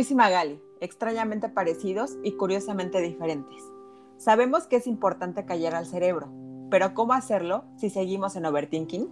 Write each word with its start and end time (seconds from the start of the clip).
Luis 0.00 0.12
y 0.12 0.14
Magali, 0.14 0.62
extrañamente 0.80 1.50
parecidos 1.50 2.16
y 2.22 2.32
curiosamente 2.32 3.02
diferentes. 3.02 3.62
Sabemos 4.16 4.66
que 4.66 4.76
es 4.76 4.86
importante 4.86 5.44
callar 5.44 5.74
al 5.74 5.84
cerebro, 5.84 6.32
pero 6.70 6.94
¿cómo 6.94 7.12
hacerlo 7.12 7.64
si 7.76 7.90
seguimos 7.90 8.34
en 8.34 8.46
overthinking? 8.46 9.10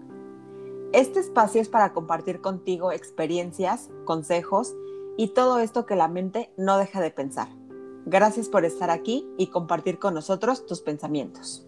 Este 0.95 1.20
espacio 1.20 1.61
es 1.61 1.69
para 1.69 1.93
compartir 1.93 2.41
contigo 2.41 2.91
experiencias, 2.91 3.91
consejos 4.06 4.74
y 5.19 5.34
todo 5.34 5.59
esto 5.59 5.84
que 5.84 5.95
la 5.95 6.09
mente 6.09 6.55
no 6.56 6.79
deja 6.79 7.02
de 7.02 7.10
pensar. 7.10 7.48
Gracias 8.07 8.48
por 8.48 8.65
estar 8.65 8.88
aquí 8.88 9.29
y 9.37 9.48
compartir 9.48 9.98
con 9.98 10.15
nosotros 10.15 10.65
tus 10.65 10.80
pensamientos. 10.80 11.67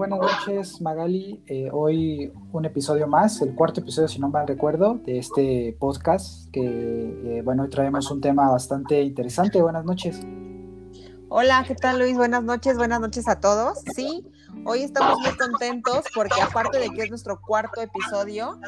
Buenas 0.00 0.18
noches 0.18 0.80
Magali. 0.80 1.42
Eh, 1.46 1.68
hoy 1.70 2.32
un 2.52 2.64
episodio 2.64 3.06
más, 3.06 3.42
el 3.42 3.54
cuarto 3.54 3.80
episodio 3.80 4.08
si 4.08 4.18
no 4.18 4.30
mal 4.30 4.48
recuerdo, 4.48 4.94
de 5.04 5.18
este 5.18 5.76
podcast 5.78 6.50
que, 6.52 6.62
eh, 6.62 7.42
bueno, 7.44 7.64
hoy 7.64 7.68
traemos 7.68 8.10
un 8.10 8.22
tema 8.22 8.50
bastante 8.50 9.02
interesante. 9.02 9.60
Buenas 9.60 9.84
noches. 9.84 10.22
Hola, 11.28 11.66
¿qué 11.68 11.74
tal 11.74 11.98
Luis? 11.98 12.16
Buenas 12.16 12.42
noches, 12.42 12.78
buenas 12.78 12.98
noches 12.98 13.28
a 13.28 13.40
todos. 13.40 13.80
Sí, 13.94 14.26
hoy 14.64 14.84
estamos 14.84 15.18
muy 15.20 15.36
contentos 15.36 16.06
porque 16.14 16.40
aparte 16.40 16.78
de 16.78 16.88
que 16.88 17.02
es 17.02 17.10
nuestro 17.10 17.38
cuarto 17.38 17.82
episodio, 17.82 18.58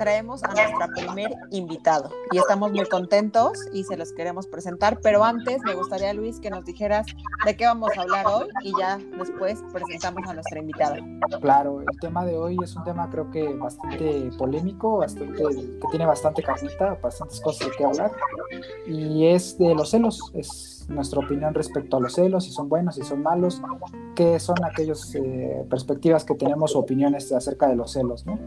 traemos 0.00 0.42
a 0.44 0.54
nuestro 0.54 0.86
primer 0.94 1.30
invitado 1.50 2.08
y 2.32 2.38
estamos 2.38 2.72
muy 2.72 2.86
contentos 2.86 3.58
y 3.70 3.84
se 3.84 3.98
los 3.98 4.14
queremos 4.14 4.46
presentar, 4.46 4.98
pero 5.02 5.22
antes 5.22 5.60
me 5.62 5.74
gustaría 5.74 6.14
Luis 6.14 6.40
que 6.40 6.48
nos 6.48 6.64
dijeras 6.64 7.06
de 7.44 7.54
qué 7.54 7.66
vamos 7.66 7.90
a 7.98 8.00
hablar 8.00 8.26
hoy 8.26 8.48
y 8.62 8.72
ya 8.78 8.98
después 9.18 9.62
presentamos 9.70 10.26
a 10.26 10.32
nuestra 10.32 10.58
invitada. 10.58 10.96
Claro, 11.42 11.82
el 11.82 12.00
tema 12.00 12.24
de 12.24 12.34
hoy 12.34 12.56
es 12.64 12.74
un 12.76 12.84
tema 12.84 13.10
creo 13.10 13.30
que 13.30 13.46
bastante 13.52 14.30
polémico, 14.38 14.96
bastante 14.96 15.34
que 15.34 15.88
tiene 15.90 16.06
bastante 16.06 16.42
carnita, 16.42 16.98
bastantes 17.02 17.38
cosas 17.42 17.68
de 17.68 17.76
qué 17.76 17.84
hablar 17.84 18.10
y 18.86 19.26
es 19.26 19.58
de 19.58 19.74
los 19.74 19.90
celos, 19.90 20.18
es 20.32 20.79
nuestra 20.90 21.20
opinión 21.20 21.54
respecto 21.54 21.96
a 21.96 22.00
los 22.00 22.14
celos, 22.14 22.44
si 22.44 22.52
son 22.52 22.68
buenos, 22.68 22.96
si 22.96 23.02
son 23.02 23.22
malos, 23.22 23.60
qué 24.14 24.38
son 24.38 24.56
aquellas 24.64 25.14
eh, 25.14 25.64
perspectivas 25.68 26.24
que 26.24 26.34
tenemos 26.34 26.74
o 26.74 26.80
opiniones 26.80 27.32
acerca 27.32 27.68
de 27.68 27.76
los 27.76 27.92
celos, 27.92 28.26
¿no? 28.26 28.38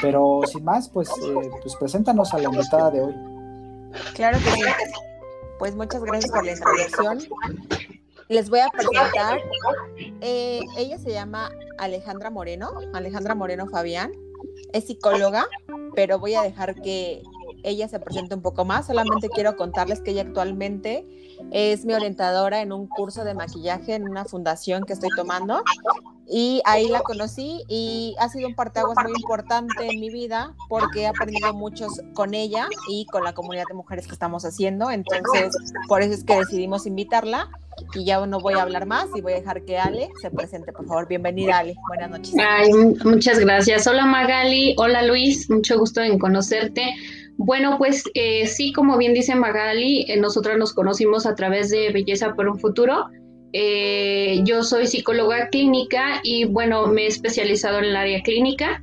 Pero 0.00 0.40
sin 0.46 0.64
más, 0.64 0.88
pues, 0.88 1.08
eh, 1.08 1.50
pues 1.62 1.74
preséntanos 1.76 2.32
a 2.34 2.38
la 2.38 2.44
invitada 2.44 2.90
de 2.90 3.02
hoy. 3.02 3.14
Claro 4.14 4.38
que 4.38 4.50
sí. 4.50 4.62
Pues 5.58 5.74
muchas 5.74 6.02
gracias 6.02 6.30
por 6.30 6.44
la 6.44 6.52
introducción. 6.52 7.18
Les 8.28 8.50
voy 8.50 8.60
a 8.60 8.68
presentar. 8.68 9.40
Eh, 10.20 10.60
ella 10.76 10.98
se 10.98 11.12
llama 11.12 11.50
Alejandra 11.78 12.30
Moreno, 12.30 12.72
Alejandra 12.92 13.34
Moreno 13.34 13.66
Fabián. 13.68 14.12
Es 14.72 14.86
psicóloga, 14.86 15.46
pero 15.94 16.18
voy 16.18 16.34
a 16.34 16.42
dejar 16.42 16.74
que 16.74 17.22
ella 17.66 17.88
se 17.88 17.98
presente 17.98 18.34
un 18.34 18.42
poco 18.42 18.64
más. 18.64 18.86
Solamente 18.86 19.28
quiero 19.28 19.56
contarles 19.56 20.00
que 20.00 20.12
ella 20.12 20.22
actualmente 20.22 21.04
es 21.50 21.84
mi 21.84 21.94
orientadora 21.94 22.62
en 22.62 22.72
un 22.72 22.86
curso 22.86 23.24
de 23.24 23.34
maquillaje 23.34 23.94
en 23.94 24.08
una 24.08 24.24
fundación 24.24 24.84
que 24.84 24.92
estoy 24.92 25.10
tomando. 25.16 25.62
Y 26.28 26.60
ahí 26.64 26.88
la 26.88 27.00
conocí 27.00 27.62
y 27.68 28.14
ha 28.18 28.28
sido 28.28 28.48
un 28.48 28.54
parteaguas 28.54 28.96
muy 29.02 29.12
importante 29.16 29.88
en 29.88 30.00
mi 30.00 30.10
vida 30.10 30.54
porque 30.68 31.02
he 31.02 31.06
aprendido 31.06 31.52
mucho 31.54 31.86
con 32.14 32.34
ella 32.34 32.68
y 32.88 33.06
con 33.06 33.22
la 33.22 33.32
comunidad 33.32 33.64
de 33.68 33.74
mujeres 33.74 34.06
que 34.06 34.12
estamos 34.12 34.44
haciendo. 34.44 34.90
Entonces, 34.90 35.56
por 35.88 36.02
eso 36.02 36.14
es 36.14 36.24
que 36.24 36.36
decidimos 36.36 36.86
invitarla 36.86 37.48
y 37.94 38.04
ya 38.04 38.24
no 38.26 38.40
voy 38.40 38.54
a 38.54 38.62
hablar 38.62 38.86
más 38.86 39.06
y 39.14 39.20
voy 39.20 39.34
a 39.34 39.36
dejar 39.36 39.64
que 39.64 39.78
Ale 39.78 40.10
se 40.20 40.30
presente, 40.30 40.72
por 40.72 40.86
favor. 40.86 41.06
Bienvenida, 41.06 41.58
Ale. 41.58 41.76
Buenas 41.88 42.10
noches. 42.10 42.34
Ay, 42.38 42.70
muchas 43.04 43.38
gracias. 43.38 43.86
Hola, 43.86 44.06
Magali. 44.06 44.74
Hola, 44.78 45.02
Luis. 45.02 45.48
Mucho 45.50 45.78
gusto 45.78 46.00
en 46.00 46.18
conocerte. 46.18 46.94
Bueno, 47.38 47.76
pues 47.76 48.04
eh, 48.14 48.46
sí, 48.46 48.72
como 48.72 48.96
bien 48.96 49.12
dice 49.12 49.34
Magali, 49.34 50.06
eh, 50.08 50.16
nosotros 50.16 50.56
nos 50.56 50.72
conocimos 50.72 51.26
a 51.26 51.34
través 51.34 51.70
de 51.70 51.90
Belleza 51.92 52.34
por 52.34 52.48
un 52.48 52.58
Futuro. 52.58 53.06
Eh, 53.52 54.40
yo 54.44 54.62
soy 54.62 54.86
psicóloga 54.86 55.48
clínica 55.48 56.20
y 56.22 56.46
bueno, 56.46 56.86
me 56.86 57.02
he 57.02 57.06
especializado 57.06 57.78
en 57.78 57.84
el 57.84 57.96
área 57.96 58.22
clínica. 58.22 58.82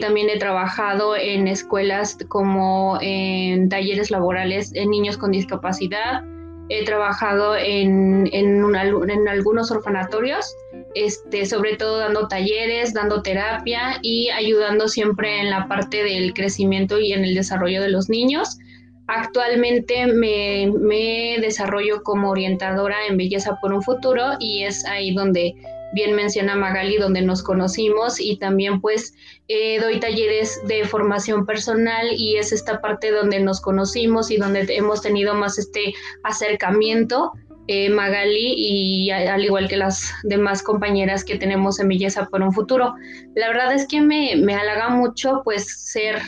también 0.00 0.30
he 0.30 0.38
trabajado 0.38 1.16
en 1.16 1.46
escuelas 1.48 2.16
como 2.28 2.98
en 3.02 3.68
talleres 3.68 4.10
laborales 4.10 4.72
en 4.74 4.90
niños 4.90 5.18
con 5.18 5.32
discapacidad. 5.32 6.22
He 6.68 6.84
trabajado 6.84 7.56
en, 7.56 8.28
en, 8.32 8.64
en 8.74 9.28
algunos 9.28 9.70
orfanatorios 9.70 10.54
este, 10.96 11.44
sobre 11.44 11.76
todo 11.76 11.98
dando 11.98 12.26
talleres, 12.26 12.94
dando 12.94 13.20
terapia 13.20 13.98
y 14.00 14.30
ayudando 14.30 14.88
siempre 14.88 15.40
en 15.40 15.50
la 15.50 15.68
parte 15.68 16.02
del 16.02 16.32
crecimiento 16.32 16.98
y 16.98 17.12
en 17.12 17.22
el 17.22 17.34
desarrollo 17.34 17.82
de 17.82 17.90
los 17.90 18.08
niños. 18.08 18.56
Actualmente 19.06 20.06
me, 20.06 21.36
desarrollo 21.42 22.02
como 22.02 22.30
orientadora 22.30 22.96
en 23.10 23.18
Belleza 23.18 23.58
por 23.60 23.74
un 23.74 23.82
Futuro 23.82 24.22
y 24.40 24.62
es 24.62 24.86
ahí 24.86 25.12
donde 25.12 25.54
bien 25.92 26.14
menciona 26.14 26.56
Magali, 26.56 26.96
donde 26.96 27.20
nos 27.20 27.42
conocimos 27.42 28.18
y 28.18 28.38
también 28.38 28.80
pues 28.80 29.14
eh, 29.48 29.78
doy 29.78 30.00
talleres 30.00 30.58
de 30.66 30.86
formación 30.86 31.44
personal 31.44 32.06
y 32.10 32.38
es 32.38 32.52
esta 32.52 32.80
parte 32.80 33.10
donde 33.10 33.38
nos 33.40 33.60
conocimos 33.60 34.30
y 34.30 34.38
donde 34.38 34.64
hemos 34.70 35.02
tenido 35.02 35.34
más 35.34 35.58
este 35.58 35.92
acercamiento 36.24 37.32
eh, 37.68 37.90
Magali 37.90 38.54
y 38.56 39.10
al 39.10 39.44
igual 39.44 39.68
que 39.68 39.76
las 39.76 40.12
demás 40.22 40.62
compañeras 40.62 41.24
que 41.24 41.36
tenemos 41.36 41.80
en 41.80 41.88
Belleza 41.88 42.28
por 42.30 42.42
un 42.42 42.52
Futuro. 42.52 42.94
La 43.34 43.48
verdad 43.48 43.74
es 43.74 43.86
que 43.88 44.00
me, 44.00 44.32
halaga 44.54 44.90
mucho 44.90 45.42
pues 45.44 45.66
ser 45.90 46.20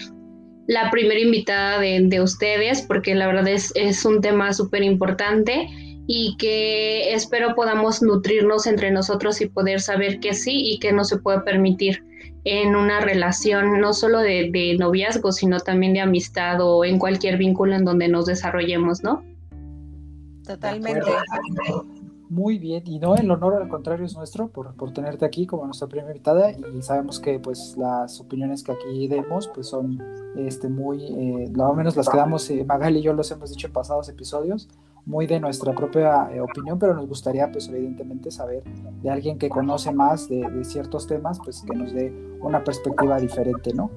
la 0.66 0.91
primera 0.91 1.21
invitada 1.21 1.78
de, 1.78 2.21
ustedes 2.21 2.82
porque 2.82 3.15
la 3.15 3.26
verdad 3.26 3.49
es, 3.49 3.72
es 3.75 4.04
un 4.04 4.21
tema 4.21 4.53
súper 4.53 4.82
importante 4.82 5.69
y 6.06 6.37
que 6.38 7.12
espero 7.12 7.55
podamos 7.55 8.03
nutrirnos 8.03 8.66
entre 8.66 8.91
nosotros 8.91 9.41
y 9.41 9.47
poder 9.47 9.81
saber 9.81 10.20
que 10.20 10.34
sí 10.34 10.72
y 10.72 10.78
que 10.78 10.93
no 10.93 11.05
se 11.05 11.19
puede 11.19 11.41
permitir 11.43 12.03
en 12.44 12.75
una 12.75 13.00
relación 13.00 13.81
no 13.81 13.93
solo 13.93 14.20
de, 14.20 14.50
de 14.50 14.76
noviazgo, 14.78 15.32
sino 15.32 15.60
también 15.60 15.93
de 15.93 16.00
amistad 16.00 16.60
o 16.60 16.84
en 16.84 16.99
cualquier 16.99 17.37
vínculo 17.37 17.76
en 17.76 17.84
donde 17.84 18.09
nos 18.09 18.26
desarrollemos, 18.26 19.03
¿no? 19.03 19.22
Totalmente. 20.48 21.10
Muy 22.31 22.59
bien, 22.59 22.82
y 22.86 22.98
no, 22.98 23.16
el 23.16 23.31
honor 23.31 23.54
al 23.54 23.69
contrario 23.69 24.04
es 24.04 24.14
nuestro 24.14 24.48
por, 24.48 24.75
por, 24.75 24.92
tenerte 24.92 25.25
aquí 25.25 25.47
como 25.47 25.64
nuestra 25.64 25.88
primera 25.88 26.10
invitada 26.10 26.50
y 26.50 26.82
sabemos 26.82 27.20
que 27.20 27.38
pues 27.38 27.75
las 27.78 28.20
opiniones 28.20 28.62
que 28.62 28.72
aquí 28.72 29.08
demos 29.08 29.48
pues 29.48 29.69
son 29.69 29.98
este, 30.37 30.69
muy, 30.69 31.04
eh, 31.04 31.50
lo 31.54 31.72
menos 31.72 31.97
las 31.97 32.06
que 32.06 32.19
damos, 32.19 32.50
eh, 32.50 32.64
Magali 32.66 32.98
y 32.98 33.03
yo 33.03 33.14
los 33.14 33.31
hemos 33.31 33.48
dicho 33.48 33.66
en 33.66 33.72
pasados 33.72 34.10
episodios, 34.10 34.69
muy 35.06 35.26
de 35.26 35.41
nuestra 35.41 35.75
propia 35.75 36.31
eh, 36.31 36.43
opinión, 36.43 36.78
pero 36.78 36.93
nos 36.93 37.08
gustaría 37.08 37.50
pues 37.50 37.67
evidentemente 37.69 38.31
saber 38.31 38.62
de 39.02 39.08
alguien 39.08 39.38
que 39.38 39.49
conoce 39.49 39.90
más 39.90 40.28
de, 40.28 40.50
de 40.50 40.64
ciertos 40.64 41.06
temas, 41.06 41.38
pues 41.43 41.62
que 41.62 41.75
nos 41.75 41.94
dé 41.94 42.12
una 42.43 42.62
perspectiva 42.62 43.19
diferente, 43.19 43.72
¿no? 43.72 43.90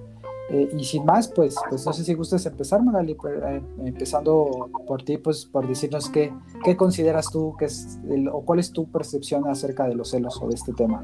Eh, 0.53 0.69
y 0.77 0.83
sin 0.83 1.05
más, 1.05 1.29
pues, 1.29 1.55
pues 1.69 1.85
no 1.85 1.93
sé 1.93 2.03
si 2.03 2.13
gustas 2.13 2.45
empezar, 2.45 2.83
Magali, 2.83 3.13
eh, 3.13 3.61
empezando 3.85 4.69
por 4.85 5.01
ti, 5.01 5.17
pues 5.17 5.45
por 5.45 5.65
decirnos 5.65 6.09
qué, 6.09 6.33
qué 6.65 6.75
consideras 6.75 7.31
tú 7.31 7.55
que 7.57 7.65
es 7.65 7.97
o 8.29 8.43
cuál 8.43 8.59
es 8.59 8.73
tu 8.73 8.91
percepción 8.91 9.47
acerca 9.47 9.87
de 9.87 9.95
los 9.95 10.09
celos 10.09 10.37
o 10.41 10.49
de 10.49 10.55
este 10.55 10.73
tema. 10.73 11.01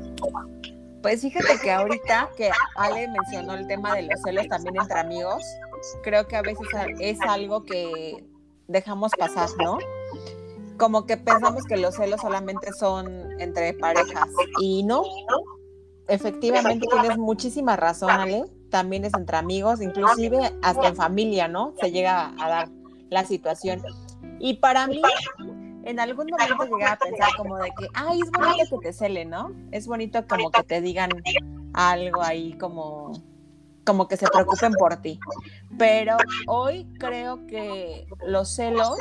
Pues 1.02 1.22
fíjate 1.22 1.60
que 1.64 1.72
ahorita 1.72 2.30
que 2.36 2.50
Ale 2.76 3.08
mencionó 3.08 3.54
el 3.54 3.66
tema 3.68 3.96
de 3.96 4.02
los 4.02 4.22
celos 4.22 4.50
también 4.50 4.76
entre 4.82 5.00
amigos, 5.00 5.42
creo 6.04 6.28
que 6.28 6.36
a 6.36 6.42
veces 6.42 6.68
es 7.00 7.22
algo 7.22 7.64
que 7.64 8.28
dejamos 8.68 9.14
pasar, 9.18 9.48
¿no? 9.64 9.78
Como 10.78 11.06
que 11.06 11.16
pensamos 11.16 11.64
que 11.64 11.78
los 11.78 11.96
celos 11.96 12.20
solamente 12.20 12.74
son 12.74 13.40
entre 13.40 13.74
parejas 13.76 14.28
y 14.60 14.84
no. 14.84 15.04
Efectivamente 16.10 16.86
tienes 16.92 17.18
muchísima 17.18 17.78
razón, 17.78 18.10
Ale 18.10 18.44
también 18.70 19.06
es 19.06 19.14
entre 19.14 19.38
amigos, 19.38 19.82
inclusive 19.82 20.54
hasta 20.62 20.88
en 20.88 20.96
familia, 20.96 21.48
¿no? 21.48 21.74
Se 21.80 21.92
llega 21.92 22.34
a 22.40 22.50
dar 22.50 22.70
la 23.10 23.26
situación. 23.26 23.82
Y 24.40 24.56
para 24.56 24.88
mí, 24.88 25.02
en 25.84 26.00
algún 26.00 26.28
momento 26.30 26.66
llegué 26.66 26.86
a 26.86 26.98
pensar 26.98 27.30
como 27.38 27.58
de 27.58 27.70
que, 27.78 27.88
ay, 27.94 28.20
es 28.22 28.32
bonito 28.32 28.80
que 28.80 28.88
te 28.88 28.94
celen, 28.94 29.30
¿no? 29.30 29.52
Es 29.72 29.88
bonito 29.88 30.26
como 30.28 30.52
que 30.52 30.64
te 30.64 30.82
digan 30.82 31.10
algo 31.74 32.22
ahí 32.22 32.58
como 32.58 33.12
como 33.86 34.10
que 34.10 34.18
se 34.18 34.28
preocupen 34.28 34.74
por 34.74 34.98
ti. 34.98 35.18
Pero 35.78 36.18
hoy 36.48 36.86
creo 37.00 37.48
que 37.48 38.06
los 38.26 38.54
celos 38.54 39.00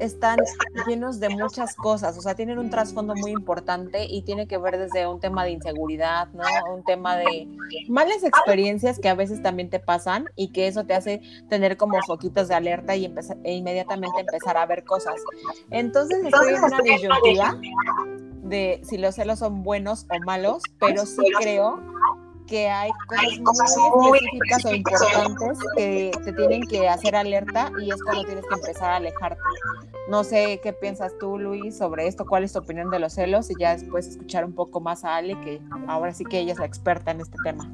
están 0.00 0.38
llenos 0.86 1.20
de 1.20 1.28
muchas 1.28 1.74
cosas, 1.74 2.16
o 2.18 2.20
sea, 2.20 2.34
tienen 2.34 2.58
un 2.58 2.70
trasfondo 2.70 3.14
muy 3.14 3.30
importante 3.30 4.06
y 4.08 4.22
tiene 4.22 4.46
que 4.46 4.58
ver 4.58 4.78
desde 4.78 5.06
un 5.06 5.20
tema 5.20 5.44
de 5.44 5.52
inseguridad, 5.52 6.28
¿no? 6.32 6.44
Un 6.72 6.84
tema 6.84 7.16
de 7.16 7.48
malas 7.88 8.22
experiencias 8.22 8.98
que 8.98 9.08
a 9.08 9.14
veces 9.14 9.42
también 9.42 9.70
te 9.70 9.80
pasan 9.80 10.26
y 10.36 10.52
que 10.52 10.66
eso 10.66 10.84
te 10.84 10.94
hace 10.94 11.20
tener 11.48 11.76
como 11.76 11.98
foquitos 12.06 12.48
de 12.48 12.54
alerta 12.54 12.96
y 12.96 13.04
empezar, 13.04 13.36
e 13.44 13.54
inmediatamente 13.54 14.20
empezar 14.20 14.56
a 14.56 14.66
ver 14.66 14.84
cosas. 14.84 15.14
Entonces 15.70 16.24
estoy 16.24 16.54
en 16.54 16.64
una 16.64 16.80
disyuntiva 16.82 17.58
de 18.42 18.80
si 18.84 18.98
los 18.98 19.14
celos 19.14 19.40
son 19.40 19.62
buenos 19.62 20.06
o 20.10 20.24
malos, 20.24 20.62
pero 20.78 21.04
sí 21.04 21.22
creo 21.40 21.80
que 22.46 22.68
hay 22.68 22.90
cosas 23.42 23.74
muy 23.96 24.18
específicas 24.18 24.64
o 24.64 24.74
importantes 24.74 25.58
que 25.76 26.10
te 26.24 26.32
tienen 26.32 26.62
que 26.62 26.88
hacer 26.88 27.16
alerta 27.16 27.70
y 27.82 27.90
es 27.90 28.02
cuando 28.02 28.24
tienes 28.24 28.44
que 28.46 28.54
empezar 28.54 28.90
a 28.90 28.96
alejarte. 28.96 29.40
No 30.08 30.24
sé 30.24 30.60
qué 30.62 30.72
piensas 30.72 31.12
tú, 31.18 31.38
Luis, 31.38 31.76
sobre 31.76 32.06
esto, 32.06 32.26
cuál 32.26 32.44
es 32.44 32.52
tu 32.52 32.60
opinión 32.60 32.90
de 32.90 32.98
los 32.98 33.14
celos 33.14 33.50
y 33.50 33.54
ya 33.58 33.76
después 33.76 34.06
escuchar 34.06 34.44
un 34.44 34.52
poco 34.52 34.80
más 34.80 35.04
a 35.04 35.16
Ale, 35.16 35.38
que 35.40 35.60
ahora 35.88 36.12
sí 36.14 36.24
que 36.24 36.38
ella 36.38 36.52
es 36.52 36.58
la 36.58 36.66
experta 36.66 37.10
en 37.10 37.20
este 37.20 37.36
tema. 37.42 37.68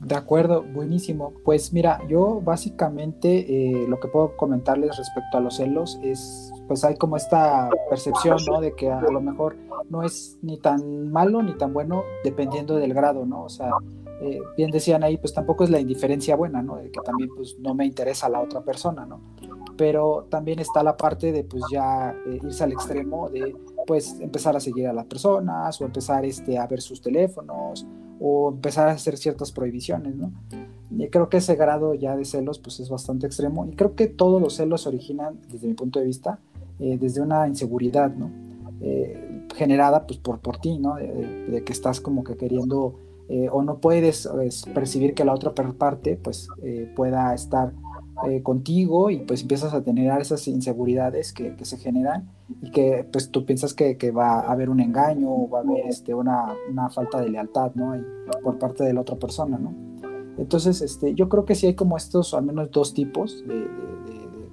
De 0.00 0.14
acuerdo, 0.14 0.62
buenísimo. 0.62 1.32
Pues 1.44 1.72
mira, 1.72 2.00
yo 2.08 2.40
básicamente 2.40 3.38
eh, 3.48 3.86
lo 3.88 3.98
que 3.98 4.08
puedo 4.08 4.36
comentarles 4.36 4.96
respecto 4.96 5.38
a 5.38 5.40
los 5.40 5.56
celos 5.56 5.98
es, 6.02 6.52
pues 6.66 6.84
hay 6.84 6.96
como 6.96 7.16
esta 7.16 7.70
percepción, 7.88 8.38
¿no? 8.46 8.60
De 8.60 8.74
que 8.74 8.90
a 8.90 9.00
lo 9.00 9.20
mejor 9.20 9.56
no 9.88 10.02
es 10.02 10.38
ni 10.42 10.58
tan 10.58 11.10
malo 11.10 11.42
ni 11.42 11.56
tan 11.56 11.72
bueno 11.72 12.02
dependiendo 12.24 12.76
del 12.76 12.94
grado, 12.94 13.24
¿no? 13.24 13.44
O 13.44 13.48
sea, 13.48 13.72
eh, 14.20 14.40
bien 14.56 14.70
decían 14.70 15.04
ahí, 15.04 15.18
pues 15.18 15.34
tampoco 15.34 15.64
es 15.64 15.70
la 15.70 15.78
indiferencia 15.78 16.36
buena, 16.36 16.62
¿no? 16.62 16.76
De 16.76 16.90
que 16.90 17.00
también 17.00 17.30
pues 17.36 17.58
no 17.58 17.74
me 17.74 17.84
interesa 17.84 18.28
la 18.28 18.40
otra 18.40 18.62
persona, 18.62 19.04
¿no? 19.04 19.20
Pero 19.76 20.26
también 20.30 20.58
está 20.58 20.82
la 20.82 20.96
parte 20.96 21.32
de 21.32 21.44
pues 21.44 21.64
ya 21.70 22.14
eh, 22.26 22.40
irse 22.42 22.64
al 22.64 22.72
extremo 22.72 23.28
de 23.28 23.54
pues 23.86 24.18
empezar 24.20 24.56
a 24.56 24.60
seguir 24.60 24.88
a 24.88 24.92
las 24.92 25.06
personas 25.06 25.80
o 25.80 25.84
empezar 25.84 26.24
este, 26.24 26.58
a 26.58 26.66
ver 26.66 26.80
sus 26.80 27.00
teléfonos 27.00 27.86
o 28.18 28.50
empezar 28.50 28.88
a 28.88 28.92
hacer 28.92 29.16
ciertas 29.18 29.52
prohibiciones, 29.52 30.16
¿no? 30.16 30.32
Y 30.90 31.08
creo 31.08 31.28
que 31.28 31.38
ese 31.38 31.56
grado 31.56 31.94
ya 31.94 32.16
de 32.16 32.24
celos 32.24 32.58
pues 32.58 32.80
es 32.80 32.88
bastante 32.88 33.26
extremo 33.26 33.66
y 33.66 33.76
creo 33.76 33.94
que 33.94 34.06
todos 34.06 34.40
los 34.40 34.54
celos 34.54 34.86
originan, 34.86 35.40
desde 35.50 35.68
mi 35.68 35.74
punto 35.74 35.98
de 35.98 36.06
vista, 36.06 36.38
eh, 36.78 36.98
desde 37.00 37.20
una 37.20 37.46
inseguridad, 37.48 38.14
¿no? 38.14 38.30
Eh, 38.80 39.46
generada 39.54 40.06
pues 40.06 40.18
por, 40.18 40.40
por 40.40 40.58
ti, 40.58 40.78
¿no? 40.78 40.96
De, 40.96 41.62
que 41.64 41.72
estás 41.72 42.00
como 42.00 42.24
que 42.24 42.36
queriendo 42.36 42.94
eh, 43.28 43.48
o 43.50 43.62
no 43.62 43.78
puedes 43.78 44.28
percibir 44.74 45.14
que 45.14 45.24
la 45.24 45.32
otra 45.32 45.52
parte 45.52 46.16
pues 46.22 46.48
pueda 46.94 47.34
estar 47.34 47.72
contigo 48.42 49.10
y 49.10 49.18
pues 49.18 49.42
empiezas 49.42 49.74
a 49.74 49.82
tener 49.82 50.20
esas 50.20 50.46
inseguridades 50.48 51.32
que, 51.32 51.54
que 51.54 51.64
se 51.64 51.76
generan 51.76 52.30
y 52.62 52.70
que 52.70 53.06
pues 53.10 53.30
tú 53.30 53.44
piensas 53.44 53.74
que, 53.74 53.98
que, 53.98 54.10
va 54.10 54.40
a 54.40 54.52
haber 54.52 54.70
un 54.70 54.80
engaño 54.80 55.30
o 55.30 55.50
va 55.50 55.58
a 55.58 55.62
haber 55.62 55.86
este, 55.86 56.14
una, 56.14 56.54
una 56.70 56.88
falta 56.88 57.20
de 57.20 57.28
lealtad, 57.28 57.72
¿no? 57.74 57.94
por 58.42 58.58
parte 58.58 58.84
de 58.84 58.94
la 58.94 59.02
otra 59.02 59.16
persona, 59.16 59.58
¿no? 59.58 59.74
Entonces, 60.38 60.82
este, 60.82 61.14
yo 61.14 61.28
creo 61.28 61.44
que 61.44 61.54
sí 61.54 61.66
hay 61.66 61.74
como 61.74 61.96
estos, 61.96 62.34
al 62.34 62.44
menos 62.44 62.70
dos 62.70 62.94
tipos 62.94 63.44
de, 63.46 63.66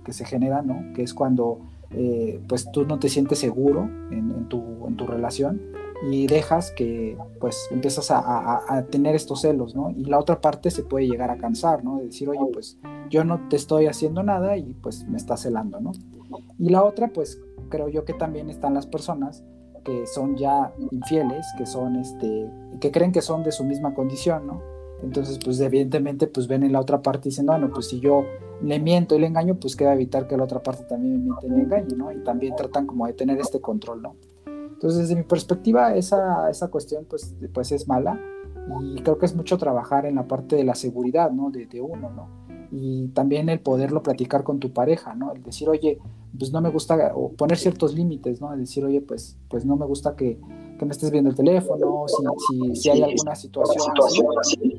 que 0.03 0.13
se 0.13 0.25
generan, 0.25 0.67
¿no? 0.67 0.93
Que 0.93 1.03
es 1.03 1.13
cuando 1.13 1.59
eh, 1.93 2.41
pues 2.47 2.71
tú 2.71 2.85
no 2.85 2.99
te 2.99 3.09
sientes 3.09 3.39
seguro 3.39 3.89
en, 4.11 4.47
tu, 4.49 4.87
en, 4.87 4.97
tu, 4.97 5.05
relación 5.05 5.61
y 6.09 6.27
dejas 6.27 6.71
que 6.71 7.17
pues 7.39 7.67
empiezas 7.71 8.11
a, 8.11 8.63
a, 8.67 8.85
tener 8.87 9.15
estos 9.15 9.41
celos, 9.41 9.75
¿no? 9.75 9.91
Y 9.91 10.05
la 10.05 10.19
otra 10.19 10.41
parte 10.41 10.71
se 10.71 10.83
puede 10.83 11.07
llegar 11.07 11.29
a 11.29 11.37
cansar, 11.37 11.83
¿no? 11.83 11.97
De 11.97 12.05
decir, 12.05 12.27
oye, 12.29 12.39
pues 12.51 12.77
yo 13.09 13.23
no 13.23 13.47
te 13.47 13.55
estoy 13.55 13.87
haciendo 13.87 14.23
nada 14.23 14.57
y 14.57 14.73
pues 14.81 15.07
me 15.07 15.17
estás 15.17 15.41
celando, 15.41 15.79
¿no? 15.79 15.91
Y 16.59 16.69
la 16.69 16.83
otra, 16.83 17.09
pues 17.09 17.39
creo 17.69 17.89
yo 17.89 18.05
que 18.05 18.13
también 18.13 18.49
están 18.49 18.73
las 18.73 18.87
personas 18.87 19.43
que 19.83 20.07
son 20.07 20.35
ya 20.35 20.73
infieles, 20.91 21.45
que 21.57 21.65
son 21.65 21.97
este, 21.97 22.49
que 22.79 22.91
creen 22.91 23.11
que 23.11 23.21
son 23.21 23.43
de 23.43 23.51
su 23.51 23.63
misma 23.63 23.93
condición, 23.93 24.47
¿no? 24.47 24.72
Entonces, 25.03 25.37
pues 25.43 25.59
evidentemente, 25.59 26.27
pues 26.27 26.47
ven 26.47 26.63
en 26.63 26.71
la 26.71 26.79
otra 26.79 27.01
parte 27.01 27.27
y 27.27 27.31
dicen, 27.31 27.45
bueno, 27.45 27.69
pues 27.73 27.89
si 27.89 27.99
yo 27.99 28.25
le 28.61 28.79
miento 28.79 29.15
y 29.15 29.19
le 29.19 29.27
engaño, 29.27 29.55
pues 29.55 29.75
queda 29.75 29.93
evitar 29.93 30.27
que 30.27 30.37
la 30.37 30.45
otra 30.45 30.63
parte 30.63 30.83
también 30.85 31.17
me 31.17 31.23
miente 31.25 31.47
y 31.47 31.49
me 31.49 31.61
engañe, 31.63 31.95
¿no? 31.95 32.11
Y 32.11 32.23
también 32.23 32.55
tratan 32.55 32.87
como 32.87 33.05
de 33.05 33.13
tener 33.13 33.37
este 33.39 33.59
control, 33.59 34.01
¿no? 34.01 34.15
Entonces, 34.45 35.01
desde 35.01 35.15
mi 35.15 35.23
perspectiva, 35.23 35.95
esa, 35.95 36.49
esa 36.49 36.69
cuestión, 36.69 37.05
pues, 37.09 37.35
pues 37.53 37.71
es 37.71 37.87
mala 37.87 38.19
y 38.95 39.01
creo 39.01 39.17
que 39.17 39.25
es 39.25 39.35
mucho 39.35 39.57
trabajar 39.57 40.05
en 40.05 40.15
la 40.15 40.25
parte 40.25 40.55
de 40.55 40.63
la 40.63 40.75
seguridad, 40.75 41.31
¿no? 41.31 41.51
De, 41.51 41.65
de 41.65 41.81
uno, 41.81 42.09
¿no? 42.09 42.43
y 42.75 43.09
también 43.09 43.49
el 43.49 43.59
poderlo 43.59 44.01
platicar 44.01 44.43
con 44.43 44.59
tu 44.59 44.73
pareja, 44.73 45.13
¿no? 45.13 45.31
El 45.31 45.43
decir, 45.43 45.69
oye, 45.69 45.99
pues 46.37 46.51
no 46.51 46.59
me 46.59 46.69
gusta, 46.69 47.13
o 47.15 47.29
poner 47.29 47.59
ciertos 47.59 47.93
límites, 47.93 48.41
¿no? 48.41 48.51
El 48.51 48.61
decir, 48.61 48.83
oye, 48.83 48.99
pues, 48.99 49.37
pues 49.47 49.63
no 49.63 49.75
me 49.75 49.85
gusta 49.85 50.15
que, 50.15 50.39
que 50.79 50.85
me 50.85 50.91
estés 50.91 51.11
viendo 51.11 51.29
el 51.29 51.35
teléfono, 51.35 52.05
si, 52.07 52.23
si, 52.47 52.75
si 52.75 52.89
hay 52.89 53.03
alguna 53.03 53.35
situación 53.35 53.93
así, 54.39 54.72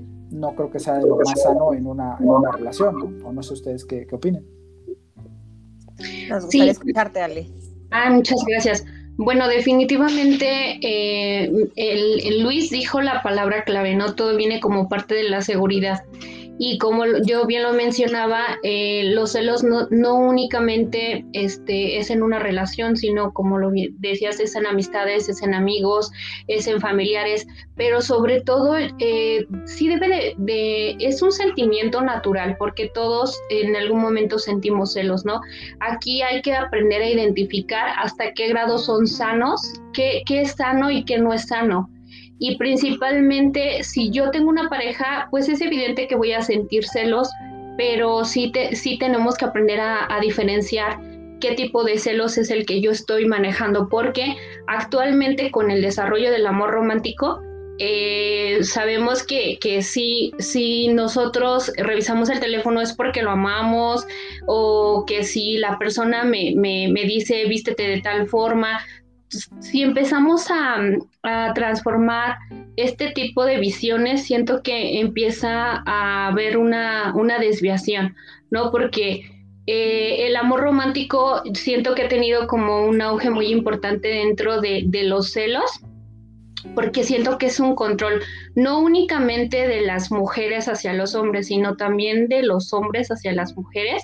no 0.44 0.54
creo 0.54 0.70
que 0.70 0.78
sea 0.78 1.00
lo 1.00 1.16
más 1.16 1.40
sano 1.42 1.72
en 1.72 1.86
una, 1.86 2.16
en 2.20 2.28
una 2.28 2.52
relación, 2.52 2.98
¿no? 2.98 3.28
O 3.28 3.32
no 3.32 3.42
sé 3.42 3.54
ustedes 3.54 3.84
qué, 3.84 4.06
qué 4.06 4.14
opinen. 4.14 4.44
Nos 6.28 6.44
gustaría 6.44 6.72
escucharte, 6.72 7.20
Ale. 7.20 7.46
Ah, 7.90 8.10
muchas 8.10 8.44
gracias. 8.46 8.84
Bueno, 9.16 9.46
definitivamente 9.48 10.78
eh, 10.82 11.44
el, 11.76 12.26
el 12.26 12.42
Luis 12.42 12.70
dijo 12.70 13.00
la 13.00 13.22
palabra 13.22 13.64
clave, 13.64 13.94
¿no? 13.94 14.14
Todo 14.14 14.36
viene 14.36 14.60
como 14.60 14.88
parte 14.88 15.14
de 15.14 15.28
la 15.28 15.40
seguridad. 15.40 16.02
Y 16.58 16.78
como 16.78 17.04
yo 17.26 17.46
bien 17.46 17.64
lo 17.64 17.72
mencionaba, 17.72 18.58
eh, 18.62 19.10
los 19.12 19.32
celos 19.32 19.64
no, 19.64 20.14
únicamente 20.14 21.24
este, 21.32 21.98
es 21.98 22.10
en 22.10 22.22
una 22.22 22.38
relación, 22.38 22.96
sino 22.96 23.32
como 23.32 23.58
lo 23.58 23.72
decías, 23.98 24.38
es 24.38 24.54
en 24.54 24.66
amistades, 24.66 25.28
es 25.28 25.42
en 25.42 25.52
amigos, 25.52 26.12
es 26.46 26.68
en 26.68 26.80
familiares, 26.80 27.46
pero 27.76 28.00
sobre 28.00 28.40
todo 28.40 28.76
eh, 28.78 29.46
sí 29.64 29.88
debe 29.88 30.34
de, 30.38 30.96
es 31.00 31.22
un 31.22 31.32
sentimiento 31.32 32.00
natural, 32.02 32.56
porque 32.58 32.88
todos 32.94 33.36
en 33.50 33.74
algún 33.74 34.00
momento 34.00 34.38
sentimos 34.38 34.92
celos, 34.92 35.24
¿no? 35.24 35.40
Aquí 35.80 36.22
hay 36.22 36.40
que 36.42 36.54
aprender 36.54 37.02
a 37.02 37.10
identificar 37.10 37.88
hasta 37.96 38.32
qué 38.32 38.48
grado 38.48 38.78
son 38.78 39.08
sanos, 39.08 39.60
qué, 39.92 40.22
qué 40.26 40.42
es 40.42 40.52
sano 40.52 40.90
y 40.90 41.04
qué 41.04 41.18
no 41.18 41.32
es 41.32 41.46
sano 41.48 41.90
y 42.38 42.56
principalmente 42.56 43.82
si 43.84 44.10
yo 44.10 44.30
tengo 44.30 44.48
una 44.48 44.68
pareja, 44.68 45.28
pues 45.30 45.48
es 45.48 45.60
evidente 45.60 46.06
que 46.08 46.16
voy 46.16 46.32
a 46.32 46.42
sentir 46.42 46.84
celos, 46.84 47.30
pero 47.76 48.24
sí, 48.24 48.50
te, 48.50 48.76
sí 48.76 48.98
tenemos 48.98 49.36
que 49.36 49.44
aprender 49.44 49.80
a, 49.80 50.18
diferenciar 50.20 51.00
qué 51.40 51.52
tipo 51.52 51.84
de 51.84 51.98
celos 51.98 52.38
es 52.38 52.50
el 52.50 52.66
que 52.66 52.80
yo 52.80 52.90
estoy 52.90 53.26
manejando, 53.26 53.88
porque 53.88 54.36
actualmente 54.66 55.50
con 55.50 55.70
el 55.70 55.82
desarrollo 55.82 56.30
del 56.30 56.46
amor 56.46 56.70
romántico, 56.70 57.40
eh, 57.78 58.60
sabemos 58.62 59.24
que, 59.24 59.58
que 59.58 59.82
si, 59.82 60.32
si 60.38 60.88
nosotros 60.88 61.72
revisamos 61.76 62.30
el 62.30 62.38
teléfono 62.38 62.80
es 62.80 62.92
porque 62.92 63.22
lo 63.22 63.32
amamos 63.32 64.06
o 64.46 65.04
que 65.06 65.24
si 65.24 65.58
la 65.58 65.76
persona 65.76 66.22
me, 66.22 66.52
me, 66.54 66.86
me 66.88 67.02
dice 67.02 67.46
vístete 67.46 67.88
de 67.88 68.00
tal 68.00 68.28
forma, 68.28 68.80
si 69.60 69.82
empezamos 69.82 70.46
a, 70.50 70.80
transformar 71.54 72.36
este 72.76 73.12
tipo 73.12 73.44
de 73.44 73.58
visiones, 73.58 74.24
siento 74.24 74.62
que 74.62 75.00
empieza 75.00 75.82
a 75.86 76.28
haber 76.28 76.58
una, 76.58 77.12
desviación, 77.40 78.14
¿no? 78.50 78.70
Porque 78.70 79.22
eh, 79.66 80.26
el 80.26 80.36
amor 80.36 80.60
romántico 80.60 81.42
siento 81.54 81.94
que 81.94 82.02
ha 82.02 82.08
tenido 82.08 82.46
como 82.46 82.84
un 82.84 83.00
auge 83.00 83.30
muy 83.30 83.46
importante 83.46 84.08
dentro 84.08 84.60
de, 84.60 84.86
los 85.04 85.32
celos, 85.32 85.80
porque 86.74 87.04
siento 87.04 87.38
que 87.38 87.46
es 87.46 87.58
un 87.58 87.74
control 87.74 88.20
no 88.54 88.80
únicamente 88.80 89.66
de 89.66 89.82
las 89.82 90.10
mujeres 90.10 90.68
hacia 90.68 90.92
los 90.92 91.14
hombres, 91.14 91.46
sino 91.46 91.76
también 91.76 92.28
de 92.28 92.42
los 92.42 92.72
hombres 92.74 93.08
hacia 93.08 93.32
las 93.32 93.56
mujeres, 93.56 94.02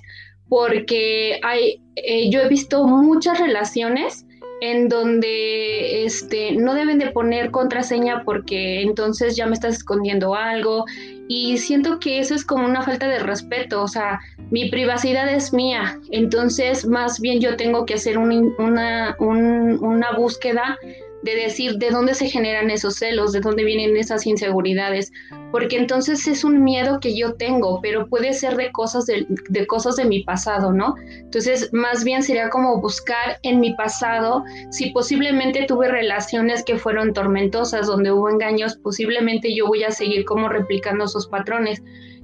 porque 0.49 1.39
hay, 1.43 1.83
eh, 1.97 2.31
yo 2.31 2.41
he 2.41 2.49
visto 2.49 2.87
muchas 2.87 3.39
relaciones 3.39 4.27
en 4.61 4.89
donde 4.89 6.05
este, 6.05 6.53
no 6.53 6.75
deben 6.75 6.99
de 6.99 7.11
poner 7.11 7.51
contraseña 7.51 8.23
porque 8.25 8.83
entonces 8.83 9.37
ya 9.37 9.47
me 9.47 9.55
estás 9.55 9.77
escondiendo 9.77 10.35
algo. 10.35 10.85
Y 11.29 11.59
siento 11.59 12.01
que 12.01 12.19
eso 12.19 12.35
es 12.35 12.45
como 12.45 12.67
una 12.67 12.83
falta 12.83 13.07
de 13.07 13.21
respeto, 13.21 13.83
o 13.83 13.89
sea, 13.89 14.19
mi 14.51 14.69
privacidad 14.69 15.33
es 15.33 15.53
mía, 15.53 15.97
entonces 16.11 16.85
más 16.85 17.21
bien 17.21 17.41
yo 17.41 17.57
tengo 17.57 17.87
que 17.87 17.95
hacer 17.95 18.19
una, 18.19 19.17
una 19.21 20.13
búsqueda 20.17 20.77
de 21.23 21.35
decir 21.35 21.77
de 21.77 21.91
dónde 21.91 22.15
se 22.15 22.29
generan 22.29 22.71
esos 22.71 22.97
celos, 22.97 23.33
de 23.33 23.41
dónde 23.41 23.65
vienen 23.65 23.97
esas 23.97 24.27
inseguridades, 24.27 25.13
porque 25.51 25.77
entonces 25.77 26.27
es 26.27 26.45
un 26.45 26.63
miedo 26.63 26.99
que 27.01 27.17
yo 27.17 27.35
tengo, 27.35 27.81
pero 27.83 28.07
puede 28.07 28.33
ser 28.33 28.57
de 28.57 28.73
cosas 28.73 29.07
de, 29.07 29.27
cosas 29.67 29.97
de 29.97 30.05
mi 30.05 30.25
pasado, 30.25 30.73
¿no? 30.73 30.95
Entonces, 30.99 31.71
más 31.73 32.05
bien 32.05 32.23
sería 32.23 32.49
como 32.49 32.81
buscar 32.81 33.39
en 33.43 33.61
mi 33.61 33.75
pasado 33.75 34.45
si 34.71 34.91
posiblemente 34.91 35.67
tuve 35.67 35.89
relaciones 35.89 36.65
que 36.65 36.79
fueron 36.79 37.13
tormentosas, 37.13 37.87
donde 37.87 38.13
hubo 38.13 38.31
engaños, 38.31 38.77
posiblemente 38.83 39.55
yo 39.55 39.67
voy 39.67 39.85
a 39.85 39.91
seguir 39.91 40.25
como 40.25 40.49
replicando 40.49 41.05
esos 41.05 41.27
patrones. 41.27 41.83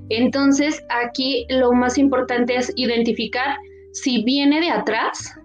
Entonces, 0.08 0.82
aquí 0.88 1.46
lo 1.48 1.72
más 1.72 1.98
importante 1.98 2.56
es 2.56 2.72
identificar 2.76 3.56
si 3.92 4.22
viene 4.24 4.60
de 4.60 4.70
atrás 4.70 5.35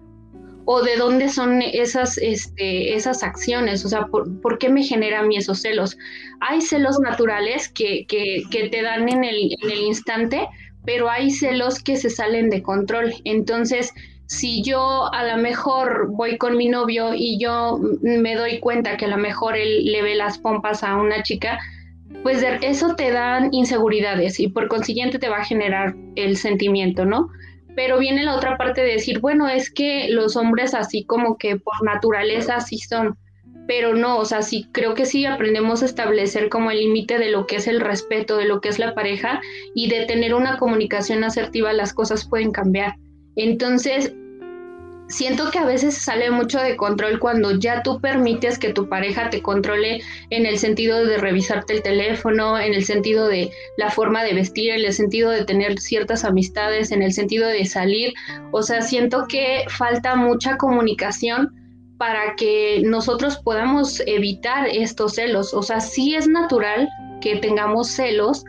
o 0.64 0.82
de 0.82 0.96
dónde 0.96 1.28
son 1.28 1.60
esas, 1.62 2.18
este, 2.18 2.94
esas 2.94 3.22
acciones, 3.22 3.84
o 3.84 3.88
sea, 3.88 4.06
por, 4.06 4.58
qué 4.58 4.68
me 4.68 4.84
genera 4.84 5.20
a 5.20 5.22
mí 5.22 5.36
esos 5.36 5.60
celos. 5.60 5.96
Hay 6.40 6.60
celos 6.60 6.98
naturales 7.00 7.68
que, 7.68 8.06
que, 8.06 8.42
que 8.50 8.68
te 8.68 8.82
dan 8.82 9.08
en 9.08 9.24
el, 9.24 9.56
en 9.60 9.70
el 9.70 9.80
instante, 9.80 10.48
pero 10.84 11.10
hay 11.10 11.30
celos 11.30 11.82
que 11.82 11.96
se 11.96 12.10
salen 12.10 12.50
de 12.50 12.62
control. 12.62 13.14
Entonces, 13.24 13.92
si 14.26 14.62
yo 14.62 15.12
a 15.12 15.24
lo 15.24 15.36
mejor 15.42 16.08
voy 16.10 16.38
con 16.38 16.56
mi 16.56 16.68
novio 16.68 17.12
y 17.14 17.38
yo 17.38 17.78
me 18.00 18.34
doy 18.34 18.60
cuenta 18.60 18.96
que 18.96 19.04
a 19.04 19.08
lo 19.08 19.18
mejor 19.18 19.56
él 19.56 19.84
le 19.84 20.02
ve 20.02 20.14
las 20.14 20.38
pompas 20.38 20.82
a 20.82 20.96
una 20.96 21.22
chica, 21.22 21.58
pues 22.22 22.44
eso 22.62 22.94
te 22.94 23.10
dan 23.10 23.52
inseguridades 23.52 24.38
y 24.40 24.48
por 24.48 24.68
consiguiente 24.68 25.18
te 25.18 25.28
va 25.28 25.38
a 25.38 25.44
generar 25.44 25.94
el 26.16 26.36
sentimiento, 26.36 27.04
¿no? 27.04 27.28
Pero 27.74 27.98
viene 27.98 28.24
la 28.24 28.36
otra 28.36 28.56
parte 28.56 28.82
de 28.82 28.92
decir, 28.92 29.20
bueno, 29.20 29.48
es 29.48 29.70
que 29.70 30.08
los 30.10 30.36
hombres 30.36 30.74
así 30.74 31.04
como 31.04 31.38
que 31.38 31.56
por 31.56 31.82
naturaleza 31.84 32.56
así 32.56 32.78
son, 32.78 33.16
pero 33.66 33.94
no, 33.94 34.18
o 34.18 34.24
sea, 34.24 34.42
sí, 34.42 34.68
creo 34.72 34.94
que 34.94 35.06
sí 35.06 35.24
aprendemos 35.24 35.82
a 35.82 35.86
establecer 35.86 36.48
como 36.48 36.70
el 36.70 36.78
límite 36.78 37.18
de 37.18 37.30
lo 37.30 37.46
que 37.46 37.56
es 37.56 37.66
el 37.66 37.80
respeto, 37.80 38.36
de 38.36 38.46
lo 38.46 38.60
que 38.60 38.68
es 38.68 38.78
la 38.78 38.94
pareja 38.94 39.40
y 39.74 39.88
de 39.88 40.04
tener 40.04 40.34
una 40.34 40.58
comunicación 40.58 41.24
asertiva, 41.24 41.72
las 41.72 41.94
cosas 41.94 42.28
pueden 42.28 42.50
cambiar. 42.50 42.96
Entonces, 43.36 44.14
siento 45.12 45.50
que 45.50 45.58
a 45.58 45.64
veces 45.64 45.96
sale 45.96 46.30
mucho 46.30 46.58
de 46.58 46.76
control 46.76 47.18
cuando 47.18 47.52
ya 47.52 47.82
tú 47.82 48.00
permites 48.00 48.58
que 48.58 48.72
tu 48.72 48.88
pareja 48.88 49.30
te 49.30 49.42
controle 49.42 50.00
en 50.30 50.46
el 50.46 50.58
sentido 50.58 51.04
de 51.04 51.18
revisarte 51.18 51.74
el 51.74 51.82
teléfono, 51.82 52.58
en 52.58 52.74
el 52.74 52.84
sentido 52.84 53.28
de 53.28 53.50
la 53.76 53.90
forma 53.90 54.24
de 54.24 54.34
vestir, 54.34 54.70
en 54.70 54.84
el 54.84 54.92
sentido 54.92 55.30
de 55.30 55.44
tener 55.44 55.78
ciertas 55.78 56.24
amistades, 56.24 56.90
en 56.92 57.02
el 57.02 57.12
sentido 57.12 57.46
de 57.46 57.66
salir. 57.66 58.14
O 58.52 58.62
sea, 58.62 58.80
siento 58.80 59.26
que 59.28 59.64
falta 59.68 60.16
mucha 60.16 60.56
comunicación 60.56 61.54
para 61.98 62.34
que 62.36 62.82
nosotros 62.84 63.38
podamos 63.44 64.02
evitar 64.06 64.66
estos 64.66 65.14
celos. 65.14 65.52
O 65.54 65.62
sea, 65.62 65.80
sí 65.80 66.14
es 66.14 66.26
natural 66.26 66.88
que 67.20 67.36
tengamos 67.36 67.88
celos, 67.88 68.44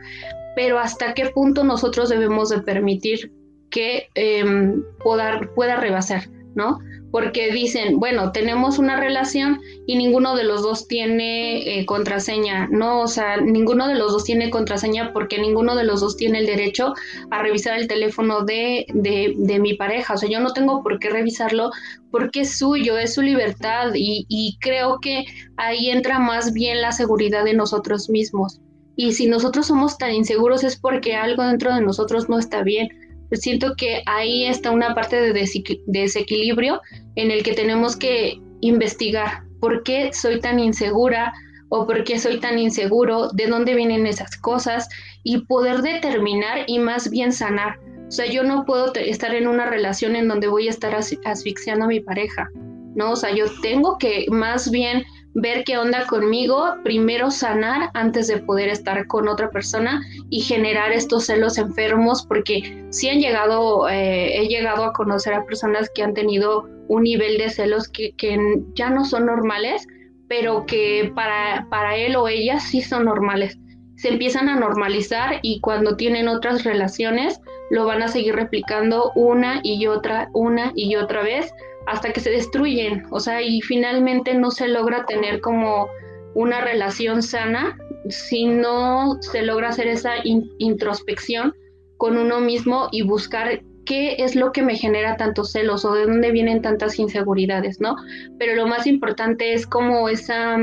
pero 0.55 0.79
hasta 0.79 1.13
qué 1.13 1.29
punto 1.29 1.63
nosotros 1.63 2.09
debemos 2.09 2.49
de 2.49 2.61
permitir 2.61 3.31
que 3.69 4.07
em, 4.15 4.81
pueda, 5.03 5.41
pueda 5.55 5.75
rebasar. 5.75 6.23
¿No? 6.55 6.79
Porque 7.11 7.51
dicen, 7.51 7.99
bueno, 7.99 8.31
tenemos 8.31 8.79
una 8.79 8.99
relación 8.99 9.61
y 9.85 9.95
ninguno 9.95 10.35
de 10.35 10.43
los 10.43 10.63
dos 10.63 10.87
tiene 10.87 11.79
eh, 11.79 11.85
contraseña, 11.85 12.67
¿no? 12.71 13.01
O 13.01 13.07
sea, 13.07 13.37
ninguno 13.37 13.87
de 13.87 13.95
los 13.95 14.11
dos 14.11 14.23
tiene 14.23 14.49
contraseña 14.49 15.13
porque 15.13 15.39
ninguno 15.39 15.75
de 15.75 15.83
los 15.83 16.01
dos 16.01 16.17
tiene 16.17 16.39
el 16.39 16.45
derecho 16.45 16.93
a 17.29 17.41
revisar 17.41 17.77
el 17.77 17.87
teléfono 17.87 18.43
de, 18.45 18.85
de, 18.93 19.59
mi 19.59 19.75
pareja. 19.75 20.15
O 20.15 20.17
sea, 20.17 20.29
yo 20.29 20.39
no 20.39 20.53
tengo 20.53 20.81
por 20.81 20.99
qué 20.99 21.09
revisarlo 21.09 21.71
porque 22.11 22.41
es 22.41 22.57
suyo, 22.57 22.97
es 22.97 23.13
su 23.13 23.21
libertad 23.21 23.91
y 23.93 24.57
creo 24.59 24.99
que 24.99 25.25
ahí 25.57 25.89
entra 25.89 26.19
más 26.19 26.53
bien 26.53 26.81
la 26.81 26.91
seguridad 26.91 27.43
de 27.43 27.53
nosotros 27.53 28.09
mismos. 28.09 28.59
Y 28.95 29.13
si 29.13 29.27
nosotros 29.27 29.67
somos 29.67 29.97
tan 29.97 30.13
inseguros 30.13 30.63
es 30.63 30.77
porque 30.77 31.15
algo 31.15 31.43
dentro 31.43 31.73
de 31.73 31.81
nosotros 31.81 32.29
no 32.29 32.37
está 32.37 32.61
bien 32.61 32.89
siento 33.35 33.75
que 33.75 34.03
ahí 34.05 34.45
está 34.45 34.71
una 34.71 34.93
parte 34.95 35.15
de 35.19 35.47
desequilibrio 35.85 36.81
en 37.15 37.31
el 37.31 37.43
que 37.43 37.53
tenemos 37.53 37.95
que 37.95 38.39
investigar 38.61 39.43
por 39.59 39.83
qué 39.83 40.11
soy 40.13 40.39
tan 40.39 40.59
insegura 40.59 41.33
o 41.69 41.87
por 41.87 42.03
qué 42.03 42.19
soy 42.19 42.39
tan 42.39 42.59
inseguro, 42.59 43.29
de 43.29 43.47
dónde 43.47 43.73
vienen 43.73 44.05
esas 44.05 44.37
cosas 44.37 44.87
y 45.23 45.39
poder 45.45 45.81
determinar 45.81 46.65
y 46.67 46.79
más 46.79 47.09
bien 47.09 47.33
sanar. 47.33 47.79
O 48.07 48.11
sea, 48.11 48.27
yo 48.27 48.43
no 48.43 48.63
puedo 48.65 48.93
estar 48.93 49.33
en 49.33 49.47
una 49.47 49.65
relación 49.65 50.15
en 50.15 50.27
donde 50.27 50.47
voy 50.47 50.67
a 50.67 50.69
estar 50.69 50.93
asfixiando 50.93 51.85
a 51.85 51.87
mi 51.87 51.99
pareja, 51.99 52.47
¿no? 52.95 53.11
O 53.11 53.15
sea, 53.15 53.33
yo 53.33 53.45
tengo 53.61 53.97
que 53.97 54.27
más 54.29 54.69
bien 54.69 55.03
ver 55.35 55.63
qué 55.63 55.77
onda 55.77 56.05
conmigo, 56.05 56.75
primero 56.83 57.31
sanar 57.31 57.89
antes 57.93 58.27
de 58.27 58.37
poder 58.37 58.69
estar 58.69 59.07
con 59.07 59.27
otra 59.27 59.49
persona 59.49 60.01
y 60.29 60.41
generar 60.41 60.91
estos 60.91 61.25
celos 61.25 61.57
enfermos, 61.57 62.25
porque 62.25 62.85
sí 62.91 63.09
han 63.09 63.19
llegado, 63.19 63.89
eh, 63.89 64.37
he 64.37 64.47
llegado 64.47 64.83
a 64.83 64.93
conocer 64.93 65.33
a 65.33 65.45
personas 65.45 65.89
que 65.93 66.03
han 66.03 66.13
tenido 66.13 66.69
un 66.87 67.03
nivel 67.03 67.37
de 67.37 67.49
celos 67.49 67.87
que, 67.87 68.13
que 68.15 68.37
ya 68.75 68.89
no 68.89 69.05
son 69.05 69.25
normales, 69.25 69.87
pero 70.27 70.65
que 70.65 71.11
para, 71.15 71.67
para 71.69 71.95
él 71.95 72.15
o 72.15 72.27
ella 72.27 72.59
sí 72.59 72.81
son 72.81 73.05
normales. 73.05 73.57
Se 73.95 74.09
empiezan 74.09 74.49
a 74.49 74.59
normalizar 74.59 75.39
y 75.41 75.59
cuando 75.61 75.95
tienen 75.95 76.27
otras 76.27 76.63
relaciones 76.63 77.39
lo 77.69 77.85
van 77.85 78.01
a 78.03 78.07
seguir 78.07 78.35
replicando 78.35 79.11
una 79.15 79.61
y 79.63 79.87
otra, 79.87 80.29
una 80.33 80.71
y 80.75 80.95
otra 80.95 81.23
vez 81.23 81.51
hasta 81.87 82.11
que 82.13 82.19
se 82.19 82.29
destruyen, 82.29 83.05
o 83.11 83.19
sea, 83.19 83.41
y 83.41 83.61
finalmente 83.61 84.33
no 84.33 84.51
se 84.51 84.67
logra 84.67 85.05
tener 85.05 85.41
como 85.41 85.87
una 86.35 86.61
relación 86.61 87.21
sana 87.21 87.77
si 88.09 88.45
no 88.45 89.17
se 89.21 89.43
logra 89.43 89.69
hacer 89.69 89.87
esa 89.87 90.13
introspección 90.57 91.53
con 91.97 92.17
uno 92.17 92.39
mismo 92.39 92.89
y 92.91 93.03
buscar 93.03 93.61
qué 93.85 94.15
es 94.19 94.35
lo 94.35 94.51
que 94.51 94.61
me 94.61 94.75
genera 94.75 95.17
tantos 95.17 95.51
celos 95.51 95.85
o 95.85 95.93
de 95.93 96.05
dónde 96.05 96.31
vienen 96.31 96.61
tantas 96.61 96.99
inseguridades, 96.99 97.79
¿no? 97.79 97.95
Pero 98.39 98.55
lo 98.55 98.67
más 98.67 98.87
importante 98.87 99.53
es 99.53 99.67
como 99.67 100.09
esa 100.09 100.57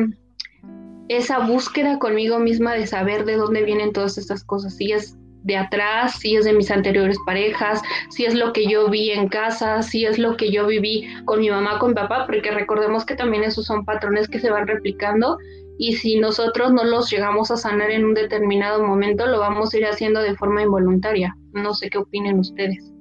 esa 1.09 1.41
búsqueda 1.41 1.99
conmigo 1.99 2.39
misma 2.39 2.75
de 2.75 2.87
saber 2.87 3.25
de 3.25 3.35
dónde 3.35 3.65
vienen 3.65 3.93
todas 3.93 4.17
estas 4.17 4.45
cosas. 4.45 4.81
Y 4.81 4.93
es 4.93 5.19
de 5.43 5.57
atrás, 5.57 6.17
si 6.19 6.37
es 6.37 6.45
de 6.45 6.53
mis 6.53 6.71
anteriores 6.71 7.17
parejas, 7.27 7.81
si 8.11 8.25
es 8.25 8.35
lo 8.35 8.53
que 8.53 8.67
yo 8.67 8.89
vi 8.89 9.11
en 9.11 9.29
casa, 9.29 9.83
si 9.83 10.05
es 10.05 10.19
lo 10.19 10.37
que 10.37 10.51
yo 10.51 10.67
viví 10.67 11.07
con 11.25 11.41
mi 11.41 11.51
mamá, 11.51 11.79
con 11.79 11.91
mi 11.91 11.95
papá, 11.95 12.27
porque 12.27 12.51
recordemos 12.51 13.05
que 13.05 13.17
también 13.17 13.45
esos 13.45 13.67
son 13.67 13.85
patrones 13.85 14.29
que 14.29 14.39
se 14.39 14.51
van 14.51 14.67
replicando 14.67 15.39
y 15.79 15.95
si 15.95 16.19
nosotros 16.21 16.73
no 16.73 16.85
los 16.85 17.11
llegamos 17.11 17.51
a 17.51 17.57
sanar 17.57 17.91
en 17.91 18.05
un 18.05 18.15
determinado 18.15 18.83
momento, 18.87 19.27
lo 19.27 19.39
vamos 19.39 19.73
a 19.73 19.79
ir 19.79 19.87
haciendo 19.87 20.21
de 20.21 20.37
forma 20.37 20.63
involuntaria. 20.63 21.35
No 21.53 21.73
sé 21.73 21.89
qué 21.89 21.99
opinen 21.99 22.39
ustedes. 22.39 22.93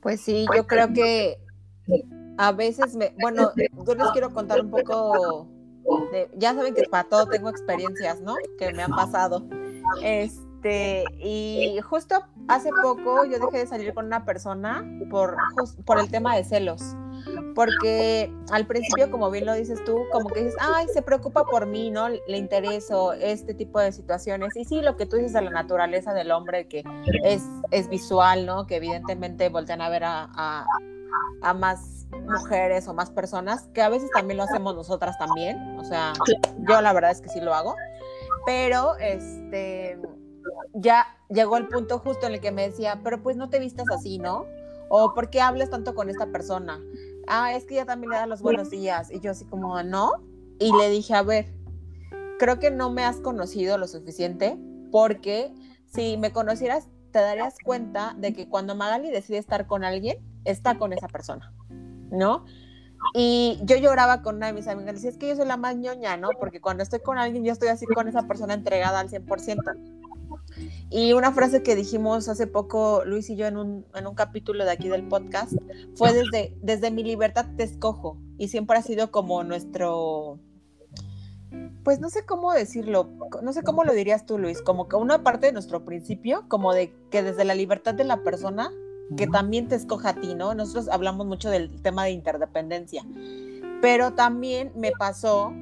Pues 0.00 0.20
sí, 0.20 0.44
yo 0.54 0.66
creo 0.66 0.92
que 0.92 1.36
a 2.38 2.52
veces 2.52 2.96
me, 2.96 3.14
bueno, 3.20 3.52
yo 3.56 3.94
les 3.94 4.08
quiero 4.08 4.30
contar 4.30 4.60
un 4.60 4.70
poco 4.70 5.48
de, 6.10 6.28
ya 6.36 6.54
saben 6.54 6.74
que 6.74 6.82
para 6.90 7.08
todo 7.08 7.26
tengo 7.26 7.50
experiencias, 7.50 8.20
¿no? 8.20 8.34
Que 8.58 8.72
me 8.72 8.82
han 8.82 8.90
pasado. 8.90 9.46
Este 10.02 10.47
este, 10.58 11.04
y 11.18 11.78
justo 11.82 12.16
hace 12.48 12.70
poco 12.82 13.24
yo 13.24 13.38
dejé 13.38 13.58
de 13.58 13.66
salir 13.66 13.94
con 13.94 14.06
una 14.06 14.24
persona 14.24 14.84
por, 15.08 15.36
por 15.84 16.00
el 16.00 16.10
tema 16.10 16.34
de 16.36 16.44
celos. 16.44 16.82
Porque 17.54 18.32
al 18.50 18.66
principio, 18.66 19.10
como 19.10 19.30
bien 19.30 19.44
lo 19.44 19.54
dices 19.54 19.82
tú, 19.84 19.98
como 20.12 20.28
que 20.28 20.44
dices, 20.44 20.56
ay, 20.60 20.86
se 20.92 21.02
preocupa 21.02 21.44
por 21.44 21.66
mí, 21.66 21.90
¿no? 21.90 22.08
Le 22.08 22.36
intereso 22.36 23.12
este 23.12 23.54
tipo 23.54 23.80
de 23.80 23.92
situaciones. 23.92 24.56
Y 24.56 24.64
sí, 24.64 24.80
lo 24.80 24.96
que 24.96 25.06
tú 25.06 25.16
dices 25.16 25.32
de 25.32 25.42
la 25.42 25.50
naturaleza 25.50 26.14
del 26.14 26.30
hombre, 26.30 26.68
que 26.68 26.84
es, 27.24 27.42
es 27.70 27.88
visual, 27.88 28.46
¿no? 28.46 28.66
Que 28.66 28.76
evidentemente 28.76 29.48
voltean 29.48 29.80
a 29.80 29.88
ver 29.88 30.04
a, 30.04 30.64
a 31.42 31.54
más 31.54 32.06
mujeres 32.12 32.86
o 32.88 32.94
más 32.94 33.10
personas, 33.10 33.68
que 33.74 33.82
a 33.82 33.88
veces 33.88 34.10
también 34.10 34.38
lo 34.38 34.44
hacemos 34.44 34.74
nosotras 34.74 35.18
también. 35.18 35.78
O 35.78 35.84
sea, 35.84 36.12
yo 36.68 36.80
la 36.80 36.92
verdad 36.92 37.10
es 37.10 37.20
que 37.20 37.28
sí 37.28 37.40
lo 37.40 37.54
hago. 37.54 37.74
Pero, 38.46 38.96
este, 38.96 39.98
ya 40.80 41.06
llegó 41.28 41.56
el 41.56 41.68
punto 41.68 41.98
justo 41.98 42.26
en 42.26 42.34
el 42.34 42.40
que 42.40 42.52
me 42.52 42.68
decía, 42.68 43.00
pero 43.02 43.22
pues 43.22 43.36
no 43.36 43.50
te 43.50 43.58
vistas 43.58 43.86
así, 43.90 44.18
¿no? 44.18 44.46
O 44.88 45.12
¿por 45.14 45.28
qué 45.28 45.40
hablas 45.40 45.70
tanto 45.70 45.94
con 45.94 46.08
esta 46.08 46.26
persona? 46.26 46.80
Ah, 47.26 47.52
es 47.54 47.64
que 47.64 47.74
ella 47.74 47.84
también 47.84 48.10
le 48.10 48.16
da 48.16 48.26
los 48.26 48.40
buenos 48.40 48.70
días. 48.70 49.10
Y 49.10 49.20
yo 49.20 49.32
así 49.32 49.44
como, 49.44 49.82
¿no? 49.82 50.12
Y 50.58 50.72
le 50.76 50.88
dije, 50.88 51.14
a 51.14 51.22
ver, 51.22 51.52
creo 52.38 52.58
que 52.58 52.70
no 52.70 52.90
me 52.90 53.04
has 53.04 53.16
conocido 53.16 53.76
lo 53.76 53.86
suficiente 53.86 54.58
porque 54.90 55.52
si 55.86 56.16
me 56.16 56.32
conocieras, 56.32 56.88
te 57.10 57.18
darías 57.20 57.56
cuenta 57.62 58.14
de 58.16 58.32
que 58.32 58.48
cuando 58.48 58.74
Magali 58.74 59.10
decide 59.10 59.38
estar 59.38 59.66
con 59.66 59.84
alguien, 59.84 60.18
está 60.44 60.78
con 60.78 60.92
esa 60.92 61.08
persona, 61.08 61.52
¿no? 62.10 62.44
Y 63.14 63.58
yo 63.62 63.76
lloraba 63.76 64.22
con 64.22 64.36
una 64.36 64.46
de 64.46 64.52
mis 64.52 64.68
amigas, 64.68 64.96
decía, 64.96 65.10
es 65.10 65.18
que 65.18 65.28
yo 65.28 65.36
soy 65.36 65.46
la 65.46 65.56
más 65.56 65.76
ñoña, 65.76 66.16
¿no? 66.16 66.30
Porque 66.38 66.60
cuando 66.60 66.82
estoy 66.82 67.00
con 67.00 67.18
alguien, 67.18 67.44
yo 67.44 67.52
estoy 67.52 67.68
así 67.68 67.86
con 67.86 68.08
esa 68.08 68.26
persona 68.26 68.54
entregada 68.54 69.00
al 69.00 69.08
100%. 69.08 69.97
Y 70.90 71.12
una 71.12 71.32
frase 71.32 71.62
que 71.62 71.76
dijimos 71.76 72.28
hace 72.28 72.46
poco, 72.46 73.02
Luis 73.04 73.28
y 73.30 73.36
yo, 73.36 73.46
en 73.46 73.56
un, 73.56 73.86
en 73.94 74.06
un 74.06 74.14
capítulo 74.14 74.64
de 74.64 74.70
aquí 74.70 74.88
del 74.88 75.06
podcast, 75.06 75.52
fue 75.94 76.12
desde, 76.12 76.56
desde 76.62 76.90
mi 76.90 77.02
libertad 77.02 77.46
te 77.56 77.64
escojo. 77.64 78.18
Y 78.38 78.48
siempre 78.48 78.78
ha 78.78 78.82
sido 78.82 79.10
como 79.10 79.44
nuestro, 79.44 80.38
pues 81.84 82.00
no 82.00 82.08
sé 82.10 82.24
cómo 82.24 82.52
decirlo, 82.52 83.08
no 83.42 83.52
sé 83.52 83.62
cómo 83.62 83.84
lo 83.84 83.92
dirías 83.92 84.26
tú, 84.26 84.38
Luis, 84.38 84.62
como 84.62 84.88
que 84.88 84.96
una 84.96 85.22
parte 85.22 85.46
de 85.46 85.52
nuestro 85.52 85.84
principio, 85.84 86.44
como 86.48 86.72
de 86.72 86.94
que 87.10 87.22
desde 87.22 87.44
la 87.44 87.54
libertad 87.54 87.94
de 87.94 88.04
la 88.04 88.22
persona, 88.22 88.70
que 89.16 89.26
también 89.26 89.68
te 89.68 89.74
escoja 89.74 90.10
a 90.10 90.14
ti, 90.20 90.34
¿no? 90.34 90.54
Nosotros 90.54 90.88
hablamos 90.88 91.26
mucho 91.26 91.48
del 91.48 91.80
tema 91.82 92.04
de 92.04 92.10
interdependencia, 92.10 93.04
pero 93.80 94.12
también 94.12 94.72
me 94.76 94.92
pasó 94.98 95.52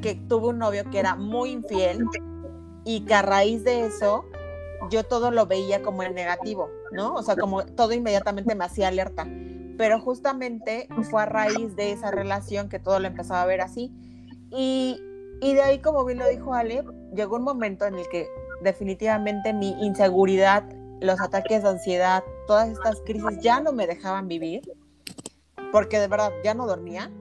que 0.00 0.14
tuve 0.14 0.48
un 0.48 0.58
novio 0.58 0.88
que 0.90 0.98
era 0.98 1.14
muy 1.14 1.50
infiel 1.50 2.04
y 2.88 3.02
que 3.02 3.12
a 3.12 3.20
raíz 3.20 3.64
de 3.64 3.84
eso 3.84 4.24
yo 4.90 5.04
todo 5.04 5.30
lo 5.30 5.44
veía 5.44 5.82
como 5.82 6.02
en 6.02 6.14
negativo, 6.14 6.70
¿no? 6.90 7.16
O 7.16 7.22
sea, 7.22 7.36
como 7.36 7.66
todo 7.66 7.92
inmediatamente 7.92 8.54
me 8.54 8.64
hacía 8.64 8.88
alerta. 8.88 9.28
pero 9.76 10.00
justamente 10.00 10.88
fue 11.10 11.22
a 11.22 11.26
raíz 11.26 11.76
de 11.76 11.92
esa 11.92 12.10
relación 12.10 12.70
que 12.70 12.78
todo 12.78 12.98
lo 12.98 13.06
empezaba 13.06 13.42
a 13.42 13.46
ver 13.46 13.60
así. 13.60 13.92
Y, 14.50 14.98
y 15.42 15.54
de 15.54 15.60
ahí, 15.60 15.80
como 15.80 16.04
bien 16.04 16.18
lo 16.18 16.26
dijo 16.28 16.54
Ale, 16.54 16.82
llegó 17.14 17.36
un 17.36 17.44
momento 17.44 17.84
en 17.84 17.94
el 17.94 18.08
que 18.08 18.26
definitivamente 18.62 19.52
mi 19.52 19.76
inseguridad, 19.84 20.64
los 21.02 21.20
ataques 21.20 21.62
de 21.62 21.68
ansiedad, 21.68 22.24
todas 22.46 22.70
estas 22.70 23.02
crisis 23.02 23.38
ya 23.40 23.60
no 23.60 23.72
me 23.72 23.86
dejaban 23.86 24.28
vivir, 24.28 24.62
porque 25.72 26.00
de 26.00 26.08
verdad 26.08 26.32
ya 26.42 26.54
no 26.54 26.66
dormía. 26.66 27.12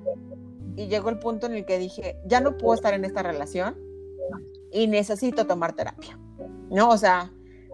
Y 0.78 0.88
llegó 0.88 1.10
el 1.10 1.20
punto 1.20 1.46
en 1.46 1.56
el 1.56 1.66
que 1.66 1.78
dije, 1.78 2.18
ya 2.26 2.40
no 2.40 2.58
puedo 2.58 2.74
estar 2.74 2.94
en 2.94 3.04
esta 3.04 3.22
relación 3.22 3.87
y 4.78 4.88
necesito 4.88 5.48
tomar 5.48 5.74
terapia. 5.74 6.20
¿No? 6.70 6.90
O 6.90 6.98
sea, 6.98 7.32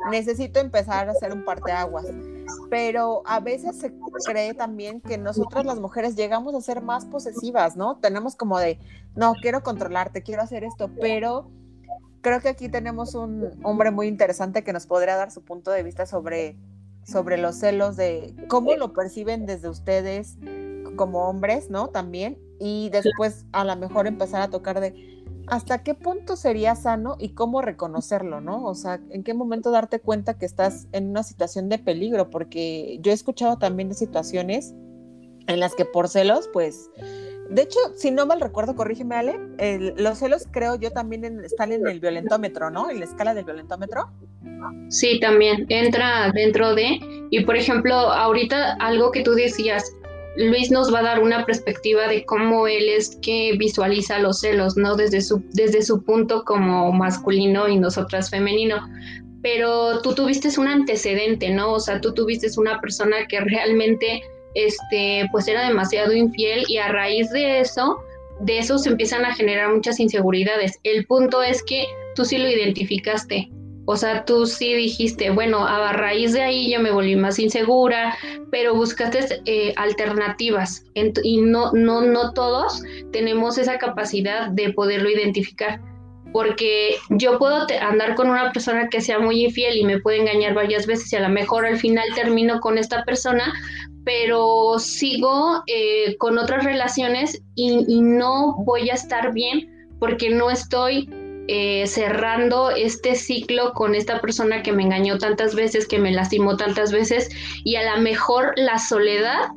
necesito 0.09 0.59
empezar 0.59 1.09
a 1.09 1.11
hacer 1.11 1.33
un 1.33 1.43
parteaguas. 1.43 2.05
Pero 2.69 3.23
a 3.25 3.39
veces 3.39 3.77
se 3.77 3.93
cree 4.25 4.53
también 4.53 5.01
que 5.01 5.17
nosotras 5.17 5.65
las 5.65 5.79
mujeres 5.79 6.15
llegamos 6.15 6.55
a 6.55 6.61
ser 6.61 6.81
más 6.81 7.05
posesivas, 7.05 7.75
¿no? 7.75 7.97
Tenemos 7.99 8.35
como 8.35 8.59
de, 8.59 8.79
no, 9.15 9.33
quiero 9.41 9.63
controlarte, 9.63 10.23
quiero 10.23 10.41
hacer 10.41 10.63
esto, 10.63 10.89
pero 10.99 11.49
creo 12.21 12.39
que 12.39 12.49
aquí 12.49 12.69
tenemos 12.69 13.15
un 13.15 13.49
hombre 13.63 13.91
muy 13.91 14.07
interesante 14.07 14.63
que 14.63 14.73
nos 14.73 14.87
podría 14.87 15.15
dar 15.15 15.31
su 15.31 15.43
punto 15.43 15.71
de 15.71 15.83
vista 15.83 16.05
sobre, 16.05 16.57
sobre 17.03 17.37
los 17.37 17.55
celos, 17.55 17.95
de 17.95 18.33
cómo 18.47 18.75
lo 18.75 18.93
perciben 18.93 19.45
desde 19.45 19.69
ustedes 19.69 20.37
como 20.95 21.27
hombres, 21.27 21.69
¿no? 21.69 21.89
También. 21.89 22.37
Y 22.59 22.89
después 22.91 23.45
a 23.51 23.65
lo 23.65 23.75
mejor 23.75 24.07
empezar 24.07 24.41
a 24.41 24.49
tocar 24.49 24.79
de 24.79 25.22
hasta 25.47 25.83
qué 25.83 25.93
punto 25.93 26.35
sería 26.35 26.75
sano 26.75 27.15
y 27.19 27.29
cómo 27.29 27.61
reconocerlo, 27.61 28.41
¿no? 28.41 28.65
O 28.65 28.75
sea, 28.75 28.99
en 29.09 29.23
qué 29.23 29.33
momento 29.33 29.71
darte 29.71 29.99
cuenta 29.99 30.37
que 30.37 30.45
estás 30.45 30.87
en 30.91 31.09
una 31.09 31.23
situación 31.23 31.69
de 31.69 31.79
peligro, 31.79 32.29
porque 32.29 32.99
yo 33.01 33.11
he 33.11 33.15
escuchado 33.15 33.57
también 33.57 33.89
de 33.89 33.95
situaciones 33.95 34.73
en 35.47 35.59
las 35.59 35.75
que 35.75 35.85
por 35.85 36.07
celos, 36.07 36.49
pues, 36.53 36.89
de 37.49 37.61
hecho, 37.61 37.79
si 37.95 38.09
no 38.09 38.25
mal 38.25 38.39
recuerdo, 38.39 38.75
corrígeme 38.75 39.15
Ale, 39.15 39.37
los 39.97 40.17
celos 40.17 40.47
creo 40.49 40.75
yo 40.75 40.91
también 40.91 41.25
están 41.43 41.71
en 41.73 41.85
el 41.85 41.99
violentómetro, 41.99 42.69
¿no? 42.71 42.89
En 42.89 42.99
la 42.99 43.05
escala 43.05 43.33
del 43.33 43.43
violentómetro. 43.43 44.09
Sí, 44.87 45.19
también 45.19 45.65
entra 45.67 46.31
dentro 46.33 46.73
de, 46.73 46.99
y 47.29 47.43
por 47.43 47.57
ejemplo, 47.57 47.93
ahorita 47.93 48.77
algo 48.79 49.11
que 49.11 49.23
tú 49.23 49.33
decías, 49.33 49.83
Luis 50.35 50.71
nos 50.71 50.93
va 50.93 50.99
a 50.99 51.03
dar 51.03 51.19
una 51.21 51.45
perspectiva 51.45 52.07
de 52.07 52.25
cómo 52.25 52.67
él 52.67 52.89
es 52.89 53.17
que 53.21 53.53
visualiza 53.57 54.17
los 54.19 54.39
celos, 54.39 54.75
¿no? 54.75 54.95
Desde 54.95 55.21
su, 55.21 55.43
desde 55.51 55.83
su 55.83 56.03
punto 56.03 56.43
como 56.43 56.91
masculino 56.91 57.67
y 57.67 57.77
nosotras 57.77 58.29
femenino. 58.29 58.77
Pero 59.43 60.01
tú 60.01 60.15
tuviste 60.15 60.49
un 60.59 60.67
antecedente, 60.67 61.49
¿no? 61.51 61.73
O 61.73 61.79
sea, 61.79 62.01
tú 62.01 62.13
tuviste 62.13 62.47
una 62.57 62.79
persona 62.81 63.27
que 63.27 63.41
realmente, 63.41 64.23
este, 64.55 65.27
pues 65.31 65.47
era 65.47 65.67
demasiado 65.67 66.13
infiel 66.13 66.63
y 66.67 66.77
a 66.77 66.87
raíz 66.87 67.29
de 67.29 67.59
eso, 67.59 67.99
de 68.39 68.57
eso 68.57 68.77
se 68.79 68.89
empiezan 68.89 69.25
a 69.25 69.35
generar 69.35 69.71
muchas 69.71 69.99
inseguridades. 69.99 70.79
El 70.83 71.05
punto 71.05 71.43
es 71.43 71.61
que 71.63 71.85
tú 72.15 72.25
sí 72.25 72.37
lo 72.37 72.49
identificaste, 72.49 73.49
o 73.85 73.97
sea, 73.97 74.23
tú 74.23 74.45
sí 74.45 74.73
dijiste, 74.73 75.29
bueno, 75.29 75.67
a 75.67 75.91
raíz 75.91 76.31
de 76.31 76.41
ahí 76.41 76.71
yo 76.71 76.79
me 76.79 76.91
volví 76.91 77.15
más 77.17 77.37
insegura, 77.37 78.15
pero 78.49 78.75
buscaste 78.75 79.41
eh, 79.45 79.73
alternativas 79.75 80.85
y 81.23 81.41
no, 81.41 81.71
no, 81.73 82.01
no 82.01 82.31
todos 82.31 82.81
tenemos 83.11 83.57
esa 83.57 83.77
capacidad 83.77 84.49
de 84.49 84.71
poderlo 84.71 85.09
identificar. 85.09 85.81
Porque 86.31 86.95
yo 87.09 87.37
puedo 87.37 87.67
andar 87.81 88.15
con 88.15 88.29
una 88.29 88.51
persona 88.53 88.87
que 88.89 89.01
sea 89.01 89.19
muy 89.19 89.45
infiel 89.45 89.77
y 89.77 89.83
me 89.83 89.99
puede 89.99 90.17
engañar 90.17 90.55
varias 90.55 90.87
veces 90.87 91.11
y 91.13 91.17
a 91.17 91.19
lo 91.19 91.29
mejor 91.29 91.65
al 91.65 91.77
final 91.77 92.07
termino 92.15 92.59
con 92.59 92.77
esta 92.77 93.03
persona, 93.03 93.53
pero 94.03 94.79
sigo 94.79 95.61
eh, 95.67 96.15
con 96.17 96.39
otras 96.39 96.63
relaciones 96.63 97.43
y, 97.53 97.85
y 97.87 98.01
no 98.01 98.55
voy 98.63 98.89
a 98.89 98.93
estar 98.93 99.31
bien 99.33 99.69
porque 99.99 100.31
no 100.31 100.49
estoy 100.49 101.07
eh, 101.47 101.85
cerrando 101.87 102.69
este 102.69 103.15
ciclo 103.15 103.73
con 103.73 103.95
esta 103.95 104.21
persona 104.21 104.63
que 104.63 104.71
me 104.71 104.83
engañó 104.83 105.17
tantas 105.17 105.55
veces, 105.55 105.87
que 105.87 105.99
me 105.99 106.11
lastimó 106.11 106.55
tantas 106.55 106.93
veces 106.93 107.29
y 107.65 107.75
a 107.75 107.95
lo 107.95 108.01
mejor 108.01 108.53
la 108.55 108.79
soledad, 108.79 109.49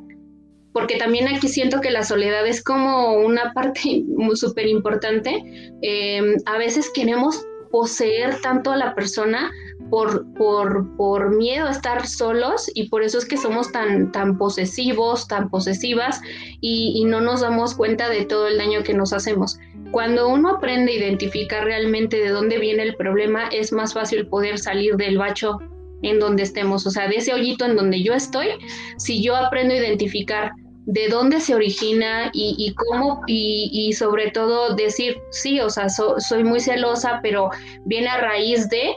porque 0.73 0.97
también 0.97 1.29
aquí 1.29 1.47
siento 1.47 1.79
que 1.79 1.89
la 1.89 2.03
soledad 2.03 2.45
es 2.45 2.61
como 2.61 3.13
una 3.13 3.53
parte 3.55 4.03
súper 4.35 4.67
importante, 4.67 5.41
em, 5.81 6.35
a 6.45 6.57
veces 6.57 6.91
queremos 6.93 7.45
poseer 7.71 8.41
tanto 8.41 8.71
a 8.71 8.77
la 8.77 8.93
persona 8.93 9.49
por, 9.89 10.25
por, 10.33 10.93
por, 10.97 11.35
miedo 11.35 11.67
a 11.67 11.71
estar 11.71 12.05
solos 12.05 12.69
y 12.73 12.89
por 12.89 13.03
eso 13.03 13.17
es 13.17 13.25
que 13.25 13.37
somos 13.37 13.71
tan, 13.71 14.11
tan 14.11 14.37
posesivos, 14.37 15.27
tan 15.27 15.49
posesivas 15.49 16.19
y 16.59 17.03
no 17.05 17.21
nos 17.21 17.41
damos 17.41 17.75
cuenta 17.75 18.09
de 18.09 18.25
todo 18.25 18.47
el 18.47 18.57
daño 18.57 18.83
que 18.83 18.93
nos 18.93 19.13
hacemos. 19.13 19.57
Cuando 19.91 20.27
uno 20.27 20.55
aprende 20.57 20.91
a 20.91 20.95
identificar 20.95 21.63
realmente 21.63 22.17
de 22.17 22.29
dónde 22.29 22.59
viene 22.59 22.83
el 22.83 22.95
problema, 22.95 23.47
es 23.47 23.71
más 23.71 23.93
fácil 23.93 24.27
poder 24.27 24.59
salir 24.59 24.95
del 24.95 25.17
bacho 25.17 25.59
en 26.03 26.19
donde 26.19 26.43
estemos, 26.43 26.85
o 26.85 26.91
sea, 26.91 27.07
de 27.07 27.15
ese 27.15 27.33
hoyito 27.33 27.65
en 27.65 27.75
donde 27.75 28.03
yo 28.03 28.13
estoy, 28.13 28.49
si 28.97 29.23
yo 29.23 29.35
aprendo 29.35 29.73
a 29.73 29.77
identificar 29.77 30.51
de 30.85 31.09
dónde 31.09 31.41
se 31.41 31.53
origina 31.53 32.31
y, 32.33 32.73
cómo, 32.75 33.21
y, 33.27 33.91
sobre 33.93 34.31
todo 34.31 34.73
decir, 34.75 35.17
sí, 35.31 35.59
o 35.59 35.69
sea, 35.69 35.89
soy 35.89 36.43
muy 36.43 36.61
celosa, 36.61 37.19
pero 37.21 37.49
viene 37.85 38.07
a 38.07 38.21
raíz 38.21 38.69
de, 38.69 38.95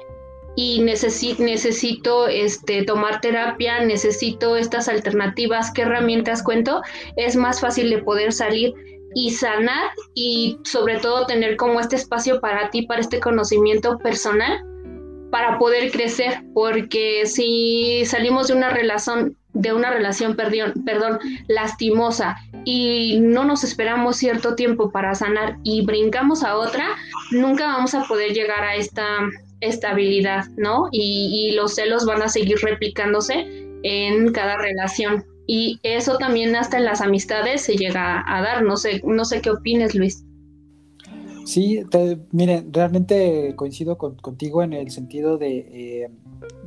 y 0.54 0.80
necesito, 0.82 1.42
necesito 1.42 2.28
este, 2.28 2.84
tomar 2.84 3.20
terapia, 3.20 3.80
necesito 3.80 4.56
estas 4.56 4.88
alternativas, 4.88 5.72
qué 5.72 5.82
herramientas 5.82 6.44
cuento, 6.44 6.80
es 7.16 7.34
más 7.34 7.60
fácil 7.60 7.90
de 7.90 7.98
poder 8.02 8.32
salir 8.32 8.72
y 9.14 9.30
sanar 9.30 9.90
y 10.14 10.58
sobre 10.64 10.98
todo 10.98 11.26
tener 11.26 11.56
como 11.56 11.80
este 11.80 11.96
espacio 11.96 12.40
para 12.40 12.70
ti, 12.70 12.82
para 12.82 13.00
este 13.00 13.20
conocimiento 13.20 13.98
personal, 13.98 14.64
para 15.30 15.58
poder 15.58 15.90
crecer, 15.90 16.42
porque 16.54 17.26
si 17.26 18.04
salimos 18.04 18.48
de 18.48 18.54
una 18.54 18.70
relación, 18.70 19.36
de 19.52 19.72
una 19.72 19.90
relación, 19.90 20.36
perdón, 20.36 20.72
perdón, 20.84 21.18
lastimosa 21.48 22.36
y 22.64 23.18
no 23.20 23.44
nos 23.44 23.64
esperamos 23.64 24.16
cierto 24.16 24.54
tiempo 24.54 24.90
para 24.90 25.14
sanar 25.14 25.56
y 25.64 25.84
brincamos 25.84 26.42
a 26.42 26.56
otra, 26.56 26.96
nunca 27.30 27.66
vamos 27.66 27.94
a 27.94 28.04
poder 28.04 28.32
llegar 28.32 28.62
a 28.64 28.76
esta 28.76 29.04
estabilidad, 29.60 30.46
¿no? 30.56 30.88
Y, 30.90 31.48
y 31.50 31.54
los 31.54 31.74
celos 31.74 32.06
van 32.06 32.22
a 32.22 32.28
seguir 32.28 32.58
replicándose 32.62 33.66
en 33.82 34.32
cada 34.32 34.56
relación 34.56 35.24
y 35.52 35.80
eso 35.82 36.16
también 36.16 36.54
hasta 36.54 36.78
en 36.78 36.84
las 36.84 37.00
amistades 37.00 37.62
se 37.62 37.74
llega 37.74 38.22
a 38.24 38.40
dar. 38.40 38.62
No 38.62 38.76
sé, 38.76 39.02
no 39.04 39.24
sé 39.24 39.40
qué 39.40 39.50
opines, 39.50 39.96
Luis. 39.96 40.24
Sí, 41.44 41.82
miren, 42.30 42.72
realmente 42.72 43.54
coincido 43.56 43.98
contigo 43.98 44.62
en 44.62 44.74
el 44.74 44.92
sentido 44.92 45.38
de, 45.38 45.58
eh, 45.58 46.10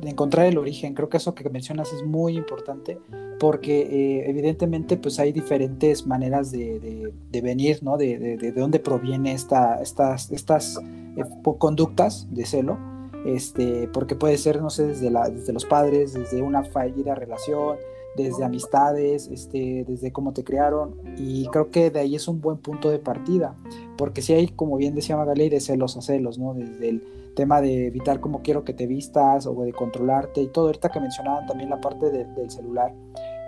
de, 0.02 0.10
encontrar 0.10 0.44
el 0.44 0.58
origen. 0.58 0.92
Creo 0.92 1.08
que 1.08 1.16
eso 1.16 1.34
que 1.34 1.48
mencionas 1.48 1.94
es 1.94 2.04
muy 2.04 2.36
importante 2.36 2.98
porque 3.40 3.80
eh, 3.80 4.28
evidentemente 4.28 4.98
pues 4.98 5.18
hay 5.18 5.32
diferentes 5.32 6.06
maneras 6.06 6.52
de, 6.52 7.10
de 7.30 7.40
venir, 7.40 7.82
¿no? 7.82 7.96
De, 7.96 8.18
de, 8.18 8.52
dónde 8.52 8.80
proviene 8.80 9.32
esta, 9.32 9.80
estas, 9.80 10.30
estas 10.30 10.78
eh, 11.16 11.24
conductas 11.56 12.26
de 12.30 12.44
celo. 12.44 12.76
Este, 13.24 13.88
porque 13.94 14.14
puede 14.14 14.36
ser, 14.36 14.60
no 14.60 14.68
sé, 14.68 14.88
desde, 14.88 15.10
la, 15.10 15.30
desde 15.30 15.54
los 15.54 15.64
padres, 15.64 16.12
desde 16.12 16.42
una 16.42 16.62
fallida 16.64 17.14
relación, 17.14 17.78
desde 18.16 18.44
amistades, 18.44 19.28
este, 19.28 19.84
desde 19.86 20.12
cómo 20.12 20.32
te 20.32 20.44
crearon 20.44 20.94
y 21.16 21.46
creo 21.48 21.70
que 21.70 21.90
de 21.90 22.00
ahí 22.00 22.14
es 22.14 22.28
un 22.28 22.40
buen 22.40 22.58
punto 22.58 22.90
de 22.90 22.98
partida, 22.98 23.56
porque 23.96 24.22
si 24.22 24.32
hay, 24.32 24.48
como 24.48 24.76
bien 24.76 24.94
decía 24.94 25.16
Magaley, 25.16 25.48
de 25.48 25.60
celos 25.60 25.96
a 25.96 26.02
celos, 26.02 26.38
¿no? 26.38 26.54
Desde 26.54 26.88
el 26.88 27.02
tema 27.34 27.60
de 27.60 27.88
evitar 27.88 28.20
cómo 28.20 28.42
quiero 28.42 28.64
que 28.64 28.72
te 28.72 28.86
vistas 28.86 29.46
o 29.46 29.54
de 29.64 29.72
controlarte 29.72 30.40
y 30.40 30.46
todo, 30.46 30.66
ahorita 30.66 30.90
que 30.90 31.00
mencionaban 31.00 31.46
también 31.46 31.70
la 31.70 31.80
parte 31.80 32.10
del 32.10 32.50
celular, 32.50 32.94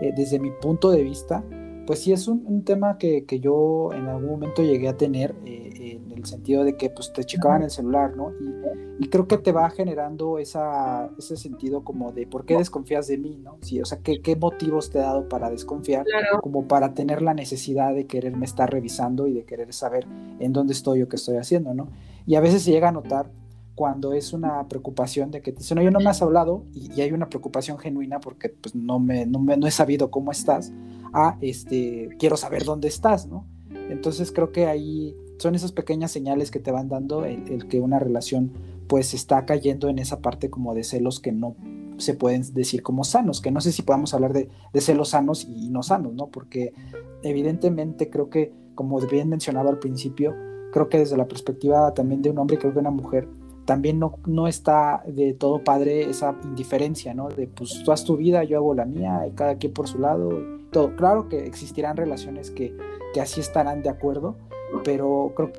eh, 0.01 0.13
desde 0.17 0.39
mi 0.39 0.51
punto 0.51 0.91
de 0.91 1.03
vista, 1.03 1.45
pues 1.87 2.01
sí 2.01 2.13
es 2.13 2.29
un, 2.29 2.65
tema 2.65 2.99
que, 2.99 3.25
yo 3.41 3.91
en 3.93 4.09
algún 4.09 4.31
momento 4.31 4.63
llegué 4.63 4.89
a 4.89 4.97
tener 4.97 5.35
eh, 5.45 6.01
en 6.05 6.11
el 6.13 6.25
sentido 6.25 6.65
de 6.65 6.77
que 6.77 6.91
pues 6.91 7.13
te 7.13 7.25
checaban 7.25 7.63
el 7.63 7.71
celular, 7.71 8.17
¿no? 8.17 8.33
Y, 8.99 9.09
creo 9.09 9.29
que 9.29 9.39
te 9.39 9.53
va 9.53 9.71
generando 9.71 10.39
esa, 10.39 11.11
ese 11.17 11.37
sentido 11.37 11.85
como 11.85 12.11
de 12.11 12.27
por 12.27 12.45
qué 12.45 12.57
desconfías 12.57 13.07
de 13.07 13.19
mí, 13.19 13.39
¿no? 13.43 13.59
Sí, 13.63 13.81
o 13.81 13.85
sea, 13.85 13.99
¿qué, 13.99 14.21
qué 14.21 14.35
motivos 14.35 14.91
te 14.91 14.99
he 14.99 15.01
dado 15.01 15.29
para 15.29 15.49
desconfiar? 15.49 16.05
Como 16.43 16.67
para 16.67 16.93
tener 16.93 17.23
la 17.23 17.33
necesidad 17.33 17.95
de 17.95 18.07
quererme 18.07 18.47
estar 18.47 18.71
revisando 18.71 19.29
y 19.29 19.35
de 19.35 19.45
querer 19.45 19.73
saber 19.73 20.07
en 20.41 20.53
dónde 20.53 20.73
estoy 20.73 21.03
o 21.03 21.09
qué 21.09 21.17
estoy 21.17 21.37
haciendo, 21.37 21.73
¿no? 21.73 21.89
Y 22.27 22.35
a 22.35 22.41
veces 22.41 22.63
se 22.63 22.73
llega 22.73 22.89
a 22.89 22.93
notar 22.93 23.31
cuando 23.77 24.15
es 24.15 24.33
una 24.33 24.67
preocupación 24.69 25.31
de 25.31 25.43
que 25.43 25.53
te 25.53 25.59
dicen, 25.59 25.77
no, 25.77 25.83
yo 25.83 25.91
no 25.91 26.01
me 26.01 26.09
has 26.09 26.23
hablado 26.23 26.65
y, 26.73 27.01
hay 27.01 27.13
una 27.13 27.29
preocupación 27.29 27.79
genuina 27.79 28.21
porque 28.21 28.49
pues 28.49 28.75
no 28.75 28.99
me, 28.99 29.27
no 29.27 29.39
me, 29.39 29.57
no 29.57 29.67
he 29.67 29.71
sabido 29.71 30.11
cómo 30.11 30.33
estás, 30.33 30.73
a 31.13 31.39
este, 31.41 32.09
quiero 32.19 32.37
saber 32.37 32.65
dónde 32.65 32.89
estás, 32.89 33.27
¿no? 33.27 33.47
Entonces 33.91 34.33
creo 34.33 34.53
que 34.53 34.67
ahí 34.67 35.15
son 35.39 35.55
esas 35.55 35.73
pequeñas 35.73 36.11
señales 36.11 36.51
que 36.51 36.61
te 36.61 36.71
van 36.71 36.89
dando 36.89 37.25
el, 37.25 37.69
que 37.69 37.81
una 37.81 37.99
relación 37.99 38.53
pues 38.89 39.15
está 39.15 39.45
cayendo 39.45 39.89
en 39.89 39.99
esa 39.99 40.21
parte 40.21 40.49
como 40.49 40.75
de 40.75 40.85
celos 40.85 41.21
que 41.21 41.33
no, 41.33 41.57
se 41.99 42.15
pueden 42.15 42.43
decir 42.55 42.83
como 42.83 43.05
sanos, 43.05 43.41
que 43.41 43.51
no 43.51 43.61
sé 43.61 43.73
si 43.73 43.83
podamos 43.83 44.15
hablar 44.15 44.33
de, 44.33 44.49
celos 44.81 45.11
sanos 45.11 45.45
y 45.45 45.71
no 45.71 45.83
sanos, 45.83 46.15
¿no? 46.15 46.29
Porque 46.29 46.73
evidentemente 47.23 48.11
creo 48.11 48.31
que, 48.31 48.53
como 48.75 49.01
bien 49.01 49.29
mencionaba 49.29 49.71
al 49.71 49.79
principio, 49.79 50.35
creo 50.73 50.89
que 50.89 50.99
desde 50.99 51.17
la 51.17 51.27
perspectiva 51.27 51.93
también 51.95 52.23
de 52.23 52.31
un 52.31 52.39
hombre, 52.39 52.59
creo 52.59 52.73
que 52.73 52.79
una 52.79 52.91
mujer, 52.91 53.29
también 53.67 53.99
no, 53.99 54.19
no 54.27 54.49
está 54.49 55.03
de 55.07 55.35
todo 55.35 55.63
padre 55.63 56.09
esa 56.09 56.35
indiferencia, 56.45 57.13
¿no? 57.13 57.29
De 57.29 57.49
pues 57.49 57.83
tú 57.85 57.93
haz 57.93 58.05
tu 58.05 58.17
vida, 58.17 58.45
yo 58.45 58.57
hago 58.57 58.75
la 58.75 58.87
mía, 58.87 59.27
y 59.29 59.33
cada 59.33 59.57
quien 59.57 59.73
por 59.73 59.89
su 59.89 59.99
lado, 59.99 60.31
todo. 60.71 60.97
Claro 60.97 61.29
que 61.29 61.45
existirán 61.47 61.97
relaciones 61.97 62.51
que, 62.51 62.75
que 63.13 63.21
así 63.21 63.41
estarán 63.41 63.83
de 63.83 63.91
acuerdo, 63.91 64.37
pero 64.85 65.33
creo 65.37 65.53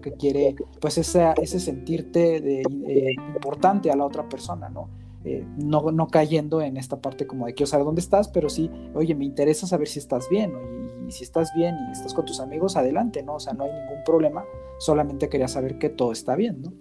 que 0.00 0.12
quiere 0.12 0.54
pues 0.80 0.96
ese, 0.98 1.34
ese 1.42 1.58
sentirte 1.58 2.40
de, 2.40 2.60
eh, 2.60 3.14
importante 3.34 3.90
a 3.90 3.96
la 3.96 4.06
otra 4.06 4.28
persona, 4.28 4.68
¿no? 4.68 4.88
Eh, 5.24 5.44
no, 5.56 5.90
no 5.90 6.08
cayendo 6.08 6.60
en 6.60 6.76
esta 6.76 7.00
parte 7.00 7.26
como 7.26 7.46
de 7.46 7.54
quiero 7.54 7.66
saber 7.66 7.86
dónde 7.86 8.02
estás, 8.02 8.28
pero 8.28 8.50
sí, 8.50 8.70
oye, 8.94 9.14
me 9.14 9.24
interesa 9.24 9.66
saber 9.66 9.88
si 9.88 9.98
estás 9.98 10.28
bien, 10.28 10.52
y, 11.08 11.10
si 11.10 11.24
estás 11.24 11.50
bien 11.56 11.74
y 11.88 11.92
estás 11.92 12.12
con 12.14 12.26
tus 12.26 12.40
amigos, 12.40 12.76
adelante, 12.76 13.22
¿no? 13.22 13.36
O 13.36 13.40
sea, 13.40 13.54
no 13.54 13.64
hay 13.64 13.70
ningún 13.72 14.04
problema, 14.04 14.44
solamente 14.78 15.30
quería 15.30 15.48
saber 15.48 15.78
que 15.78 15.88
todo 15.88 16.12
está 16.12 16.36
bien, 16.36 16.60
¿no? 16.62 16.72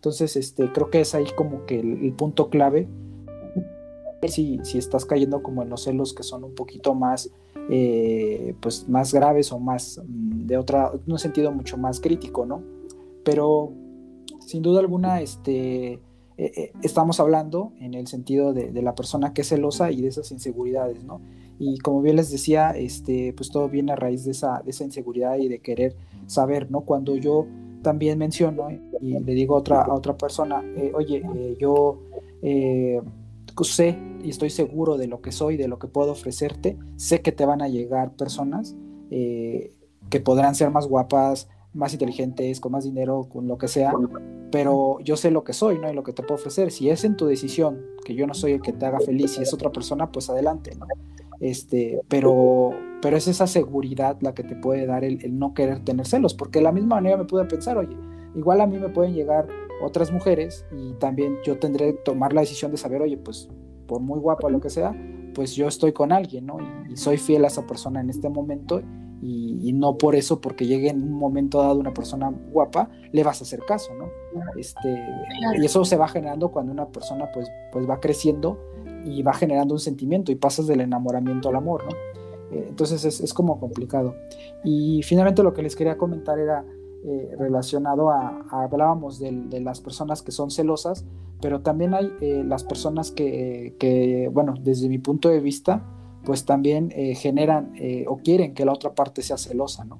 Entonces, 0.00 0.34
este, 0.36 0.72
creo 0.72 0.88
que 0.88 1.02
es 1.02 1.14
ahí 1.14 1.26
como 1.36 1.66
que 1.66 1.78
el, 1.78 2.14
punto 2.14 2.48
clave, 2.48 2.88
si, 4.28 4.58
si 4.62 4.78
estás 4.78 5.04
cayendo 5.04 5.42
como 5.42 5.62
en 5.62 5.68
los 5.68 5.84
celos 5.84 6.14
que 6.14 6.22
son 6.22 6.42
un 6.42 6.54
poquito 6.54 6.94
más, 6.94 7.30
eh, 7.68 8.54
pues 8.60 8.88
más 8.88 9.12
graves 9.12 9.52
o 9.52 9.58
más, 9.58 10.00
mm, 10.02 10.46
de 10.46 10.56
otra, 10.56 10.90
un 11.06 11.18
sentido 11.18 11.52
mucho 11.52 11.76
más 11.76 12.00
crítico, 12.00 12.46
¿no? 12.46 12.62
Pero, 13.24 13.74
sin 14.46 14.62
duda 14.62 14.80
alguna, 14.80 15.20
este 15.20 15.92
eh, 15.92 16.00
eh, 16.38 16.72
estamos 16.82 17.20
hablando 17.20 17.74
en 17.78 17.92
el 17.92 18.06
sentido 18.06 18.54
de, 18.54 18.72
la 18.80 18.94
persona 18.94 19.34
que 19.34 19.42
es 19.42 19.48
celosa 19.50 19.90
y 19.90 20.00
de 20.00 20.08
esas 20.08 20.32
inseguridades, 20.32 21.04
¿no? 21.04 21.20
Y 21.58 21.76
como 21.80 22.00
bien 22.00 22.16
les 22.16 22.30
decía, 22.30 22.70
este, 22.70 23.34
pues 23.34 23.50
todo 23.50 23.68
viene 23.68 23.92
a 23.92 23.96
raíz 23.96 24.24
de 24.24 24.30
esa, 24.30 24.62
de 24.64 24.70
esa 24.70 24.84
inseguridad 24.84 25.36
y 25.36 25.48
de 25.48 25.58
querer 25.58 25.94
saber, 26.26 26.70
¿no? 26.70 26.80
Cuando 26.80 27.14
yo 27.16 27.46
también 27.82 28.18
menciono 28.18 28.70
y 29.00 29.18
le 29.18 29.34
digo 29.34 29.56
a 29.56 29.58
otra, 29.58 29.82
a 29.82 29.94
otra 29.94 30.16
persona, 30.16 30.62
eh, 30.76 30.92
oye, 30.94 31.22
yo 31.58 32.00
sé 33.62 33.98
y 34.22 34.30
estoy 34.30 34.48
seguro 34.48 34.96
de 34.96 35.06
lo 35.06 35.20
que 35.20 35.32
soy, 35.32 35.56
de 35.56 35.68
lo 35.68 35.78
que 35.78 35.86
puedo 35.86 36.12
ofrecerte, 36.12 36.78
sé 36.96 37.20
que 37.20 37.32
te 37.32 37.44
van 37.44 37.60
a 37.60 37.68
llegar 37.68 38.12
personas 38.16 38.74
que 39.10 40.20
podrán 40.20 40.54
ser 40.54 40.70
más 40.70 40.86
guapas, 40.86 41.48
más 41.72 41.92
inteligentes, 41.92 42.60
con 42.60 42.72
más 42.72 42.84
dinero, 42.84 43.28
con 43.30 43.46
lo 43.46 43.56
que 43.56 43.68
sea, 43.68 43.92
pero 44.50 44.98
yo 45.00 45.16
sé 45.16 45.30
lo 45.30 45.44
que 45.44 45.52
soy, 45.52 45.78
¿no? 45.78 45.90
Y 45.90 45.94
lo 45.94 46.02
que 46.02 46.12
te 46.12 46.22
puedo 46.22 46.34
ofrecer. 46.34 46.72
Si 46.72 46.90
es 46.90 47.04
en 47.04 47.16
tu 47.16 47.26
decisión, 47.26 47.80
que 48.04 48.14
yo 48.14 48.26
no 48.26 48.34
soy 48.34 48.52
el 48.52 48.60
que 48.60 48.72
te 48.72 48.86
haga 48.86 48.98
feliz, 49.00 49.32
si 49.32 49.42
es 49.42 49.54
otra 49.54 49.70
persona, 49.70 50.10
pues 50.10 50.28
adelante, 50.28 50.72
¿no? 50.76 50.86
Este, 51.38 52.00
pero, 52.08 52.70
pero 53.02 53.16
es 53.16 53.28
esa 53.28 53.46
seguridad 53.46 54.18
la 54.20 54.34
que 54.34 54.42
te 54.42 54.56
puede 54.56 54.86
dar 54.86 55.04
el, 55.04 55.38
no 55.38 55.54
querer 55.54 55.80
tener 55.84 56.06
celos, 56.06 56.34
porque 56.34 56.58
de 56.58 56.64
la 56.64 56.72
misma 56.72 56.96
manera 56.96 57.16
me 57.16 57.24
pude 57.24 57.44
pensar, 57.44 57.78
oye, 57.78 57.96
igual 58.34 58.60
a 58.60 58.66
mí 58.66 58.78
me 58.78 58.88
pueden 58.88 59.14
llegar 59.14 59.48
otras 59.82 60.12
mujeres 60.12 60.66
y 60.72 60.92
también 60.94 61.38
yo 61.44 61.58
tendré 61.58 61.94
que 61.94 62.02
tomar 62.02 62.32
la 62.32 62.42
decisión 62.42 62.70
de 62.70 62.76
saber, 62.76 63.02
oye, 63.02 63.16
pues 63.16 63.48
por 63.86 64.00
muy 64.00 64.20
guapa 64.20 64.48
lo 64.50 64.60
que 64.60 64.70
sea, 64.70 64.94
pues 65.34 65.54
yo 65.54 65.68
estoy 65.68 65.92
con 65.92 66.12
alguien, 66.12 66.46
¿no? 66.46 66.58
y 66.88 66.96
soy 66.96 67.16
fiel 67.16 67.44
a 67.44 67.48
esa 67.48 67.66
persona 67.66 68.00
en 68.00 68.10
este 68.10 68.28
momento 68.28 68.82
y, 69.22 69.72
no 69.74 69.98
por 69.98 70.14
eso, 70.14 70.40
porque 70.40 70.66
llegue 70.66 70.88
en 70.88 71.02
un 71.02 71.12
momento 71.12 71.58
dado 71.58 71.78
una 71.78 71.92
persona 71.92 72.32
guapa, 72.52 72.88
le 73.12 73.22
vas 73.22 73.40
a 73.40 73.44
hacer 73.44 73.60
caso, 73.66 73.92
¿no? 73.94 74.08
Este, 74.56 74.98
y 75.60 75.64
eso 75.64 75.84
se 75.84 75.96
va 75.96 76.08
generando 76.08 76.50
cuando 76.50 76.72
una 76.72 76.86
persona 76.88 77.30
pues, 77.32 77.50
pues 77.70 77.88
va 77.88 78.00
creciendo 78.00 78.58
y 79.04 79.22
va 79.22 79.34
generando 79.34 79.74
un 79.74 79.80
sentimiento 79.80 80.32
y 80.32 80.36
pasas 80.36 80.66
del 80.66 80.80
enamoramiento 80.80 81.50
al 81.50 81.56
amor, 81.56 81.84
¿no? 81.84 82.19
Eh, 82.50 82.66
entonces 82.68 83.20
es, 83.20 83.34
como 83.34 83.60
complicado. 83.60 84.16
Y 84.64 85.02
finalmente 85.02 85.42
lo 85.42 85.52
que 85.52 85.62
les 85.62 85.76
quería 85.76 85.96
comentar 85.96 86.38
era 86.38 86.64
eh, 87.04 87.34
relacionado 87.38 88.10
a, 88.10 88.46
hablábamos 88.50 89.18
de, 89.18 89.60
las 89.60 89.80
personas 89.80 90.22
que 90.22 90.32
son 90.32 90.50
celosas, 90.50 91.04
pero 91.40 91.60
también 91.60 91.94
hay 91.94 92.12
eh, 92.20 92.42
las 92.46 92.64
personas 92.64 93.10
que, 93.10 94.28
bueno, 94.32 94.54
desde 94.60 94.88
mi 94.88 94.98
punto 94.98 95.28
de 95.28 95.40
vista, 95.40 95.84
pues 96.24 96.44
también 96.44 96.90
generan 96.90 97.72
o 98.06 98.18
quieren 98.18 98.52
que 98.52 98.66
la 98.66 98.74
otra 98.74 98.94
parte 98.94 99.22
sea 99.22 99.38
celosa, 99.38 99.84
¿no? 99.84 99.98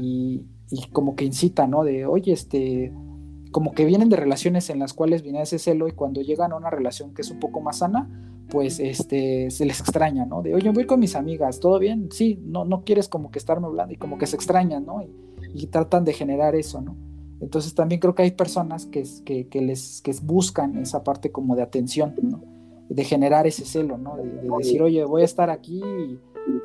Y, 0.00 0.46
como 0.92 1.14
que 1.14 1.24
incitan, 1.24 1.70
¿no? 1.70 1.84
De, 1.84 2.06
oye, 2.06 2.32
este, 2.32 2.92
como 3.52 3.72
que 3.72 3.84
vienen 3.84 4.08
de 4.08 4.16
relaciones 4.16 4.70
en 4.70 4.78
las 4.78 4.94
cuales 4.94 5.22
viene 5.22 5.42
ese 5.42 5.58
celo 5.58 5.88
y 5.88 5.92
cuando 5.92 6.22
llegan 6.22 6.52
a 6.52 6.56
una 6.56 6.70
relación 6.70 7.12
que 7.12 7.22
es 7.22 7.30
un 7.30 7.38
poco 7.38 7.60
más 7.60 7.78
sana, 7.78 8.08
pues 8.50 8.80
este, 8.80 9.50
se 9.50 9.64
les 9.64 9.80
extraña, 9.80 10.24
¿no? 10.24 10.42
De, 10.42 10.54
oye, 10.54 10.70
voy 10.70 10.86
con 10.86 11.00
mis 11.00 11.14
amigas, 11.14 11.60
¿todo 11.60 11.78
bien? 11.78 12.08
Sí, 12.10 12.40
no, 12.44 12.64
no 12.64 12.84
quieres 12.84 13.08
como 13.08 13.30
que 13.30 13.38
estarme 13.38 13.66
hablando 13.66 13.94
y 13.94 13.96
como 13.96 14.18
que 14.18 14.26
se 14.26 14.36
extrañan, 14.36 14.86
¿no? 14.86 15.02
Y, 15.02 15.66
tratan 15.66 16.04
de 16.04 16.12
generar 16.12 16.54
eso, 16.54 16.80
¿no? 16.80 16.96
Entonces 17.40 17.74
también 17.74 18.00
creo 18.00 18.14
que 18.14 18.22
hay 18.22 18.32
personas 18.32 18.86
que, 18.86 19.04
que, 19.24 19.48
que 19.48 19.60
les 19.60 20.00
que 20.02 20.14
buscan 20.22 20.76
esa 20.78 21.04
parte 21.04 21.30
como 21.30 21.56
de 21.56 21.62
atención, 21.62 22.14
¿no? 22.22 22.42
de 22.88 23.04
generar 23.04 23.46
ese 23.46 23.64
celo, 23.64 23.98
¿no? 23.98 24.16
De, 24.16 24.24
decir, 24.58 24.82
oye, 24.82 25.04
voy 25.04 25.22
a 25.22 25.24
estar 25.24 25.50
aquí 25.50 25.82
y, 25.82 26.18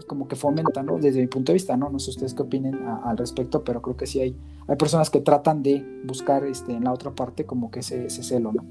como 0.07 0.27
que 0.27 0.37
fomenta, 0.37 0.81
¿no? 0.81 0.97
Desde 0.97 1.19
mi 1.19 1.27
punto 1.27 1.51
de 1.51 1.55
vista, 1.55 1.75
¿no? 1.75 1.89
No 1.89 1.99
sé 1.99 2.11
ustedes 2.11 2.33
qué 2.33 2.41
opinen 2.41 2.75
al 2.87 3.17
respecto, 3.17 3.63
pero 3.63 3.81
creo 3.81 3.97
que 3.97 4.07
sí 4.07 4.21
hay, 4.21 4.37
hay 4.67 4.77
personas 4.77 5.09
que 5.09 5.19
tratan 5.19 5.61
de 5.61 5.85
buscar 6.05 6.45
este, 6.45 6.73
en 6.73 6.85
la 6.85 6.93
otra 6.93 7.11
parte 7.11 7.45
como 7.45 7.69
que 7.69 7.81
ese, 7.81 8.05
ese 8.05 8.23
celo, 8.23 8.53
¿no? 8.53 8.63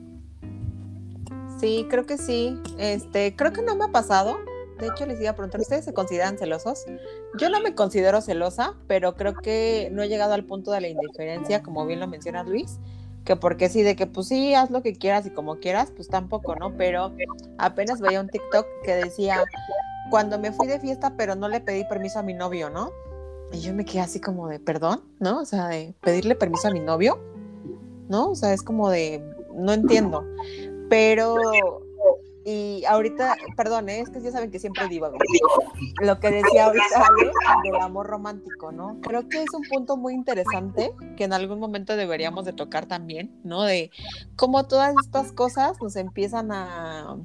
Sí, 1.62 1.86
creo 1.88 2.06
que 2.06 2.18
sí. 2.18 2.60
Este, 2.76 3.36
creo 3.36 3.52
que 3.52 3.62
no 3.62 3.76
me 3.76 3.84
ha 3.84 3.92
pasado. 3.92 4.36
De 4.80 4.88
hecho, 4.88 5.06
les 5.06 5.20
iba 5.20 5.30
a 5.30 5.36
preguntar, 5.36 5.60
¿ustedes 5.60 5.84
se 5.84 5.94
consideran 5.94 6.36
celosos? 6.36 6.84
Yo 7.38 7.50
no 7.50 7.60
me 7.60 7.76
considero 7.76 8.20
celosa, 8.20 8.74
pero 8.88 9.14
creo 9.14 9.34
que 9.34 9.88
no 9.92 10.02
he 10.02 10.08
llegado 10.08 10.34
al 10.34 10.44
punto 10.44 10.72
de 10.72 10.80
la 10.80 10.88
indiferencia, 10.88 11.62
como 11.62 11.86
bien 11.86 12.00
lo 12.00 12.08
menciona 12.08 12.42
Luis 12.42 12.80
que 13.24 13.36
porque 13.36 13.68
sí, 13.68 13.82
de 13.82 13.94
que 13.94 14.08
pues 14.08 14.26
sí, 14.26 14.52
haz 14.54 14.72
lo 14.72 14.82
que 14.82 14.94
quieras 14.94 15.24
y 15.26 15.30
como 15.30 15.60
quieras, 15.60 15.92
pues 15.94 16.08
tampoco, 16.08 16.56
¿no? 16.56 16.76
Pero 16.76 17.12
apenas 17.56 18.00
veía 18.00 18.20
un 18.20 18.28
TikTok 18.28 18.66
que 18.82 18.96
decía, 18.96 19.44
cuando 20.10 20.40
me 20.40 20.50
fui 20.50 20.66
de 20.66 20.80
fiesta, 20.80 21.14
pero 21.16 21.36
no 21.36 21.48
le 21.48 21.60
pedí 21.60 21.84
permiso 21.84 22.18
a 22.18 22.24
mi 22.24 22.34
novio, 22.34 22.68
¿no? 22.68 22.90
Y 23.52 23.60
yo 23.60 23.74
me 23.74 23.84
quedé 23.84 24.00
así 24.00 24.18
como 24.18 24.48
de, 24.48 24.58
perdón, 24.58 25.02
¿no? 25.20 25.38
O 25.38 25.44
sea, 25.44 25.68
de 25.68 25.94
pedirle 26.00 26.34
permiso 26.34 26.66
a 26.66 26.72
mi 26.72 26.80
novio, 26.80 27.20
¿no? 28.08 28.30
O 28.30 28.34
sea, 28.34 28.52
es 28.52 28.62
como 28.64 28.90
de, 28.90 29.22
no 29.54 29.72
entiendo. 29.72 30.26
Pero 30.92 31.38
y 32.44 32.84
ahorita, 32.84 33.36
perdón, 33.56 33.88
¿eh? 33.88 34.00
es 34.00 34.10
que 34.10 34.20
ya 34.20 34.30
saben 34.30 34.50
que 34.50 34.58
siempre 34.58 34.88
digo 34.88 35.10
lo 36.02 36.20
que 36.20 36.30
decía 36.30 36.66
ahorita 36.66 37.06
del 37.64 37.76
amor 37.76 38.08
romántico, 38.08 38.72
¿no? 38.72 38.98
Creo 39.00 39.26
que 39.26 39.42
es 39.42 39.54
un 39.54 39.62
punto 39.70 39.96
muy 39.96 40.12
interesante 40.12 40.92
que 41.16 41.24
en 41.24 41.32
algún 41.32 41.60
momento 41.60 41.96
deberíamos 41.96 42.44
de 42.44 42.52
tocar 42.52 42.84
también, 42.84 43.40
¿no? 43.42 43.62
De 43.62 43.90
cómo 44.36 44.66
todas 44.66 44.94
estas 45.02 45.32
cosas 45.32 45.80
nos 45.80 45.96
empiezan 45.96 46.52
a 46.52 47.16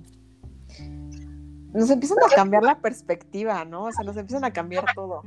nos 1.74 1.90
empiezan 1.90 2.20
a 2.26 2.34
cambiar 2.34 2.64
la 2.64 2.80
perspectiva, 2.80 3.66
¿no? 3.66 3.84
O 3.84 3.92
sea, 3.92 4.06
nos 4.06 4.16
empiezan 4.16 4.46
a 4.46 4.54
cambiar 4.54 4.86
todo. 4.96 5.24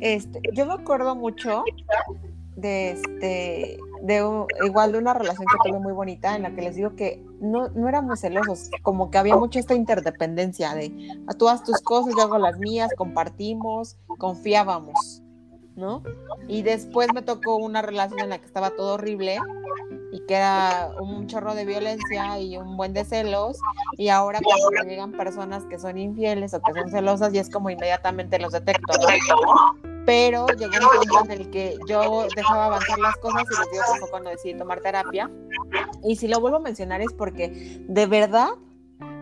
Este, 0.00 0.40
yo 0.54 0.64
me 0.64 0.72
acuerdo 0.72 1.14
mucho 1.14 1.62
de 2.56 2.92
este 2.92 3.78
de 4.02 4.46
igual 4.64 4.92
de 4.92 4.98
una 4.98 5.14
relación 5.14 5.46
que 5.46 5.70
tuve 5.70 5.78
muy 5.78 5.92
bonita 5.92 6.34
en 6.34 6.42
la 6.42 6.54
que 6.54 6.62
les 6.62 6.74
digo 6.74 6.96
que 6.96 7.24
no, 7.40 7.68
no 7.68 7.88
éramos 7.88 8.20
celosos, 8.20 8.70
como 8.82 9.10
que 9.10 9.18
había 9.18 9.36
mucha 9.36 9.60
esta 9.60 9.74
interdependencia 9.74 10.74
de 10.74 10.92
a 11.28 11.34
tú 11.34 11.48
haz 11.48 11.62
tus 11.62 11.80
cosas, 11.80 12.14
yo 12.16 12.22
hago 12.22 12.38
las 12.38 12.58
mías, 12.58 12.90
compartimos, 12.96 13.96
confiábamos, 14.18 15.22
¿no? 15.76 16.02
Y 16.48 16.62
después 16.62 17.08
me 17.14 17.22
tocó 17.22 17.56
una 17.56 17.80
relación 17.80 18.20
en 18.20 18.30
la 18.30 18.38
que 18.38 18.46
estaba 18.46 18.70
todo 18.70 18.94
horrible 18.94 19.38
y 20.10 20.20
que 20.26 20.34
era 20.34 20.90
un 21.00 21.28
chorro 21.28 21.54
de 21.54 21.64
violencia 21.64 22.40
y 22.40 22.56
un 22.56 22.76
buen 22.76 22.92
de 22.92 23.04
celos 23.04 23.58
y 23.96 24.08
ahora 24.08 24.40
cuando 24.42 24.82
llegan 24.88 25.12
personas 25.12 25.64
que 25.66 25.78
son 25.78 25.96
infieles 25.96 26.54
o 26.54 26.60
que 26.60 26.72
son 26.72 26.90
celosas 26.90 27.32
y 27.32 27.38
es 27.38 27.48
como 27.48 27.70
inmediatamente 27.70 28.40
los 28.40 28.52
detecto, 28.52 28.92
¿no? 28.98 29.91
Pero 30.04 30.46
llegó 30.48 30.72
un 30.72 31.08
punto 31.08 31.24
en 31.24 31.30
el 31.30 31.50
que 31.50 31.76
yo 31.86 32.26
dejaba 32.34 32.66
avanzar 32.66 32.98
las 32.98 33.16
cosas 33.16 33.44
y 33.44 33.60
les 33.60 33.70
digo 33.70 33.84
que 33.92 34.00
fue 34.00 34.10
cuando 34.10 34.30
decidí 34.30 34.54
tomar 34.54 34.80
terapia. 34.80 35.30
Y 36.04 36.16
si 36.16 36.28
lo 36.28 36.40
vuelvo 36.40 36.58
a 36.58 36.60
mencionar 36.60 37.00
es 37.00 37.12
porque 37.12 37.82
de 37.86 38.06
verdad 38.06 38.50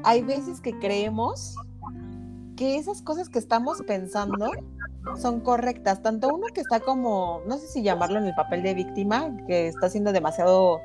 hay 0.04 0.22
veces 0.22 0.60
que 0.60 0.78
creemos 0.78 1.54
que 2.56 2.76
esas 2.76 3.02
cosas 3.02 3.28
que 3.28 3.38
estamos 3.38 3.82
pensando 3.86 4.50
son 5.20 5.40
correctas. 5.40 6.02
Tanto 6.02 6.28
uno 6.28 6.46
que 6.52 6.60
está 6.60 6.80
como, 6.80 7.42
no 7.46 7.58
sé 7.58 7.66
si 7.66 7.82
llamarlo 7.82 8.18
en 8.18 8.26
el 8.26 8.34
papel 8.34 8.62
de 8.62 8.74
víctima, 8.74 9.34
que 9.46 9.68
está 9.68 9.88
siendo 9.88 10.12
demasiado 10.12 10.80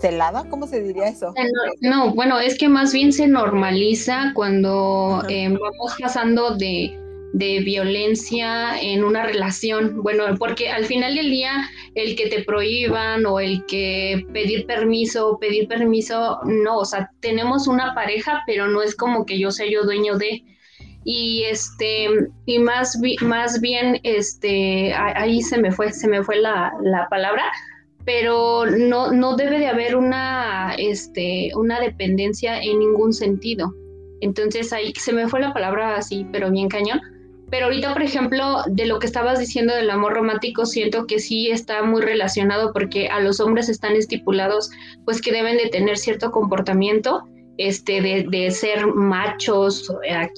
celada, 0.00 0.48
¿cómo 0.48 0.66
se 0.66 0.80
diría 0.80 1.08
eso? 1.08 1.34
No, 1.80 2.14
bueno, 2.14 2.38
es 2.38 2.56
que 2.56 2.68
más 2.68 2.92
bien 2.92 3.12
se 3.12 3.26
normaliza 3.26 4.32
cuando 4.34 5.24
eh, 5.28 5.48
vamos 5.48 5.96
pasando 6.00 6.56
de 6.56 6.98
de 7.32 7.60
violencia 7.60 8.80
en 8.80 9.04
una 9.04 9.24
relación. 9.24 10.02
Bueno, 10.02 10.24
porque 10.38 10.70
al 10.70 10.86
final 10.86 11.14
del 11.14 11.30
día 11.30 11.52
el 11.94 12.16
que 12.16 12.28
te 12.28 12.42
prohíban 12.44 13.26
o 13.26 13.40
el 13.40 13.64
que 13.66 14.26
pedir 14.32 14.66
permiso, 14.66 15.38
pedir 15.40 15.68
permiso, 15.68 16.38
no, 16.44 16.78
o 16.78 16.84
sea, 16.84 17.10
tenemos 17.20 17.68
una 17.68 17.94
pareja, 17.94 18.42
pero 18.46 18.66
no 18.68 18.82
es 18.82 18.94
como 18.94 19.26
que 19.26 19.38
yo 19.38 19.50
sea 19.50 19.66
yo 19.70 19.84
dueño 19.84 20.16
de. 20.16 20.44
Y 21.04 21.44
este 21.44 22.08
y 22.44 22.58
más 22.58 22.98
más 23.22 23.60
bien 23.60 24.00
este 24.02 24.92
ahí 24.92 25.40
se 25.40 25.58
me 25.58 25.70
fue 25.70 25.92
se 25.92 26.08
me 26.08 26.22
fue 26.22 26.36
la, 26.36 26.72
la 26.82 27.08
palabra 27.08 27.44
pero 28.04 28.66
no 28.66 29.12
no 29.12 29.36
debe 29.36 29.58
de 29.58 29.68
haber 29.68 29.96
una 29.96 30.74
este 30.76 31.50
una 31.54 31.80
dependencia 31.80 32.60
en 32.60 32.80
ningún 32.80 33.14
sentido. 33.14 33.72
Entonces 34.20 34.72
ahí 34.72 34.92
se 34.96 35.12
me 35.12 35.28
fue 35.28 35.40
la 35.40 35.54
palabra 35.54 35.96
así 35.96 36.26
pero 36.30 36.50
bien 36.50 36.68
cañón 36.68 37.00
pero 37.50 37.66
ahorita, 37.66 37.92
por 37.92 38.02
ejemplo, 38.02 38.62
de 38.66 38.86
lo 38.86 38.98
que 38.98 39.06
estabas 39.06 39.38
diciendo 39.38 39.74
del 39.74 39.90
amor 39.90 40.14
romántico, 40.14 40.66
siento 40.66 41.06
que 41.06 41.18
sí 41.18 41.50
está 41.50 41.82
muy 41.82 42.02
relacionado 42.02 42.72
porque 42.72 43.08
a 43.08 43.20
los 43.20 43.40
hombres 43.40 43.68
están 43.68 43.92
estipulados 43.96 44.70
pues 45.04 45.20
que 45.22 45.32
deben 45.32 45.56
de 45.56 45.68
tener 45.68 45.96
cierto 45.96 46.30
comportamiento, 46.30 47.24
este, 47.56 48.00
de, 48.00 48.50
ser 48.52 48.86
machos, 48.86 49.92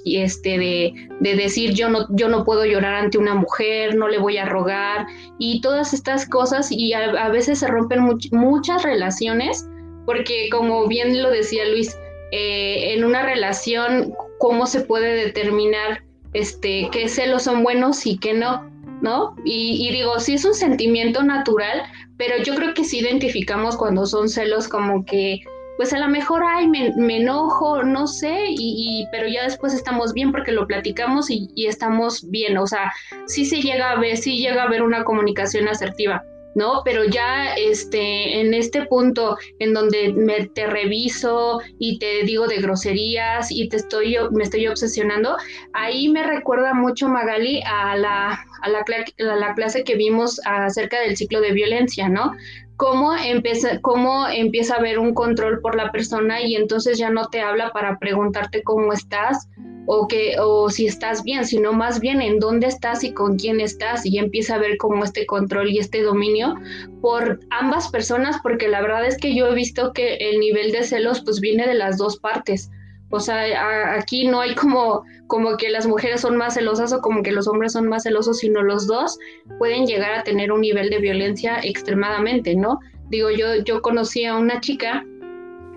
este, 0.07 0.59
de, 0.59 0.95
de, 1.21 1.37
decir 1.37 1.75
yo 1.75 1.89
no, 1.91 2.07
yo 2.11 2.29
no 2.29 2.45
puedo 2.45 2.65
llorar 2.65 2.95
ante 2.95 3.19
una 3.19 3.35
mujer, 3.35 3.95
no 3.95 4.09
le 4.09 4.19
voy 4.19 4.39
a 4.39 4.47
rogar, 4.47 5.07
y 5.39 5.61
todas 5.61 5.93
estas 5.93 6.27
cosas, 6.27 6.73
y 6.73 6.95
a, 6.95 7.29
veces 7.29 7.59
se 7.59 7.67
rompen 7.67 8.01
muchas 8.33 8.83
relaciones, 8.85 9.69
porque 10.07 10.49
como 10.51 10.89
bien 10.89 11.23
lo 11.23 11.31
decía 11.31 11.69
Luis, 11.69 11.95
eh, 12.33 12.95
en 12.95 13.05
una 13.05 13.23
relación, 13.23 14.15
¿cómo 14.39 14.67
se 14.67 14.81
puede 14.81 15.13
determinar? 15.15 16.03
Este, 16.33 16.89
qué 16.93 17.09
celos 17.09 17.45
son 17.45 17.63
buenos 17.63 18.07
y 18.07 18.19
qué 18.19 18.35
no, 18.35 18.71
¿no? 19.01 19.35
Y, 19.45 19.91
digo, 19.93 20.19
sí 20.21 20.35
es 20.35 20.45
un 20.45 20.55
sentimiento 20.55 21.23
natural, 21.23 21.83
pero 22.17 22.43
yo 22.43 22.55
creo 22.55 22.75
que 22.75 22.85
sí 22.85 22.99
identificamos 22.99 23.77
cuando 23.77 24.07
son 24.07 24.29
celos 24.29 24.69
como 24.69 25.05
que, 25.05 25.41
pues 25.77 25.93
a 25.93 25.99
lo 25.99 26.09
mejor, 26.09 26.43
ay, 26.47 26.69
me, 26.69 27.17
enojo, 27.17 27.83
no 27.83 28.07
sé, 28.07 28.37
y, 28.49 29.07
pero 29.11 29.27
ya 29.29 29.45
después 29.45 29.73
estamos 29.73 30.13
bien 30.13 30.31
porque 30.31 30.53
lo 30.53 30.67
platicamos 30.67 31.31
y, 31.31 31.49
y, 31.55 31.67
estamos 31.67 32.29
bien, 32.31 32.59
o 32.59 32.67
sea, 32.67 32.93
sí 33.27 33.45
se 33.45 33.61
llega 33.61 33.91
a 33.91 33.99
ver, 33.99 34.17
sí 34.17 34.39
llega 34.39 34.63
a 34.63 34.67
haber 34.67 34.83
una 34.83 35.05
comunicación 35.05 35.69
asertiva. 35.69 36.23
¿No? 36.55 36.83
Pero 36.85 37.05
ya 37.05 37.55
este, 37.55 38.41
en 38.41 38.55
este 38.55 38.87
punto 38.87 39.37
en 39.59 39.75
donde 39.75 40.13
me, 40.13 40.47
te 40.47 40.67
reviso 40.67 41.61
y 41.79 41.99
te 41.99 42.23
digo 42.25 42.47
de 42.47 42.57
groserías 42.57 43.51
y 43.51 43.69
te 43.69 43.77
estoy, 43.77 44.17
me 44.33 44.45
estoy 44.45 44.67
obsesionando, 44.67 45.37
ahí 45.73 46.09
me 46.09 46.23
recuerda 46.23 46.75
mucho 46.75 47.09
Magali 47.09 47.63
a 47.67 47.97
la, 47.97 48.45
a 48.63 48.69
la, 48.69 48.81
a 48.81 49.37
la 49.37 49.55
clase 49.55 49.85
que 49.85 49.95
vimos 49.95 50.41
acerca 50.45 51.01
del 51.01 51.17
ciclo 51.17 51.41
de 51.41 51.53
violencia, 51.53 52.09
¿no? 52.09 52.33
Cómo 52.77 53.15
empieza, 53.15 53.79
cómo 53.83 54.27
empieza 54.27 54.75
a 54.75 54.79
haber 54.79 54.99
un 54.99 55.13
control 55.13 55.61
por 55.61 55.75
la 55.75 55.93
persona 55.93 56.41
y 56.41 56.57
entonces 56.57 56.97
ya 56.97 57.11
no 57.11 57.29
te 57.29 57.43
habla 57.43 57.73
para 57.73 57.99
preguntarte 57.99 58.63
cómo 58.63 58.95
estás, 58.95 59.50
o 59.93 60.07
que 60.07 60.37
o 60.39 60.71
si 60.71 60.87
estás 60.87 61.25
bien, 61.25 61.45
sino 61.45 61.73
más 61.73 61.99
bien 61.99 62.23
en 62.23 62.39
dónde 62.39 62.69
estás 62.69 63.03
y 63.03 63.13
con 63.13 63.37
quién 63.37 63.59
estás 63.59 64.07
y 64.07 64.19
empieza 64.19 64.55
a 64.55 64.59
ver 64.59 64.77
como 64.77 65.03
este 65.03 65.27
control 65.27 65.69
y 65.69 65.81
este 65.81 66.03
dominio 66.03 66.55
por 67.01 67.41
ambas 67.51 67.89
personas, 67.89 68.37
porque 68.41 68.69
la 68.69 68.83
verdad 68.83 69.05
es 69.05 69.17
que 69.17 69.35
yo 69.35 69.49
he 69.49 69.55
visto 69.57 69.93
que 69.93 70.15
el 70.15 70.39
nivel 70.39 70.71
de 70.71 70.85
celos 70.85 71.23
pues 71.23 71.41
viene 71.41 71.67
de 71.67 71.75
las 71.75 71.99
dos 71.99 72.21
partes. 72.21 72.71
O 73.11 73.19
sea, 73.19 73.97
aquí 73.97 74.29
no 74.29 74.41
hay 74.43 74.55
como, 74.55 75.03
como 75.27 75.57
que 75.57 75.71
las 75.71 75.89
mujeres 75.89 76.21
son 76.21 76.37
más 76.37 76.55
celosas 76.55 76.93
o 76.93 77.01
como 77.01 77.25
que 77.25 77.33
los 77.33 77.49
hombres 77.49 77.73
son 77.73 77.89
más 77.89 78.05
celosos, 78.05 78.39
sino 78.39 78.63
los 78.63 78.87
dos 78.87 79.19
pueden 79.59 79.87
llegar 79.87 80.13
a 80.15 80.23
tener 80.23 80.53
un 80.53 80.61
nivel 80.61 80.89
de 80.91 80.99
violencia 80.99 81.59
extremadamente, 81.65 82.55
¿no? 82.55 82.79
Digo, 83.09 83.31
yo, 83.33 83.57
yo 83.65 83.83
conocí 83.83 84.25
a 84.25 84.37
una 84.37 84.61
chica 84.61 85.05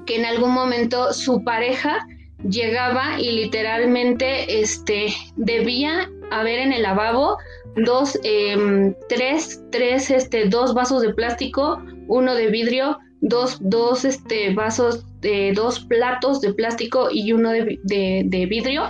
que 0.06 0.18
en 0.18 0.26
algún 0.26 0.52
momento 0.52 1.14
su 1.14 1.44
pareja 1.44 2.06
llegaba 2.50 3.20
y 3.20 3.32
literalmente 3.32 4.62
este, 4.62 5.14
debía 5.36 6.10
haber 6.32 6.60
en 6.60 6.74
el 6.74 6.84
lavabo 6.84 7.38
dos, 7.76 8.20
em, 8.24 8.94
tres, 9.10 9.64
tres, 9.72 10.12
este, 10.12 10.46
dos 10.46 10.74
vasos 10.74 11.02
de 11.02 11.14
plástico, 11.14 11.82
uno 12.08 12.36
de 12.36 12.48
vidrio, 12.48 13.00
dos, 13.22 13.58
dos 13.62 14.06
este, 14.06 14.54
vasos, 14.54 15.06
de 15.22 15.54
dos 15.54 15.80
platos 15.80 16.42
de 16.42 16.54
plástico 16.54 17.10
y 17.12 17.32
uno 17.32 17.52
de, 17.52 17.80
de 17.84 18.46
vidrio, 18.46 18.84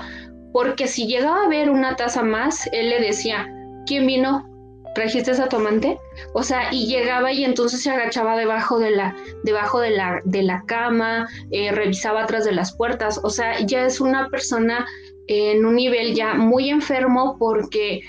porque 0.51 0.87
si 0.87 1.07
llegaba 1.07 1.41
a 1.41 1.45
haber 1.45 1.69
una 1.69 1.95
taza 1.95 2.23
más, 2.23 2.67
él 2.71 2.89
le 2.89 2.99
decía, 2.99 3.47
¿quién 3.85 4.07
vino? 4.07 4.52
¿Trajiste 4.93 5.31
a 5.31 5.49
tu 5.49 5.57
amante? 5.57 5.97
O 6.33 6.43
sea, 6.43 6.71
y 6.71 6.87
llegaba 6.87 7.31
y 7.31 7.43
entonces 7.43 7.81
se 7.81 7.91
agachaba 7.91 8.37
debajo 8.37 8.79
de 8.79 8.91
la, 8.91 9.15
debajo 9.43 9.79
de 9.79 9.91
la, 9.91 10.21
de 10.25 10.43
la 10.43 10.63
cama, 10.65 11.27
eh, 11.51 11.71
revisaba 11.71 12.23
atrás 12.23 12.45
de 12.45 12.51
las 12.51 12.75
puertas, 12.75 13.19
o 13.23 13.29
sea, 13.29 13.59
ya 13.65 13.85
es 13.85 13.99
una 13.99 14.29
persona 14.29 14.85
en 15.27 15.65
un 15.65 15.75
nivel 15.75 16.13
ya 16.13 16.33
muy 16.33 16.69
enfermo 16.69 17.37
porque 17.39 18.01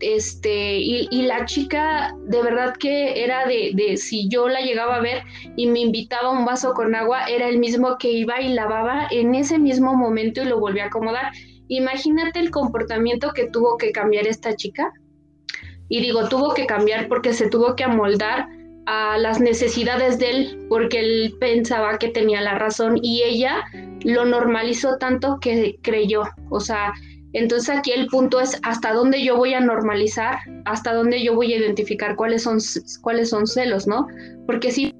este, 0.00 0.78
y, 0.78 1.08
y, 1.10 1.22
la 1.22 1.44
chica 1.44 2.12
de 2.26 2.42
verdad 2.42 2.74
que 2.76 3.22
era 3.22 3.46
de, 3.46 3.70
de, 3.74 3.96
si 3.96 4.28
yo 4.28 4.48
la 4.48 4.60
llegaba 4.60 4.96
a 4.96 5.00
ver 5.00 5.22
y 5.56 5.68
me 5.68 5.78
invitaba 5.78 6.30
un 6.30 6.44
vaso 6.44 6.74
con 6.74 6.94
agua, 6.94 7.26
era 7.26 7.48
el 7.48 7.58
mismo 7.58 7.96
que 7.98 8.10
iba 8.10 8.40
y 8.40 8.52
lavaba 8.52 9.06
en 9.10 9.34
ese 9.34 9.58
mismo 9.58 9.94
momento 9.94 10.42
y 10.42 10.46
lo 10.46 10.58
volvía 10.58 10.84
a 10.84 10.86
acomodar. 10.88 11.30
Imagínate 11.68 12.40
el 12.40 12.50
comportamiento 12.50 13.30
que 13.32 13.46
tuvo 13.46 13.76
que 13.76 13.92
cambiar 13.92 14.26
esta 14.26 14.56
chica 14.56 14.92
y 15.90 16.00
digo, 16.00 16.28
tuvo 16.28 16.54
que 16.54 16.64
cambiar 16.64 17.08
porque 17.08 17.34
se 17.34 17.50
tuvo 17.50 17.76
que 17.76 17.84
amoldar 17.84 18.48
a 18.86 19.18
las 19.18 19.40
necesidades 19.40 20.18
de 20.18 20.30
él, 20.30 20.66
porque 20.68 21.00
él 21.00 21.34
pensaba 21.38 21.98
que 21.98 22.08
tenía 22.08 22.40
la 22.40 22.54
razón 22.54 22.98
y 23.02 23.22
ella 23.24 23.64
lo 24.04 24.24
normalizó 24.24 24.96
tanto 24.96 25.38
que 25.40 25.78
creyó. 25.82 26.22
O 26.48 26.60
sea, 26.60 26.94
entonces 27.32 27.76
aquí 27.76 27.90
el 27.92 28.06
punto 28.06 28.40
es 28.40 28.58
hasta 28.62 28.92
dónde 28.92 29.22
yo 29.22 29.36
voy 29.36 29.52
a 29.52 29.60
normalizar, 29.60 30.38
hasta 30.64 30.94
dónde 30.94 31.22
yo 31.22 31.34
voy 31.34 31.52
a 31.52 31.58
identificar 31.58 32.16
cuáles 32.16 32.44
son, 32.44 32.58
cuáles 33.02 33.30
son 33.30 33.46
celos, 33.46 33.86
¿no? 33.86 34.06
Porque 34.46 34.70
si 34.70 34.94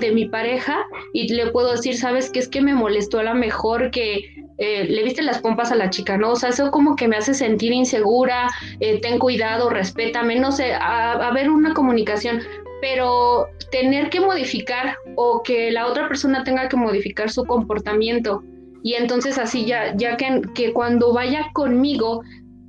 de 0.00 0.12
mi 0.12 0.26
pareja 0.26 0.84
y 1.12 1.32
le 1.34 1.50
puedo 1.50 1.72
decir, 1.72 1.96
sabes 1.96 2.30
que 2.30 2.38
es 2.38 2.48
que 2.48 2.62
me 2.62 2.74
molestó 2.74 3.18
a 3.18 3.24
lo 3.24 3.34
mejor 3.34 3.90
que 3.90 4.39
eh, 4.60 4.84
le 4.84 5.02
viste 5.02 5.22
las 5.22 5.40
pompas 5.40 5.72
a 5.72 5.74
la 5.74 5.90
chica, 5.90 6.16
¿no? 6.16 6.32
O 6.32 6.36
sea, 6.36 6.50
eso 6.50 6.70
como 6.70 6.94
que 6.94 7.08
me 7.08 7.16
hace 7.16 7.34
sentir 7.34 7.72
insegura, 7.72 8.48
eh, 8.78 9.00
ten 9.00 9.18
cuidado, 9.18 9.70
respétame, 9.70 10.38
no 10.38 10.52
sé, 10.52 10.74
a, 10.74 11.12
a 11.12 11.32
ver 11.32 11.50
una 11.50 11.74
comunicación, 11.74 12.40
pero 12.80 13.48
tener 13.72 14.10
que 14.10 14.20
modificar 14.20 14.96
o 15.16 15.42
que 15.42 15.70
la 15.70 15.86
otra 15.86 16.06
persona 16.08 16.44
tenga 16.44 16.68
que 16.68 16.76
modificar 16.76 17.30
su 17.30 17.44
comportamiento 17.44 18.42
y 18.82 18.94
entonces 18.94 19.38
así 19.38 19.66
ya, 19.66 19.94
ya 19.96 20.16
que, 20.16 20.42
que 20.54 20.72
cuando 20.72 21.12
vaya 21.12 21.50
conmigo 21.52 22.22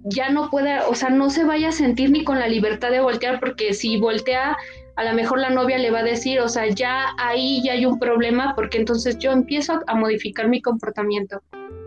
ya 0.03 0.29
no 0.29 0.49
pueda, 0.49 0.87
o 0.87 0.95
sea, 0.95 1.09
no 1.09 1.29
se 1.29 1.43
vaya 1.43 1.69
a 1.69 1.71
sentir 1.71 2.09
ni 2.09 2.23
con 2.23 2.39
la 2.39 2.47
libertad 2.47 2.89
de 2.89 3.01
voltear, 3.01 3.39
porque 3.39 3.73
si 3.73 3.97
voltea, 3.97 4.57
a 4.95 5.03
lo 5.03 5.13
mejor 5.13 5.39
la 5.39 5.51
novia 5.51 5.77
le 5.77 5.91
va 5.91 5.99
a 5.99 6.03
decir, 6.03 6.39
o 6.39 6.49
sea, 6.49 6.67
ya 6.67 7.09
ahí 7.19 7.61
ya 7.63 7.73
hay 7.73 7.85
un 7.85 7.99
problema, 7.99 8.53
porque 8.55 8.77
entonces 8.77 9.19
yo 9.19 9.31
empiezo 9.31 9.79
a 9.85 9.95
modificar 9.95 10.47
mi 10.47 10.61
comportamiento. 10.61 11.41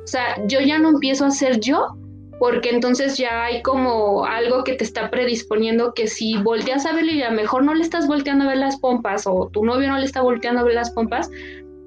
O 0.04 0.06
sea, 0.06 0.36
yo 0.46 0.60
ya 0.60 0.78
no 0.78 0.90
empiezo 0.90 1.24
a 1.24 1.30
ser 1.30 1.60
yo, 1.60 1.96
porque 2.38 2.70
entonces 2.70 3.16
ya 3.16 3.44
hay 3.44 3.62
como 3.62 4.24
algo 4.26 4.64
que 4.64 4.74
te 4.74 4.84
está 4.84 5.10
predisponiendo 5.10 5.94
que 5.94 6.08
si 6.08 6.36
volteas 6.36 6.84
a 6.84 6.92
verle 6.92 7.12
y 7.12 7.22
a 7.22 7.30
mejor 7.30 7.64
no 7.64 7.74
le 7.74 7.82
estás 7.82 8.06
volteando 8.06 8.44
a 8.44 8.48
ver 8.48 8.58
las 8.58 8.78
pompas 8.78 9.26
o 9.26 9.48
tu 9.52 9.64
novio 9.64 9.88
no 9.88 9.98
le 9.98 10.04
está 10.04 10.20
volteando 10.20 10.60
a 10.60 10.64
ver 10.64 10.74
las 10.74 10.90
pompas, 10.90 11.30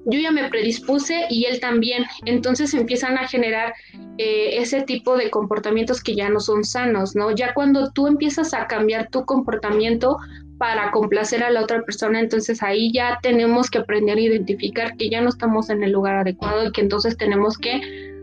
yo 0.06 0.18
ya 0.18 0.30
me 0.30 0.48
predispuse 0.48 1.26
y 1.28 1.44
él 1.44 1.60
también. 1.60 2.04
Entonces 2.24 2.72
empiezan 2.74 3.18
a 3.18 3.28
generar 3.28 3.74
eh, 4.16 4.58
ese 4.58 4.82
tipo 4.82 5.16
de 5.16 5.30
comportamientos 5.30 6.02
que 6.02 6.14
ya 6.14 6.30
no 6.30 6.40
son 6.40 6.64
sanos, 6.64 7.14
¿no? 7.14 7.30
Ya 7.32 7.52
cuando 7.52 7.92
tú 7.92 8.06
empiezas 8.06 8.54
a 8.54 8.66
cambiar 8.66 9.10
tu 9.10 9.24
comportamiento 9.24 10.16
para 10.58 10.90
complacer 10.90 11.42
a 11.44 11.50
la 11.50 11.62
otra 11.62 11.82
persona, 11.82 12.20
entonces 12.20 12.62
ahí 12.62 12.92
ya 12.92 13.18
tenemos 13.22 13.70
que 13.70 13.78
aprender 13.78 14.18
a 14.18 14.20
identificar 14.20 14.96
que 14.96 15.08
ya 15.08 15.20
no 15.20 15.28
estamos 15.28 15.70
en 15.70 15.82
el 15.84 15.92
lugar 15.92 16.16
adecuado 16.16 16.66
y 16.66 16.72
que 16.72 16.80
entonces 16.80 17.16
tenemos 17.16 17.56
que 17.56 17.80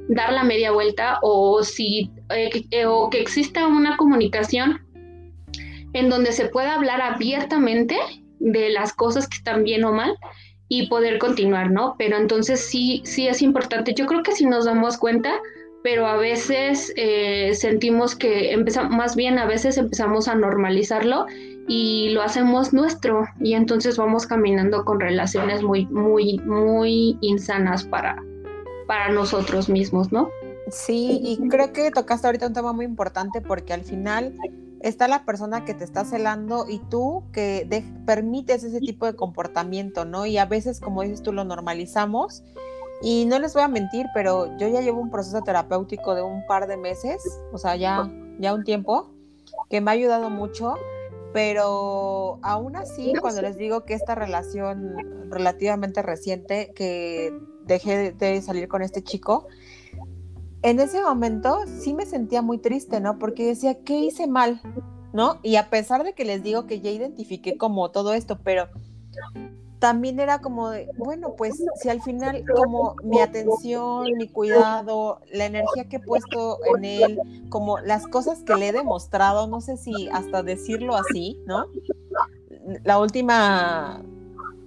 dar 0.10 0.34
la 0.34 0.44
media 0.44 0.72
vuelta 0.72 1.20
o 1.22 1.64
si 1.64 2.12
eh, 2.30 2.50
eh, 2.72 2.86
o 2.86 3.10
que 3.10 3.22
exista 3.22 3.68
una 3.68 3.98
comunicación 3.98 4.82
en 5.94 6.10
donde 6.10 6.34
se 6.34 6.50
pueda 6.50 6.76
hablar 6.76 7.02
abiertamente 7.02 7.98
de 8.40 8.70
las 8.70 8.94
cosas 8.94 9.28
que 9.28 9.38
están 9.38 9.64
bien 9.64 9.86
o 9.86 9.94
mal 9.94 10.16
y 10.68 10.88
poder 10.88 11.20
continuar, 11.20 11.72
¿no? 11.72 11.96
Pero 11.98 12.18
entonces 12.18 12.60
sí, 12.60 13.02
sí 13.06 13.28
es 13.28 13.42
importante. 13.42 13.94
Yo 13.94 14.06
creo 14.06 14.24
que 14.24 14.34
si 14.34 14.46
nos 14.46 14.66
damos 14.66 14.98
cuenta, 14.98 15.40
pero 15.84 16.08
a 16.08 16.18
veces 16.18 16.92
eh, 16.98 17.52
sentimos 17.54 18.16
que 18.16 18.52
empezamos, 18.52 18.96
más 18.96 19.16
bien 19.16 19.38
a 19.38 19.46
veces 19.46 19.78
empezamos 19.78 20.28
a 20.28 20.36
normalizarlo 20.36 21.28
y 21.68 22.10
lo 22.10 22.22
hacemos 22.22 22.74
nuestro 22.74 23.26
y 23.40 23.54
entonces 23.54 23.98
vamos 23.98 24.28
caminando 24.28 24.86
con 24.86 25.00
relaciones 25.00 25.64
muy, 25.64 25.86
muy, 25.88 26.40
muy 26.40 27.18
insanas 27.22 27.84
para, 27.84 28.22
para 28.88 29.12
nosotros 29.12 29.70
mismos, 29.70 30.12
¿no? 30.12 30.30
Sí, 30.70 31.20
y 31.24 31.48
creo 31.50 31.74
que 31.74 31.92
tocaste 31.92 32.28
ahorita 32.28 32.48
un 32.48 32.54
tema 32.54 32.74
muy 32.74 32.86
importante 32.86 33.42
porque 33.42 33.74
al 33.74 33.82
final 33.82 34.34
está 34.82 35.08
la 35.08 35.26
persona 35.26 35.66
que 35.66 35.74
te 35.74 35.84
está 35.84 36.06
celando 36.06 36.66
y 36.70 36.80
tú 36.90 37.24
que 37.32 37.68
permites 38.06 38.64
ese 38.64 38.80
tipo 38.80 39.06
de 39.06 39.16
comportamiento, 39.16 40.06
¿no? 40.06 40.26
Y 40.26 40.38
a 40.38 40.46
veces, 40.46 40.80
como 40.80 41.02
dices 41.02 41.22
tú, 41.24 41.34
lo 41.34 41.44
normalizamos. 41.44 42.44
Y 43.02 43.26
no 43.26 43.40
les 43.40 43.54
voy 43.54 43.64
a 43.64 43.68
mentir, 43.68 44.06
pero 44.14 44.58
yo 44.58 44.68
ya 44.68 44.82
llevo 44.82 45.02
un 45.02 45.12
proceso 45.12 45.42
terapéutico 45.42 46.16
de 46.16 46.22
un 46.22 46.46
par 46.48 46.66
de 46.66 46.78
meses, 46.78 47.22
o 47.52 47.58
sea, 47.58 47.76
ya, 47.76 48.10
ya 48.40 48.54
un 48.54 48.64
tiempo, 48.64 49.12
que 49.70 49.82
me 49.82 49.92
ha 49.92 49.94
ayudado 49.94 50.30
mucho, 50.30 50.76
pero 51.36 52.40
aún 52.44 52.78
así, 52.78 53.12
cuando 53.20 53.42
les 53.42 53.58
digo 53.58 53.84
que 53.84 53.94
esta 53.94 54.16
relación 54.16 54.96
relativamente 55.30 56.02
reciente, 56.02 56.72
que 56.74 57.38
dejé 57.66 58.14
de 58.14 58.42
salir 58.42 58.70
con 58.70 58.82
este 58.82 59.04
chico, 59.04 59.46
en 60.62 60.80
ese 60.80 61.02
momento 61.02 61.60
sí 61.68 61.94
me 61.94 62.06
sentía 62.06 62.42
muy 62.42 62.60
triste, 62.60 63.02
¿no? 63.02 63.20
Porque 63.20 63.48
decía, 63.48 63.84
¿qué 63.84 64.00
hice 64.00 64.28
mal? 64.28 64.62
¿No? 65.12 65.42
Y 65.44 65.58
a 65.58 65.70
pesar 65.70 66.06
de 66.06 66.14
que 66.14 66.24
les 66.24 66.42
digo 66.42 66.68
que 66.68 66.80
ya 66.80 66.90
identifiqué 66.90 67.58
como 67.58 67.92
todo 67.92 68.14
esto, 68.14 68.40
pero 68.42 68.70
también 69.80 70.20
era 70.20 70.40
como 70.40 70.70
de, 70.70 70.90
bueno, 70.98 71.36
pues 71.36 71.62
si 71.82 71.90
al 71.90 72.02
final 72.02 72.44
como 72.56 72.96
mi 73.04 73.20
atención, 73.20 74.06
mi 74.18 74.28
cuidado, 74.28 75.20
la 75.32 75.46
energía 75.46 75.86
que 75.90 75.98
he 75.98 76.00
puesto 76.00 76.60
en 76.76 76.86
él, 76.86 77.20
como 77.50 77.80
las 77.80 78.08
cosas 78.08 78.40
que 78.44 78.56
le 78.56 78.70
he 78.70 78.72
demostrado, 78.72 79.48
no 79.48 79.62
sé 79.62 79.78
si 79.78 80.10
hasta 80.10 80.44
decirlo 80.44 80.96
así, 80.96 81.40
¿no? 81.46 81.66
La 82.84 83.00
última 83.00 84.02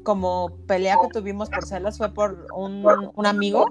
como 0.02 0.52
pelea 0.66 0.98
que 1.02 1.08
tuvimos 1.08 1.50
por 1.50 1.66
celos 1.66 1.98
fue 1.98 2.14
por 2.14 2.46
un, 2.54 2.84
un 3.14 3.26
amigo 3.26 3.66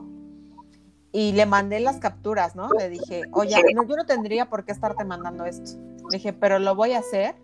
y 1.12 1.32
le 1.32 1.46
mandé 1.46 1.80
las 1.80 1.98
capturas, 1.98 2.56
¿no? 2.56 2.70
Le 2.78 2.90
dije, 2.90 3.24
oye, 3.32 3.56
no, 3.74 3.84
yo 3.84 3.96
no 3.96 4.06
tendría 4.06 4.50
por 4.50 4.66
qué 4.66 4.72
estarte 4.72 5.04
mandando 5.04 5.46
esto. 5.46 5.80
Le 6.12 6.18
dije, 6.18 6.34
pero 6.34 6.60
lo 6.60 6.76
voy 6.76 6.94
a 6.94 7.00
hacer. 7.00 7.36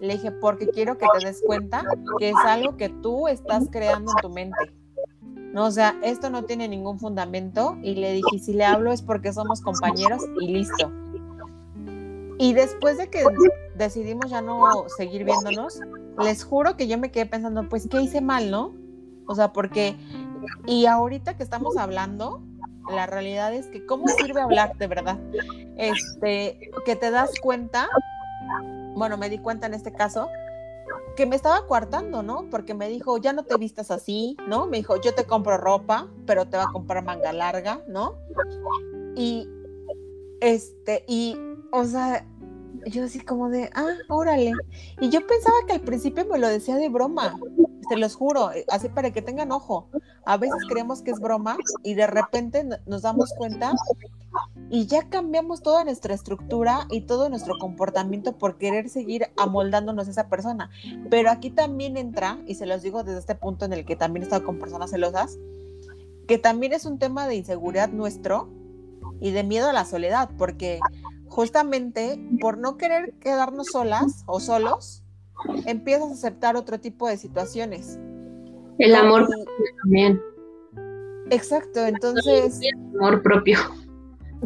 Le 0.00 0.14
dije, 0.14 0.30
porque 0.30 0.68
quiero 0.68 0.98
que 0.98 1.06
te 1.18 1.26
des 1.26 1.42
cuenta 1.44 1.84
que 2.18 2.30
es 2.30 2.36
algo 2.44 2.76
que 2.76 2.88
tú 2.88 3.28
estás 3.28 3.68
creando 3.70 4.12
en 4.12 4.22
tu 4.22 4.30
mente. 4.30 4.72
No, 5.52 5.66
o 5.66 5.70
sea, 5.70 5.98
esto 6.02 6.28
no 6.28 6.44
tiene 6.44 6.68
ningún 6.68 6.98
fundamento. 6.98 7.78
Y 7.82 7.94
le 7.94 8.12
dije, 8.12 8.38
si 8.38 8.52
le 8.52 8.64
hablo 8.64 8.92
es 8.92 9.02
porque 9.02 9.32
somos 9.32 9.60
compañeros 9.62 10.22
y 10.40 10.48
listo. 10.48 10.92
Y 12.38 12.52
después 12.52 12.98
de 12.98 13.08
que 13.08 13.24
decidimos 13.74 14.30
ya 14.30 14.42
no 14.42 14.84
seguir 14.96 15.24
viéndonos, 15.24 15.80
les 16.22 16.44
juro 16.44 16.76
que 16.76 16.86
yo 16.86 16.98
me 16.98 17.10
quedé 17.10 17.26
pensando, 17.26 17.68
pues, 17.68 17.88
¿qué 17.88 18.02
hice 18.02 18.20
mal, 18.20 18.50
no? 18.50 18.74
O 19.26 19.34
sea, 19.34 19.52
porque, 19.52 19.96
y 20.66 20.86
ahorita 20.86 21.36
que 21.36 21.42
estamos 21.42 21.76
hablando, 21.76 22.42
la 22.90 23.06
realidad 23.06 23.54
es 23.54 23.68
que 23.68 23.84
cómo 23.84 24.06
sirve 24.08 24.40
hablar 24.40 24.76
de 24.76 24.86
verdad. 24.86 25.18
Este, 25.76 26.70
que 26.84 26.96
te 26.96 27.10
das 27.10 27.30
cuenta, 27.40 27.88
bueno, 28.94 29.16
me 29.16 29.28
di 29.28 29.38
cuenta 29.38 29.66
en 29.66 29.74
este 29.74 29.92
caso, 29.92 30.28
que 31.16 31.26
me 31.26 31.36
estaba 31.36 31.66
coartando, 31.66 32.22
¿no? 32.22 32.48
Porque 32.50 32.74
me 32.74 32.88
dijo, 32.88 33.18
ya 33.18 33.32
no 33.32 33.44
te 33.44 33.56
vistas 33.56 33.90
así, 33.90 34.36
¿no? 34.48 34.66
Me 34.66 34.78
dijo, 34.78 35.00
yo 35.00 35.14
te 35.14 35.24
compro 35.24 35.56
ropa, 35.56 36.08
pero 36.26 36.46
te 36.46 36.56
va 36.56 36.64
a 36.64 36.72
comprar 36.72 37.04
manga 37.04 37.32
larga, 37.32 37.80
¿no? 37.88 38.16
Y, 39.16 39.48
este, 40.40 41.04
y, 41.08 41.36
o 41.72 41.84
sea, 41.84 42.26
yo 42.86 43.04
así 43.04 43.20
como 43.20 43.48
de, 43.48 43.70
ah, 43.74 43.94
órale. 44.08 44.52
Y 45.00 45.08
yo 45.08 45.26
pensaba 45.26 45.56
que 45.66 45.74
al 45.74 45.80
principio 45.80 46.26
me 46.26 46.38
lo 46.38 46.48
decía 46.48 46.76
de 46.76 46.88
broma, 46.88 47.38
se 47.88 47.96
los 47.96 48.16
juro, 48.16 48.52
eh, 48.52 48.64
así 48.68 48.88
para 48.88 49.12
que 49.12 49.22
tengan 49.22 49.52
ojo. 49.52 49.88
A 50.24 50.36
veces 50.36 50.58
creemos 50.68 51.02
que 51.02 51.10
es 51.12 51.20
broma 51.20 51.56
y 51.82 51.94
de 51.94 52.06
repente 52.06 52.66
nos 52.86 53.02
damos 53.02 53.32
cuenta 53.36 53.72
y 54.68 54.86
ya 54.86 55.08
cambiamos 55.08 55.62
toda 55.62 55.84
nuestra 55.84 56.14
estructura 56.14 56.86
y 56.90 57.02
todo 57.02 57.28
nuestro 57.28 57.54
comportamiento 57.58 58.36
por 58.36 58.58
querer 58.58 58.88
seguir 58.88 59.28
amoldándonos 59.36 60.08
a 60.08 60.10
esa 60.10 60.28
persona. 60.28 60.70
Pero 61.10 61.30
aquí 61.30 61.50
también 61.50 61.96
entra, 61.96 62.40
y 62.46 62.56
se 62.56 62.66
los 62.66 62.82
digo 62.82 63.04
desde 63.04 63.20
este 63.20 63.34
punto 63.34 63.64
en 63.64 63.72
el 63.72 63.84
que 63.84 63.96
también 63.96 64.22
he 64.22 64.26
estado 64.26 64.44
con 64.44 64.58
personas 64.58 64.90
celosas, 64.90 65.38
que 66.26 66.38
también 66.38 66.72
es 66.72 66.84
un 66.84 66.98
tema 66.98 67.28
de 67.28 67.36
inseguridad 67.36 67.90
nuestro 67.90 68.48
y 69.20 69.30
de 69.30 69.44
miedo 69.44 69.68
a 69.70 69.72
la 69.72 69.84
soledad, 69.84 70.30
porque 70.36 70.80
justamente 71.28 72.20
por 72.40 72.58
no 72.58 72.76
querer 72.76 73.14
quedarnos 73.20 73.68
solas 73.68 74.24
o 74.26 74.40
solos, 74.40 75.04
empiezas 75.66 76.10
a 76.10 76.12
aceptar 76.12 76.56
otro 76.56 76.78
tipo 76.80 77.08
de 77.08 77.16
situaciones. 77.16 77.98
El 78.78 78.94
amor 78.94 79.26
también. 79.82 80.20
Exacto, 81.30 81.86
entonces. 81.86 82.60
El 82.60 82.96
amor 82.96 83.22
propio. 83.22 83.58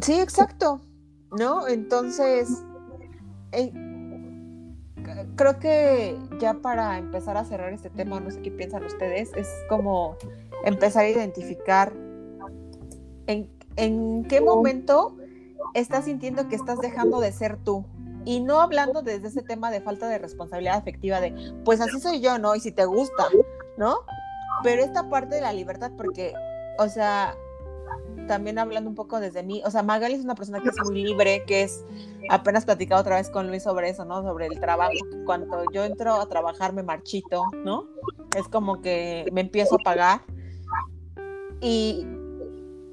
Sí, 0.00 0.20
exacto. 0.20 0.80
¿No? 1.36 1.68
Entonces, 1.68 2.48
eh, 3.52 3.72
creo 5.36 5.58
que 5.58 6.18
ya 6.38 6.54
para 6.54 6.98
empezar 6.98 7.36
a 7.36 7.44
cerrar 7.44 7.72
este 7.72 7.90
tema, 7.90 8.20
no 8.20 8.30
sé 8.30 8.40
qué 8.42 8.50
piensan 8.50 8.84
ustedes, 8.84 9.30
es 9.36 9.48
como 9.68 10.16
empezar 10.64 11.04
a 11.04 11.08
identificar 11.08 11.92
en, 13.26 13.48
en 13.76 14.24
qué 14.24 14.40
momento 14.40 15.16
estás 15.74 16.04
sintiendo 16.04 16.48
que 16.48 16.56
estás 16.56 16.78
dejando 16.80 17.20
de 17.20 17.32
ser 17.32 17.56
tú. 17.56 17.84
Y 18.24 18.40
no 18.40 18.60
hablando 18.60 19.02
desde 19.02 19.28
ese 19.28 19.42
tema 19.42 19.70
de 19.70 19.80
falta 19.80 20.08
de 20.08 20.18
responsabilidad 20.18 20.76
afectiva 20.76 21.20
de, 21.20 21.34
pues 21.64 21.80
así 21.80 22.00
soy 22.00 22.20
yo, 22.20 22.38
¿no? 22.38 22.54
Y 22.54 22.60
si 22.60 22.72
te 22.72 22.84
gusta, 22.84 23.26
¿no? 23.76 24.00
Pero 24.62 24.82
esta 24.82 25.08
parte 25.08 25.36
de 25.36 25.40
la 25.40 25.52
libertad, 25.52 25.90
porque, 25.96 26.34
o 26.78 26.88
sea, 26.88 27.34
también 28.26 28.58
hablando 28.58 28.90
un 28.90 28.94
poco 28.94 29.20
desde 29.20 29.42
mí, 29.42 29.62
o 29.64 29.70
sea, 29.70 29.82
Magali 29.82 30.14
es 30.14 30.24
una 30.24 30.34
persona 30.34 30.60
que 30.60 30.68
es 30.68 30.76
muy 30.84 31.02
libre, 31.02 31.44
que 31.46 31.62
es, 31.62 31.84
apenas 32.28 32.64
platicado 32.64 33.00
otra 33.00 33.16
vez 33.16 33.30
con 33.30 33.48
Luis 33.48 33.62
sobre 33.62 33.88
eso, 33.88 34.04
¿no? 34.04 34.22
Sobre 34.22 34.46
el 34.46 34.60
trabajo, 34.60 34.92
cuando 35.24 35.64
yo 35.72 35.84
entro 35.84 36.14
a 36.14 36.28
trabajar 36.28 36.72
me 36.72 36.82
marchito, 36.82 37.44
¿no? 37.64 37.88
Es 38.36 38.46
como 38.48 38.80
que 38.80 39.26
me 39.32 39.40
empiezo 39.40 39.76
a 39.76 39.78
pagar 39.78 40.20
y, 41.60 42.06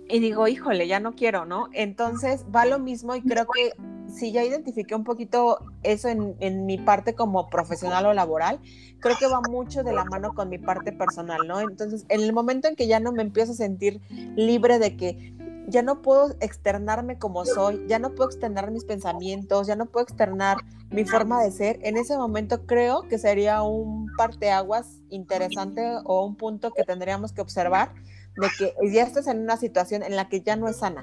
y 0.07 0.19
digo, 0.19 0.47
híjole, 0.47 0.87
ya 0.87 0.99
no 0.99 1.13
quiero, 1.13 1.45
¿no? 1.45 1.67
Entonces 1.73 2.45
va 2.53 2.65
lo 2.65 2.79
mismo 2.79 3.15
y 3.15 3.21
creo 3.21 3.45
que 3.45 3.73
si 4.07 4.31
ya 4.31 4.43
identifiqué 4.43 4.95
un 4.95 5.03
poquito 5.03 5.59
eso 5.83 6.07
en, 6.07 6.35
en, 6.39 6.65
mi 6.65 6.77
parte 6.77 7.15
como 7.15 7.49
profesional 7.49 8.05
o 8.05 8.13
laboral, 8.13 8.59
creo 8.99 9.15
que 9.17 9.27
va 9.27 9.41
mucho 9.49 9.83
de 9.83 9.93
la 9.93 10.05
mano 10.05 10.33
con 10.33 10.49
mi 10.49 10.57
parte 10.57 10.91
personal, 10.91 11.39
¿no? 11.47 11.59
Entonces, 11.59 12.05
en 12.09 12.21
el 12.21 12.33
momento 12.33 12.67
en 12.67 12.75
que 12.75 12.87
ya 12.87 12.99
no 12.99 13.11
me 13.11 13.21
empiezo 13.21 13.51
a 13.51 13.55
sentir 13.55 14.01
libre 14.35 14.79
de 14.79 14.95
que 14.97 15.33
ya 15.67 15.81
no 15.81 16.01
puedo 16.01 16.33
externarme 16.39 17.19
como 17.19 17.45
soy, 17.45 17.85
ya 17.87 17.99
no 17.99 18.15
puedo 18.15 18.29
externar 18.29 18.71
mis 18.71 18.85
pensamientos, 18.85 19.67
ya 19.67 19.75
no 19.75 19.85
puedo 19.85 20.05
externar 20.05 20.57
mi 20.89 21.03
forma 21.03 21.43
de 21.43 21.51
ser, 21.51 21.79
en 21.83 21.97
ese 21.97 22.17
momento 22.17 22.65
creo 22.65 23.01
que 23.03 23.17
sería 23.17 23.61
un 23.61 24.07
parteaguas 24.17 25.01
interesante 25.09 25.81
o 26.05 26.25
un 26.25 26.35
punto 26.35 26.71
que 26.71 26.83
tendríamos 26.83 27.33
que 27.33 27.41
observar 27.41 27.93
de 28.37 28.47
que 28.57 28.73
ya 28.93 29.03
estás 29.03 29.27
en 29.27 29.39
una 29.39 29.57
situación 29.57 30.03
en 30.03 30.15
la 30.15 30.29
que 30.29 30.41
ya 30.41 30.55
no 30.55 30.69
es 30.69 30.77
sana, 30.77 31.01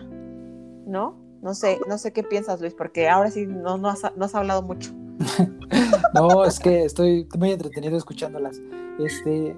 ¿no? 0.87 1.24
No 1.45 1.53
sé, 1.53 1.79
no 1.87 1.99
sé 1.99 2.11
qué 2.15 2.23
piensas, 2.23 2.59
Luis, 2.63 2.73
porque 2.73 3.07
ahora 3.07 3.31
sí 3.31 3.47
no, 3.47 3.77
no, 3.77 3.91
has, 3.91 4.35
hablado 4.35 4.63
mucho. 4.63 4.93
no, 6.15 6.43
es 6.43 6.59
que 6.59 6.85
estoy 6.85 7.29
muy 7.39 7.53
entretenido 7.53 7.99
escuchándolas. 7.99 8.63
Este, 8.99 9.55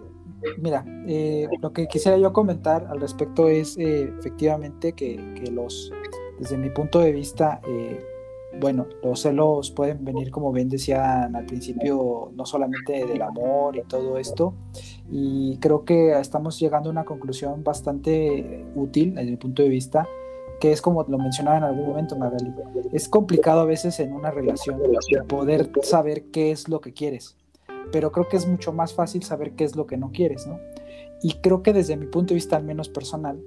mira, 0.59 0.85
eh, 1.07 1.47
lo 1.63 1.73
que 1.73 1.87
quisiera 1.87 2.19
yo 2.19 2.33
comentar 2.33 2.89
al 2.91 3.01
respecto 3.01 3.49
es 3.49 3.79
eh, 3.79 4.13
efectivamente 4.19 4.95
que, 4.95 5.17
los, 5.53 5.93
desde 6.41 6.59
mi 6.59 6.71
punto 6.71 6.99
de 6.99 7.13
vista, 7.13 7.61
eh, 7.69 8.05
bueno, 8.59 8.89
los 9.05 9.21
celos 9.21 9.71
pueden 9.71 10.05
venir, 10.05 10.33
como 10.33 10.51
bien 10.51 10.69
decían 10.69 11.37
al 11.37 11.47
principio, 11.47 12.33
no 12.35 12.47
solamente 12.47 13.07
del 13.07 13.23
amor 13.23 13.77
y 13.77 13.83
todo 13.83 14.19
esto, 14.19 14.55
y 15.09 15.57
creo 15.59 15.85
que 15.85 16.19
estamos 16.19 16.59
llegando 16.59 16.89
a 16.89 16.93
una 16.93 17.05
conclusión 17.05 17.63
bastante 17.63 18.67
útil 18.75 19.15
desde 19.15 19.31
mi 19.31 19.37
punto 19.37 19.63
de 19.63 19.69
vista, 19.69 20.09
que 20.61 20.73
es 20.73 20.81
como 20.81 21.03
lo 21.05 21.19
mencionaba 21.19 21.59
en 21.59 21.65
algún 21.65 21.87
momento, 21.87 22.17
Magali, 22.17 22.53
es 22.93 23.09
complicado 23.09 23.61
a 23.61 23.65
veces 23.65 24.01
en 24.01 24.13
una 24.13 24.31
relación 24.31 24.81
poder 25.29 25.71
saber 25.83 26.25
qué 26.31 26.51
es 26.51 26.69
lo 26.69 26.81
que 26.81 26.93
quieres, 26.93 27.37
pero 27.93 28.13
creo 28.13 28.29
que 28.29 28.37
es 28.37 28.47
mucho 28.47 28.73
más 28.73 28.95
fácil 28.95 29.23
saber 29.23 29.53
qué 29.53 29.65
es 29.65 29.77
lo 29.77 29.87
que 29.87 29.97
no 29.97 30.11
quieres, 30.13 30.47
¿no? 30.47 30.59
Y 31.23 31.35
creo 31.41 31.63
que 31.63 31.73
desde 31.73 31.97
mi 31.97 32.07
punto 32.07 32.31
de 32.31 32.37
vista, 32.37 32.57
al 32.57 32.65
menos 32.65 32.89
personal, 32.89 33.43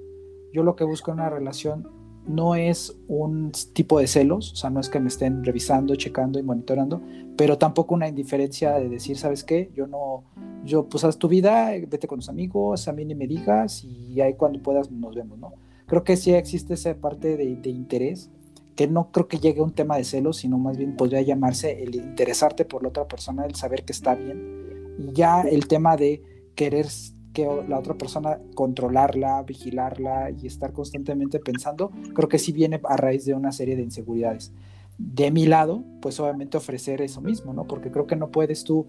yo 0.52 0.62
lo 0.62 0.76
que 0.76 0.84
busco 0.84 1.10
en 1.10 1.20
una 1.20 1.30
relación 1.30 1.88
no 2.26 2.54
es 2.54 2.96
un 3.08 3.50
tipo 3.72 3.98
de 3.98 4.06
celos, 4.06 4.52
o 4.52 4.56
sea, 4.56 4.70
no 4.70 4.80
es 4.80 4.88
que 4.88 5.00
me 5.00 5.08
estén 5.08 5.44
revisando, 5.44 5.96
checando 5.96 6.38
y 6.38 6.42
monitorando, 6.42 7.00
pero 7.36 7.58
tampoco 7.58 7.94
una 7.94 8.08
indiferencia 8.08 8.74
de 8.74 8.88
decir, 8.88 9.16
¿sabes 9.16 9.42
qué? 9.42 9.70
Yo 9.74 9.86
no, 9.86 10.24
yo 10.64 10.84
pues 10.84 11.04
haz 11.04 11.16
tu 11.16 11.28
vida, 11.28 11.70
vete 11.88 12.06
con 12.06 12.18
tus 12.18 12.28
amigos, 12.28 12.86
a 12.88 12.92
mí 12.92 13.04
ni 13.04 13.14
me 13.14 13.26
digas 13.26 13.84
y 13.84 14.20
ahí 14.20 14.34
cuando 14.34 14.60
puedas 14.62 14.90
nos 14.90 15.14
vemos, 15.14 15.38
¿no? 15.38 15.52
Creo 15.90 16.04
que 16.04 16.16
sí 16.16 16.32
existe 16.32 16.74
esa 16.74 16.94
parte 16.94 17.36
de, 17.36 17.56
de 17.56 17.68
interés, 17.68 18.30
que 18.76 18.86
no 18.86 19.10
creo 19.10 19.26
que 19.26 19.38
llegue 19.38 19.58
a 19.58 19.64
un 19.64 19.74
tema 19.74 19.96
de 19.96 20.04
celos, 20.04 20.36
sino 20.36 20.56
más 20.56 20.76
bien 20.76 20.94
podría 20.94 21.20
llamarse 21.20 21.82
el 21.82 21.96
interesarte 21.96 22.64
por 22.64 22.84
la 22.84 22.90
otra 22.90 23.08
persona, 23.08 23.44
el 23.44 23.56
saber 23.56 23.84
que 23.84 23.90
está 23.90 24.14
bien, 24.14 24.94
y 25.00 25.12
ya 25.12 25.40
el 25.40 25.66
tema 25.66 25.96
de 25.96 26.22
querer 26.54 26.86
que 27.32 27.44
la 27.66 27.76
otra 27.76 27.94
persona 27.94 28.38
controlarla, 28.54 29.42
vigilarla 29.42 30.30
y 30.30 30.46
estar 30.46 30.72
constantemente 30.72 31.40
pensando, 31.40 31.90
creo 32.14 32.28
que 32.28 32.38
sí 32.38 32.52
viene 32.52 32.80
a 32.84 32.96
raíz 32.96 33.24
de 33.24 33.34
una 33.34 33.50
serie 33.50 33.74
de 33.74 33.82
inseguridades. 33.82 34.52
De 34.96 35.32
mi 35.32 35.44
lado, 35.46 35.82
pues 36.00 36.20
obviamente 36.20 36.56
ofrecer 36.56 37.02
eso 37.02 37.20
mismo, 37.20 37.52
¿no? 37.52 37.66
Porque 37.66 37.90
creo 37.90 38.06
que 38.06 38.14
no 38.14 38.30
puedes 38.30 38.62
tú 38.62 38.86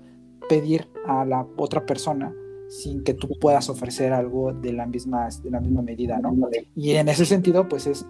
pedir 0.47 0.87
a 1.07 1.25
la 1.25 1.47
otra 1.57 1.83
persona 1.83 2.31
sin 2.71 3.03
que 3.03 3.13
tú 3.13 3.27
puedas 3.37 3.69
ofrecer 3.69 4.13
algo 4.13 4.53
de 4.53 4.71
la 4.71 4.85
misma, 4.85 5.27
de 5.43 5.51
la 5.51 5.59
misma 5.59 5.81
medida, 5.81 6.19
¿no? 6.19 6.33
Y 6.73 6.91
en 6.91 7.09
ese 7.09 7.25
sentido, 7.25 7.67
pues 7.67 7.85
es 7.85 8.05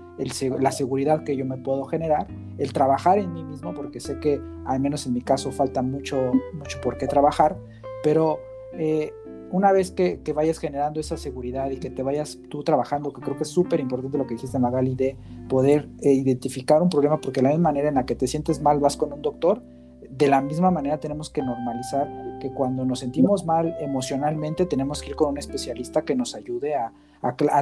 la 0.60 0.72
seguridad 0.72 1.24
que 1.24 1.36
yo 1.36 1.46
me 1.46 1.58
puedo 1.58 1.86
generar, 1.86 2.28
el 2.60 2.72
trabajar 2.72 3.18
en 3.18 3.34
mí 3.34 3.44
mismo, 3.44 3.74
porque 3.74 4.00
sé 4.00 4.20
que 4.20 4.40
al 4.68 4.80
menos 4.80 5.08
en 5.08 5.14
mi 5.14 5.22
caso 5.22 5.52
falta 5.52 5.82
mucho, 5.82 6.32
mucho 6.54 6.80
por 6.80 7.00
qué 7.00 7.08
trabajar, 7.08 7.58
pero 8.04 8.38
eh, 8.74 9.12
una 9.52 9.72
vez 9.72 9.90
que, 9.90 10.22
que, 10.22 10.32
vayas 10.32 10.60
generando 10.60 11.00
esa 11.00 11.18
seguridad 11.18 11.72
y 11.72 11.78
que 11.78 11.90
te 11.90 12.04
vayas 12.04 12.38
tú 12.50 12.64
trabajando, 12.64 13.12
que 13.12 13.22
creo 13.22 13.38
que 13.38 13.44
es 13.44 13.50
súper 13.50 13.80
importante 13.80 14.20
lo 14.20 14.28
que 14.28 14.36
dijiste 14.36 14.60
Magali, 14.60 14.94
de 14.94 15.18
poder 15.50 15.90
eh, 16.02 16.14
identificar 16.14 16.84
un 16.84 16.90
problema, 16.90 17.20
porque 17.20 17.42
la 17.42 17.50
misma 17.50 17.70
manera 17.70 17.90
en 17.90 17.96
la 17.96 18.06
que 18.06 18.14
te 18.14 18.28
sientes 18.28 18.62
mal 18.62 18.80
vas 18.80 18.96
con 18.96 19.12
un 19.12 19.24
doctor, 19.24 19.64
de 20.12 20.28
la 20.28 20.42
misma 20.42 20.72
manera 20.72 21.00
tenemos 21.00 21.30
que 21.30 21.42
normalizar 21.42 22.38
que 22.40 22.52
cuando 22.52 22.86
nos 22.86 23.00
sentimos 23.00 23.46
mal 23.46 23.76
emocionalmente 23.80 24.66
tenemos 24.66 25.02
que 25.02 25.12
ir 25.12 25.16
con 25.16 25.30
un 25.30 25.38
especialista 25.38 26.04
que 26.04 26.16
nos 26.16 26.36
ayude 26.36 26.76
a, 26.76 26.94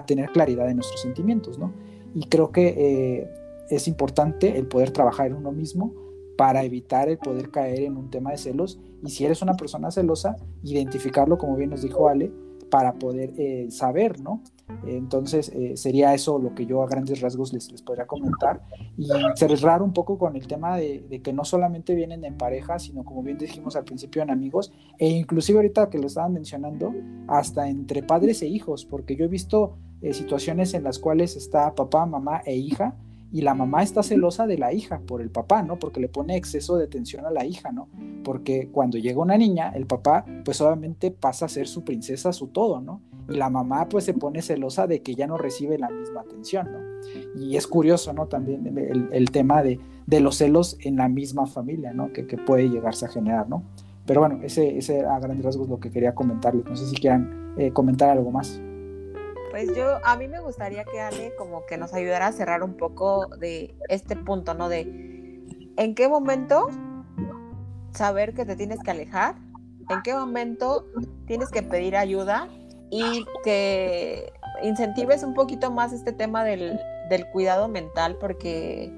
tener 0.06 0.30
claridad 0.32 0.68
de 0.68 0.74
nuestros 0.74 1.02
sentimientos, 1.02 1.60
¿no? 1.60 1.74
Y 2.16 2.28
creo 2.28 2.50
que 2.52 2.68
eh, 2.78 3.30
es 3.70 3.90
importante 3.90 4.58
el 4.58 4.68
poder 4.68 4.92
trabajar 4.92 5.28
en 5.28 5.34
uno 5.34 5.52
mismo 5.52 5.94
para 6.38 6.64
evitar 6.64 7.10
el 7.10 7.18
poder 7.18 7.52
caer 7.52 7.82
en 7.82 7.98
un 7.98 8.10
tema 8.10 8.32
de 8.32 8.38
celos 8.38 8.80
y 9.04 9.10
si 9.10 9.26
eres 9.26 9.42
una 9.42 9.56
persona 9.56 9.92
celosa, 9.92 10.38
identificarlo, 10.64 11.38
como 11.38 11.58
bien 11.58 11.70
nos 11.70 11.82
dijo 11.82 12.08
Ale, 12.08 12.32
para 12.72 12.94
poder 12.94 13.34
eh, 13.38 13.68
saber, 13.70 14.22
¿no? 14.22 14.42
Entonces, 14.86 15.50
eh, 15.50 15.76
sería 15.78 16.14
eso 16.14 16.40
lo 16.40 16.54
que 16.54 16.66
yo 16.66 16.84
a 16.84 16.88
grandes 16.88 17.22
rasgos 17.22 17.54
les, 17.54 17.72
les 17.72 17.82
podría 17.82 18.08
comentar. 18.08 18.62
Y 18.98 19.08
cerrar 19.36 19.82
un 19.82 19.94
poco 19.94 20.18
con 20.18 20.36
el 20.36 20.48
tema 20.48 20.78
de, 20.78 21.22
que 21.24 21.34
no 21.34 21.44
solamente 21.44 21.96
vienen 21.96 22.24
en 22.26 22.38
pareja, 22.38 22.80
sino 22.80 23.04
como 23.04 23.24
bien 23.24 23.38
dijimos 23.38 23.76
al 23.76 23.84
principio 23.84 24.22
en 24.22 24.30
amigos, 24.30 24.72
e 24.98 25.08
inclusive 25.08 25.60
ahorita 25.60 25.90
que 25.90 26.00
lo 26.00 26.08
estaban 26.08 26.34
mencionando, 26.34 26.94
hasta 27.28 27.68
entre 27.68 28.04
padres 28.04 28.42
e 28.42 28.48
hijos, 28.48 28.86
porque 28.86 29.16
yo 29.16 29.26
he 29.26 29.28
visto 29.28 29.78
eh, 30.02 30.14
situaciones 30.14 30.74
en 30.74 30.84
las 30.84 31.00
cuales 31.00 31.36
está 31.36 31.74
papá, 31.76 32.06
mamá 32.06 32.42
e 32.46 32.56
hija, 32.56 32.96
y 33.32 33.42
la 33.42 33.54
mamá 33.54 33.84
está 33.84 34.02
celosa 34.02 34.48
de 34.48 34.58
la 34.58 34.74
hija 34.74 35.02
por 35.06 35.22
el 35.22 35.30
papá, 35.30 35.62
¿no? 35.62 35.78
Porque 35.78 36.00
le 36.00 36.08
pone 36.08 36.36
exceso 36.36 36.78
de 36.78 36.86
atención 36.86 37.26
a 37.26 37.32
la 37.32 37.46
hija, 37.46 37.72
¿no? 37.72 37.88
Porque 38.24 38.70
cuando 38.72 38.98
llega 38.98 39.22
una 39.22 39.38
niña, 39.38 39.72
el 39.76 39.86
papá 39.86 40.26
pues 40.44 40.60
obviamente 40.62 41.12
pasa 41.12 41.46
a 41.46 41.50
ser 41.50 41.68
su 41.68 41.84
princesa, 41.84 42.34
su 42.34 42.48
todo, 42.48 42.82
¿no? 42.82 43.02
Y 43.30 43.36
la 43.36 43.50
mamá 43.50 43.88
pues 43.88 44.06
se 44.06 44.14
pone 44.14 44.42
celosa 44.42 44.88
de 44.88 45.02
que 45.02 45.14
ya 45.14 45.28
no 45.28 45.38
recibe 45.38 45.78
la 45.78 45.90
misma 45.90 46.22
atención, 46.22 46.70
¿no? 46.72 47.40
Y 47.40 47.56
es 47.56 47.68
curioso, 47.68 48.14
¿no? 48.14 48.28
También 48.28 48.76
el, 49.12 49.32
tema 49.32 49.62
de, 49.62 49.80
de, 50.08 50.20
los 50.20 50.38
celos 50.38 50.78
en 50.82 50.96
la 50.96 51.08
misma 51.08 51.46
familia, 51.46 51.94
¿no? 51.94 52.12
Que, 52.12 52.24
puede 52.24 52.70
llegarse 52.70 53.06
a 53.06 53.10
generar, 53.10 53.48
¿no? 53.48 53.64
Pero 54.08 54.22
bueno, 54.22 54.40
ese, 54.42 54.78
ese 54.78 55.06
a 55.06 55.20
grandes 55.20 55.46
rasgos 55.46 55.70
lo 55.70 55.80
que 55.80 55.92
quería 55.92 56.16
comentarles. 56.16 56.66
No 56.66 56.76
sé 56.76 56.88
si 56.88 56.96
quieran 56.96 57.54
eh, 57.58 57.72
comentar 57.72 58.10
algo 58.10 58.32
más. 58.32 58.60
Pues 59.50 59.74
yo, 59.76 60.00
a 60.04 60.16
mí 60.16 60.28
me 60.28 60.40
gustaría 60.40 60.84
que 60.84 61.00
Ale 61.00 61.34
como 61.38 61.66
que 61.66 61.78
nos 61.78 61.94
ayudara 61.94 62.28
a 62.28 62.32
cerrar 62.32 62.64
un 62.64 62.78
poco 62.78 63.28
de 63.38 63.76
este 63.90 64.16
punto, 64.16 64.54
¿no? 64.54 64.70
De 64.70 64.82
en 65.78 65.96
qué 65.96 66.08
momento 66.08 66.68
saber 67.94 68.34
que 68.34 68.46
te 68.46 68.56
tienes 68.56 68.80
que 68.84 68.92
alejar, 68.92 69.36
en 69.90 70.02
qué 70.04 70.14
momento 70.14 70.86
tienes 71.26 71.50
que 71.50 71.64
pedir 71.64 71.96
ayuda 71.96 72.48
y 72.92 73.26
que 73.44 74.32
incentives 74.62 75.24
un 75.24 75.34
poquito 75.34 75.72
más 75.72 75.94
este 75.94 76.12
tema 76.12 76.44
del, 76.44 76.80
del 77.10 77.26
cuidado 77.32 77.68
mental, 77.68 78.18
porque 78.20 78.92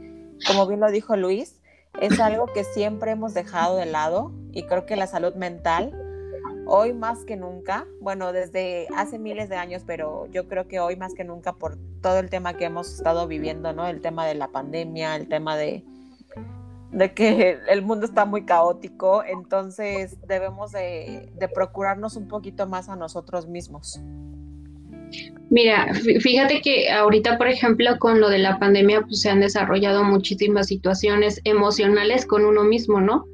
como 0.48 0.68
bien 0.68 0.80
lo 0.80 0.92
dijo 0.92 1.16
Luis, 1.16 1.62
es 2.00 2.20
algo 2.20 2.48
que 2.48 2.64
siempre 2.64 3.12
hemos 3.12 3.34
dejado 3.34 3.78
de 3.78 3.86
lado 3.86 4.32
y 4.52 4.64
creo 4.64 4.86
que 4.86 4.96
la 4.96 5.08
salud 5.08 5.36
mental 5.36 6.01
hoy 6.72 6.94
más 6.94 7.26
que 7.26 7.36
nunca, 7.36 7.86
bueno, 8.00 8.32
desde 8.32 8.88
hace 8.96 9.20
miles 9.20 9.50
de 9.50 9.58
años, 9.58 9.84
pero 9.86 10.28
yo 10.32 10.48
creo 10.48 10.70
que 10.70 10.80
hoy 10.80 10.96
más 10.96 11.14
que 11.14 11.26
nunca 11.26 11.52
por 11.52 11.78
todo 12.02 12.20
el 12.20 12.30
tema 12.30 12.54
que 12.54 12.64
hemos 12.64 12.94
estado 12.94 13.28
viviendo, 13.28 13.74
¿no? 13.74 13.86
El 13.88 14.00
tema 14.00 14.26
de 14.26 14.36
la 14.36 14.48
pandemia, 14.48 15.18
el 15.18 15.28
tema 15.28 15.58
de, 15.58 15.84
de 16.94 17.14
que 17.14 17.58
el 17.70 17.82
mundo 17.82 18.06
está 18.06 18.24
muy 18.24 18.46
caótico, 18.46 19.22
entonces 19.26 20.16
debemos 20.26 20.72
de, 20.72 21.30
procurarnos 21.54 22.16
un 22.16 22.30
poquito 22.30 22.66
más 22.68 22.88
a 22.88 22.96
nosotros 22.96 23.50
mismos. 23.50 24.00
Mira, 25.50 25.94
fíjate 26.22 26.62
que 26.62 26.90
ahorita, 26.90 27.38
por 27.38 27.50
ejemplo, 27.50 28.00
con 28.00 28.22
lo 28.22 28.30
de 28.30 28.40
la 28.40 28.60
pandemia, 28.60 29.02
pues 29.02 29.20
se 29.20 29.30
han 29.30 29.42
desarrollado 29.42 30.06
muchísimas 30.06 30.68
situaciones 30.68 31.42
emocionales 31.44 32.26
con 32.26 32.46
uno 32.46 32.64
mismo, 32.64 33.02
¿no? 33.02 33.26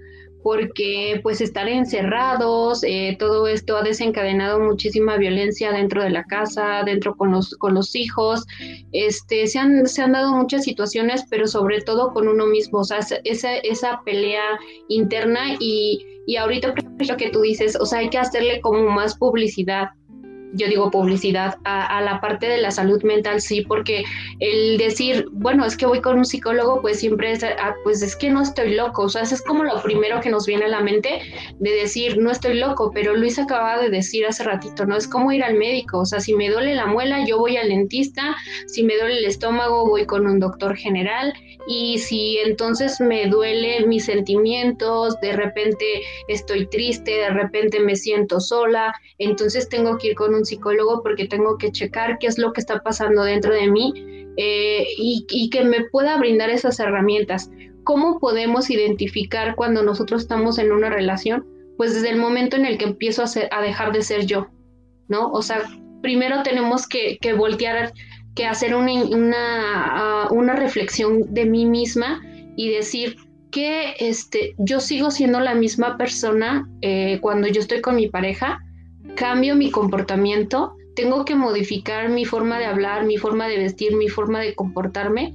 Porque 0.47 1.19
pues 1.23 1.41
estar 1.41 1.67
encerrados, 1.67 2.81
eh, 2.85 3.17
todo 3.19 3.49
esto 3.49 3.75
ha 3.75 3.83
desencadenado 3.83 4.61
muchísima 4.61 5.17
violencia 5.17 5.73
dentro 5.73 6.01
de 6.01 6.09
la 6.09 6.23
casa, 6.23 6.83
dentro 6.85 7.17
con 7.17 7.33
los, 7.33 7.53
con 7.57 7.73
los 7.73 7.93
hijos, 7.97 8.45
este, 8.93 9.45
se, 9.47 9.59
han, 9.59 9.85
se 9.87 10.03
han 10.03 10.13
dado 10.13 10.31
muchas 10.31 10.63
situaciones, 10.63 11.25
pero 11.29 11.47
sobre 11.47 11.81
todo 11.81 12.13
con 12.13 12.29
uno 12.29 12.45
mismo, 12.45 12.79
o 12.79 12.83
sea, 12.85 12.99
esa, 13.25 13.57
esa 13.57 13.99
pelea 14.05 14.57
interna 14.87 15.57
y, 15.59 16.05
y 16.25 16.37
ahorita, 16.37 16.73
lo 16.97 17.17
que 17.17 17.29
tú 17.29 17.41
dices, 17.41 17.77
o 17.77 17.85
sea, 17.85 17.99
hay 17.99 18.09
que 18.09 18.17
hacerle 18.17 18.61
como 18.61 18.89
más 18.89 19.17
publicidad 19.17 19.89
yo 20.53 20.67
digo 20.67 20.91
publicidad, 20.91 21.57
a, 21.63 22.01
la 22.01 22.19
parte 22.21 22.47
de 22.47 22.57
la 22.57 22.71
salud 22.71 23.01
mental, 23.03 23.41
sí, 23.41 23.61
porque 23.61 24.03
el 24.39 24.77
decir, 24.77 25.27
bueno, 25.31 25.65
es 25.65 25.75
que 25.75 25.85
voy 25.85 26.01
con 26.01 26.17
un 26.17 26.25
psicólogo, 26.25 26.81
pues 26.81 26.99
siempre 26.99 27.31
es, 27.31 27.43
ah, 27.43 27.75
pues 27.83 28.01
es 28.01 28.15
que 28.15 28.29
no 28.29 28.41
estoy 28.41 28.75
loco, 28.75 29.03
o 29.03 29.09
sea, 29.09 29.23
eso 29.23 29.35
es 29.35 29.41
como 29.41 29.63
lo 29.63 29.81
primero 29.81 30.21
que 30.21 30.29
nos 30.29 30.45
viene 30.45 30.65
a 30.65 30.69
la 30.69 30.81
mente 30.81 31.21
de 31.59 31.71
decir, 31.71 32.17
no 32.17 32.31
estoy 32.31 32.55
loco, 32.55 32.91
pero 32.93 33.15
Luis 33.15 33.39
acaba 33.39 33.79
de 33.81 33.89
decir 33.89 34.25
hace 34.25 34.43
ratito, 34.43 34.85
¿no? 34.85 34.95
Es 34.95 35.07
como 35.07 35.31
ir 35.31 35.43
al 35.43 35.55
médico, 35.55 35.99
o 35.99 36.05
sea, 36.05 36.19
si 36.19 36.33
me 36.33 36.49
duele 36.49 36.75
la 36.75 36.85
muela, 36.85 37.25
yo 37.25 37.39
voy 37.39 37.57
al 37.57 37.69
dentista, 37.69 38.35
si 38.67 38.83
me 38.83 38.97
duele 38.97 39.19
el 39.19 39.25
estómago, 39.25 39.87
voy 39.87 40.05
con 40.05 40.25
un 40.27 40.39
doctor 40.39 40.75
general, 40.75 41.33
y 41.67 41.97
si 41.99 42.37
entonces 42.37 43.01
me 43.01 43.27
duele 43.27 43.85
mis 43.85 44.05
sentimientos, 44.05 45.19
de 45.19 45.33
repente 45.33 46.01
estoy 46.29 46.67
triste, 46.67 47.11
de 47.11 47.29
repente 47.29 47.79
me 47.81 47.95
siento 47.95 48.39
sola, 48.39 48.93
entonces 49.19 49.67
tengo 49.67 49.97
que 49.97 50.07
ir 50.07 50.15
con 50.15 50.33
un 50.33 50.36
psicólogo 50.45 51.01
porque 51.03 51.27
tengo 51.27 51.57
que 51.57 51.71
checar 51.71 52.17
qué 52.19 52.27
es 52.27 52.37
lo 52.37 52.53
que 52.53 52.61
está 52.61 52.81
pasando 52.81 53.23
dentro 53.23 53.53
de 53.53 53.67
mí 53.67 53.93
eh, 54.37 54.85
y, 54.97 55.49
que 55.49 55.63
me 55.63 55.85
pueda 55.85 56.17
brindar 56.17 56.49
esas 56.49 56.79
herramientas. 56.79 57.49
¿Cómo 57.83 58.19
podemos 58.19 58.69
identificar 58.69 59.55
cuando 59.55 59.81
nosotros 59.81 60.21
estamos 60.21 60.59
en 60.59 60.71
una 60.71 60.89
relación? 60.89 61.45
Pues 61.77 61.93
desde 61.93 62.11
el 62.11 62.17
momento 62.17 62.55
en 62.55 62.65
el 62.65 62.77
que 62.77 62.85
empiezo 62.85 63.23
a, 63.23 63.61
dejar 63.61 63.91
de 63.93 64.03
ser 64.03 64.25
yo, 64.25 64.47
¿no? 65.07 65.31
O 65.31 65.41
sea, 65.41 65.63
primero 66.01 66.43
tenemos 66.43 66.87
que, 66.87 67.17
voltear, 67.35 67.93
que 68.35 68.45
hacer 68.45 68.75
una, 68.75 70.27
una, 70.29 70.53
reflexión 70.55 71.33
de 71.33 71.45
mí 71.45 71.65
misma 71.65 72.21
y 72.55 72.69
decir, 72.69 73.17
que 73.51 73.95
este, 73.99 74.53
yo 74.57 74.79
sigo 74.79 75.09
siendo 75.09 75.39
la 75.39 75.55
misma 75.55 75.97
persona 75.97 76.69
eh, 76.81 77.19
cuando 77.21 77.47
yo 77.47 77.61
estoy 77.61 77.81
con 77.81 77.95
mi 77.95 78.07
pareja, 78.07 78.61
cambio 79.15 79.55
mi 79.55 79.71
comportamiento, 79.71 80.73
tengo 80.95 81.25
que 81.25 81.35
modificar 81.35 82.09
mi 82.09 82.25
forma 82.25 82.59
de 82.59 82.65
hablar, 82.65 83.05
mi 83.05 83.17
forma 83.17 83.47
de 83.47 83.57
vestir, 83.57 83.95
mi 83.95 84.09
forma 84.09 84.41
de 84.41 84.55
comportarme. 84.55 85.33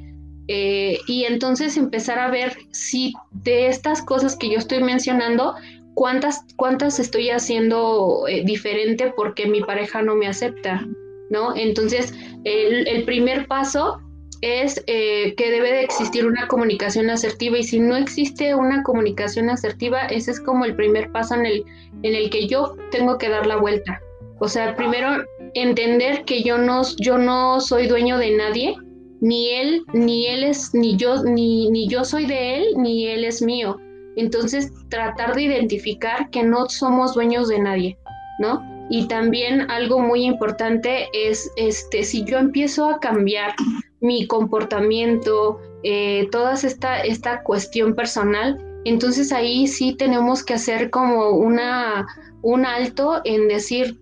Eh, 0.49 0.99
y 1.07 1.25
entonces 1.25 1.77
empezar 1.77 2.18
a 2.18 2.31
ver 2.31 2.57
si 2.73 3.14
de 3.31 3.68
estas 3.68 4.03
cosas 4.03 4.37
que 4.37 4.51
yo 4.51 4.59
estoy 4.59 4.83
mencionando, 4.83 5.55
cuántas, 5.95 6.45
cuántas 6.57 6.99
estoy 6.99 7.31
haciendo 7.31 8.27
eh, 8.29 8.43
diferente 8.45 9.12
porque 9.14 9.47
mi 9.47 9.61
pareja 9.61 10.03
no 10.03 10.16
me 10.16 10.27
acepta, 10.27 10.87
¿no? 11.31 11.55
Entonces, 11.57 12.12
el, 12.45 13.05
primer 13.05 13.47
paso 13.47 14.01
es 14.43 14.82
eh, 14.88 15.34
que 15.36 15.51
debe 15.51 15.72
de 15.72 15.82
existir 15.82 16.26
una 16.26 16.49
comunicación 16.49 17.09
asertiva 17.11 17.59
y 17.59 17.62
si 17.62 17.78
no 17.78 17.97
existe 17.97 18.55
una 18.55 18.82
comunicación 18.82 19.49
asertiva, 19.49 20.03
ese 20.07 20.32
es 20.32 20.40
como 20.40 20.64
el 20.64 20.74
primer 20.74 21.11
paso 21.12 21.36
en 21.36 21.47
el, 21.47 21.64
en 22.03 22.14
el 22.14 22.28
que 22.28 22.49
yo 22.49 22.76
tengo 22.90 23.18
que 23.18 23.28
dar 23.28 23.47
la 23.47 23.57
vuelta. 23.57 24.01
O 24.40 24.49
sea, 24.49 24.74
primero 24.74 25.24
entender 25.55 26.24
que 26.24 26.43
yo 26.43 26.59
no, 26.59 26.82
yo 26.99 27.16
no 27.18 27.61
soy 27.61 27.86
dueño 27.86 28.18
de 28.18 28.36
nadie, 28.36 28.76
ni 29.20 29.51
él, 29.51 29.84
ni 29.93 30.26
él 30.26 30.43
es, 30.43 30.74
ni 30.74 30.97
yo, 30.97 31.22
ni, 31.22 31.70
ni 31.70 31.86
yo 31.88 32.05
soy 32.05 32.26
de 32.26 32.57
él, 32.57 32.64
ni 32.76 33.07
él 33.07 33.24
es 33.24 33.40
mío. 33.40 33.78
Entonces, 34.16 34.72
tratar 34.88 35.36
de 35.36 35.43
identificar 35.43 36.28
que 36.30 36.43
no 36.43 36.68
somos 36.68 37.14
dueños 37.14 37.49
de 37.49 37.61
nadie, 37.61 37.99
¿no? 38.40 38.61
Y 38.90 39.07
también 39.07 39.70
algo 39.70 40.01
muy 40.01 40.24
importante 40.24 41.07
es, 41.12 41.49
este, 41.57 42.03
si 42.03 42.24
yo 42.24 42.38
empiezo 42.38 42.88
a 42.88 42.99
cambiar 42.99 43.55
mi 44.03 44.26
comportamiento, 44.26 45.61
eh, 45.84 46.28
toda 46.30 46.55
esta, 46.55 47.00
esta 47.00 47.42
cuestión 47.42 47.94
personal, 47.94 48.59
entonces 48.84 49.32
ahí 49.32 49.66
sí 49.68 49.94
tenemos 49.94 50.44
que 50.44 50.55
hacer 50.55 50.90
como 50.90 51.30
una, 51.30 52.07
un 52.42 52.66
alto 52.66 53.20
en 53.24 53.48
decir, 53.48 54.00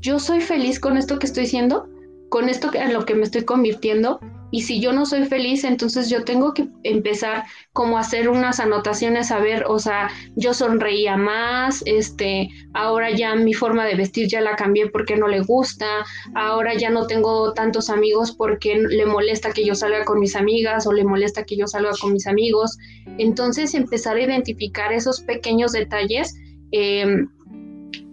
yo 0.00 0.18
soy 0.20 0.40
feliz 0.40 0.78
con 0.78 0.96
esto 0.96 1.18
que 1.18 1.26
estoy 1.26 1.44
haciendo, 1.44 1.88
con 2.28 2.48
esto 2.48 2.70
en 2.72 2.92
lo 2.92 3.04
que 3.04 3.14
me 3.14 3.24
estoy 3.24 3.44
convirtiendo, 3.44 4.20
y 4.56 4.62
si 4.62 4.80
yo 4.80 4.94
no 4.94 5.04
soy 5.04 5.26
feliz, 5.26 5.64
entonces 5.64 6.08
yo 6.08 6.24
tengo 6.24 6.54
que 6.54 6.66
empezar 6.82 7.44
como 7.74 7.98
a 7.98 8.00
hacer 8.00 8.30
unas 8.30 8.58
anotaciones, 8.58 9.30
a 9.30 9.38
ver, 9.38 9.64
o 9.68 9.78
sea, 9.78 10.10
yo 10.34 10.54
sonreía 10.54 11.18
más, 11.18 11.82
este, 11.84 12.48
ahora 12.72 13.10
ya 13.10 13.34
mi 13.34 13.52
forma 13.52 13.84
de 13.84 13.96
vestir 13.96 14.28
ya 14.28 14.40
la 14.40 14.56
cambié 14.56 14.88
porque 14.88 15.14
no 15.14 15.28
le 15.28 15.40
gusta, 15.40 16.06
ahora 16.34 16.72
ya 16.72 16.88
no 16.88 17.06
tengo 17.06 17.52
tantos 17.52 17.90
amigos 17.90 18.32
porque 18.32 18.76
le 18.78 19.04
molesta 19.04 19.52
que 19.52 19.62
yo 19.62 19.74
salga 19.74 20.06
con 20.06 20.20
mis 20.20 20.34
amigas 20.34 20.86
o 20.86 20.92
le 20.94 21.04
molesta 21.04 21.44
que 21.44 21.58
yo 21.58 21.66
salga 21.66 21.90
con 22.00 22.14
mis 22.14 22.26
amigos. 22.26 22.78
Entonces 23.18 23.74
empezar 23.74 24.16
a 24.16 24.22
identificar 24.22 24.90
esos 24.90 25.20
pequeños 25.20 25.72
detalles. 25.72 26.34
Em, 26.72 27.28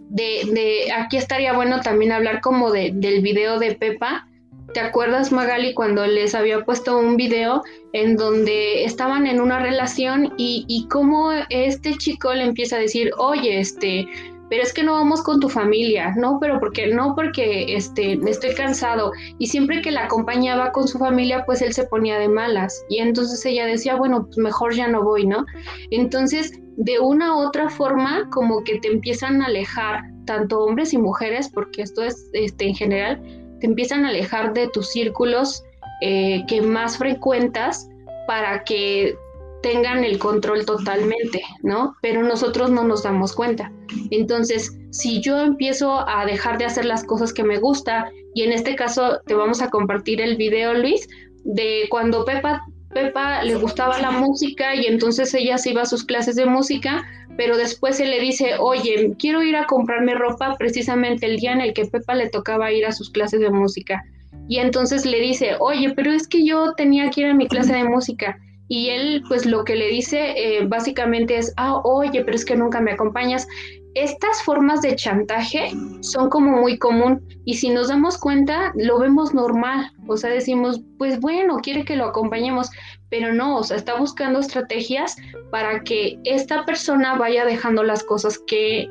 de, 0.10 0.42
de, 0.52 0.92
aquí 0.92 1.16
estaría 1.16 1.54
bueno 1.54 1.80
también 1.80 2.12
hablar 2.12 2.42
como 2.42 2.70
de, 2.70 2.92
del 2.94 3.22
video 3.22 3.60
de 3.60 3.76
Pepa, 3.76 4.28
¿Te 4.74 4.80
acuerdas, 4.80 5.32
Magali, 5.32 5.74
cuando 5.74 6.06
les 6.06 6.34
había 6.34 6.64
puesto 6.64 6.98
un 6.98 7.18
video 7.18 7.64
en 7.92 8.16
donde 8.16 8.86
estaban 8.86 9.28
en 9.28 9.42
una 9.42 9.60
relación 9.60 10.34
y, 10.38 10.66
y 10.68 10.88
cómo 10.88 11.32
este 11.50 11.96
chico 11.96 12.34
le 12.34 12.46
empieza 12.46 12.78
a 12.78 12.80
decir, 12.80 13.12
oye, 13.18 13.60
este, 13.60 14.08
pero 14.54 14.62
es 14.62 14.72
que 14.72 14.84
no 14.84 14.94
vamos 14.94 15.24
con 15.24 15.40
tu 15.40 15.50
familia, 15.50 16.14
no, 16.16 16.38
pero 16.40 16.60
porque 16.60 16.86
no, 16.86 17.16
porque 17.16 17.76
este, 17.76 18.20
estoy 18.30 18.54
cansado. 18.54 19.12
Y 19.40 19.48
siempre 19.48 19.82
que 19.82 19.90
la 19.90 20.06
acompañaba 20.06 20.72
con 20.72 20.88
su 20.88 21.00
familia, 21.00 21.44
pues 21.46 21.64
él 21.64 21.74
se 21.74 21.86
ponía 21.86 22.20
de 22.20 22.30
malas. 22.30 22.86
Y 22.88 23.00
entonces 23.00 23.44
ella 23.48 23.66
decía, 23.66 23.96
bueno, 23.96 24.26
pues 24.26 24.38
mejor 24.38 24.76
ya 24.76 24.88
no 24.88 25.02
voy, 25.02 25.26
¿no? 25.26 25.44
Entonces, 25.90 26.52
de 26.78 27.00
una 27.00 27.36
u 27.36 27.40
otra 27.40 27.70
forma, 27.70 28.30
como 28.30 28.64
que 28.64 28.80
te 28.80 28.90
empiezan 28.90 29.42
a 29.42 29.48
alejar, 29.48 30.04
tanto 30.26 30.60
hombres 30.60 30.94
y 30.94 31.00
mujeres, 31.00 31.50
porque 31.50 31.82
esto 31.82 32.04
es 32.04 32.30
este, 32.34 32.68
en 32.68 32.76
general, 32.76 33.43
empiezan 33.66 34.06
a 34.06 34.10
alejar 34.10 34.54
de 34.54 34.68
tus 34.68 34.92
círculos 34.92 35.64
eh, 36.02 36.44
que 36.48 36.62
más 36.62 36.98
frecuentas 36.98 37.90
para 38.28 38.64
que 38.64 39.16
tengan 39.62 40.04
el 40.04 40.20
control 40.20 40.66
totalmente, 40.66 41.42
¿no? 41.62 41.96
Pero 42.02 42.22
nosotros 42.22 42.70
no 42.70 42.84
nos 42.84 43.04
damos 43.04 43.34
cuenta. 43.34 43.72
Entonces, 44.12 44.78
si 44.92 45.22
yo 45.22 45.40
empiezo 45.40 46.08
a 46.08 46.26
dejar 46.26 46.58
de 46.58 46.66
hacer 46.66 46.86
las 46.86 47.04
cosas 47.06 47.34
que 47.34 47.44
me 47.44 47.58
gusta, 47.58 48.12
y 48.36 48.44
en 48.44 48.52
este 48.52 48.76
caso 48.76 49.22
te 49.26 49.34
vamos 49.34 49.62
a 49.62 49.70
compartir 49.70 50.22
el 50.22 50.36
video, 50.36 50.74
Luis, 50.74 51.08
de 51.46 51.88
cuando 51.90 52.26
Pepa, 52.26 52.62
Pepa 52.94 53.44
le 53.44 53.56
gustaba 53.56 53.98
la 54.00 54.12
música 54.12 54.76
y 54.76 54.86
entonces 54.86 55.34
ella 55.34 55.58
se 55.58 55.72
iba 55.72 55.82
a 55.82 55.86
sus 55.86 56.04
clases 56.04 56.36
de 56.36 56.46
música, 56.46 57.04
pero 57.38 57.58
después 57.58 57.98
se 57.98 58.06
le 58.06 58.20
dice, 58.20 58.56
oye, 58.60 59.14
quiero 59.18 59.42
ir 59.42 59.56
a 59.56 59.66
comprarme 59.66 60.16
ropa 60.16 60.56
precisamente 60.58 61.26
el 61.26 61.38
día 61.38 61.54
en 61.54 61.62
el 61.62 61.74
que 61.74 61.86
Pepa 61.86 62.16
le 62.16 62.30
tocaba 62.30 62.72
ir 62.72 62.86
a 62.86 62.92
sus 62.92 63.10
clases 63.10 63.40
de 63.40 63.50
música. 63.50 64.04
Y 64.48 64.58
entonces 64.58 65.06
le 65.06 65.20
dice, 65.20 65.56
oye, 65.60 65.94
pero 65.96 66.12
es 66.12 66.28
que 66.28 66.46
yo 66.46 66.74
tenía 66.74 67.10
que 67.10 67.22
ir 67.22 67.28
a 67.28 67.34
mi 67.34 67.48
clase 67.48 67.74
de 67.74 67.84
música. 67.86 68.38
Y 68.68 68.90
él, 68.90 69.24
pues 69.28 69.46
lo 69.46 69.64
que 69.64 69.76
le 69.76 69.88
dice 69.88 70.34
eh, 70.36 70.66
básicamente 70.66 71.38
es, 71.38 71.54
ah, 71.58 71.82
oye, 71.84 72.24
pero 72.24 72.36
es 72.36 72.46
que 72.46 72.56
nunca 72.56 72.82
me 72.82 72.92
acompañas. 72.92 73.48
Estas 73.96 74.42
formas 74.42 74.82
de 74.82 74.96
chantaje 74.96 75.72
son 76.02 76.30
como 76.30 76.58
muy 76.60 76.80
común 76.80 77.22
y 77.46 77.56
si 77.56 77.70
nos 77.70 77.90
damos 77.90 78.18
cuenta, 78.18 78.72
lo 78.76 78.98
vemos 78.98 79.34
normal. 79.34 79.92
O 80.08 80.18
sea, 80.18 80.32
decimos, 80.32 80.82
pues 80.98 81.20
bueno, 81.20 81.58
quiere 81.58 81.86
que 81.86 81.96
lo 81.96 82.06
acompañemos, 82.06 82.72
pero 83.14 83.32
no, 83.32 83.58
o 83.58 83.64
sea, 83.64 83.78
está 83.78 83.94
buscando 84.00 84.40
estrategias 84.40 85.18
para 85.52 85.84
que 85.84 86.18
esta 86.24 86.66
persona 86.66 87.14
vaya 87.14 87.46
dejando 87.46 87.84
las 87.84 88.04
cosas 88.04 88.40
que, 88.48 88.90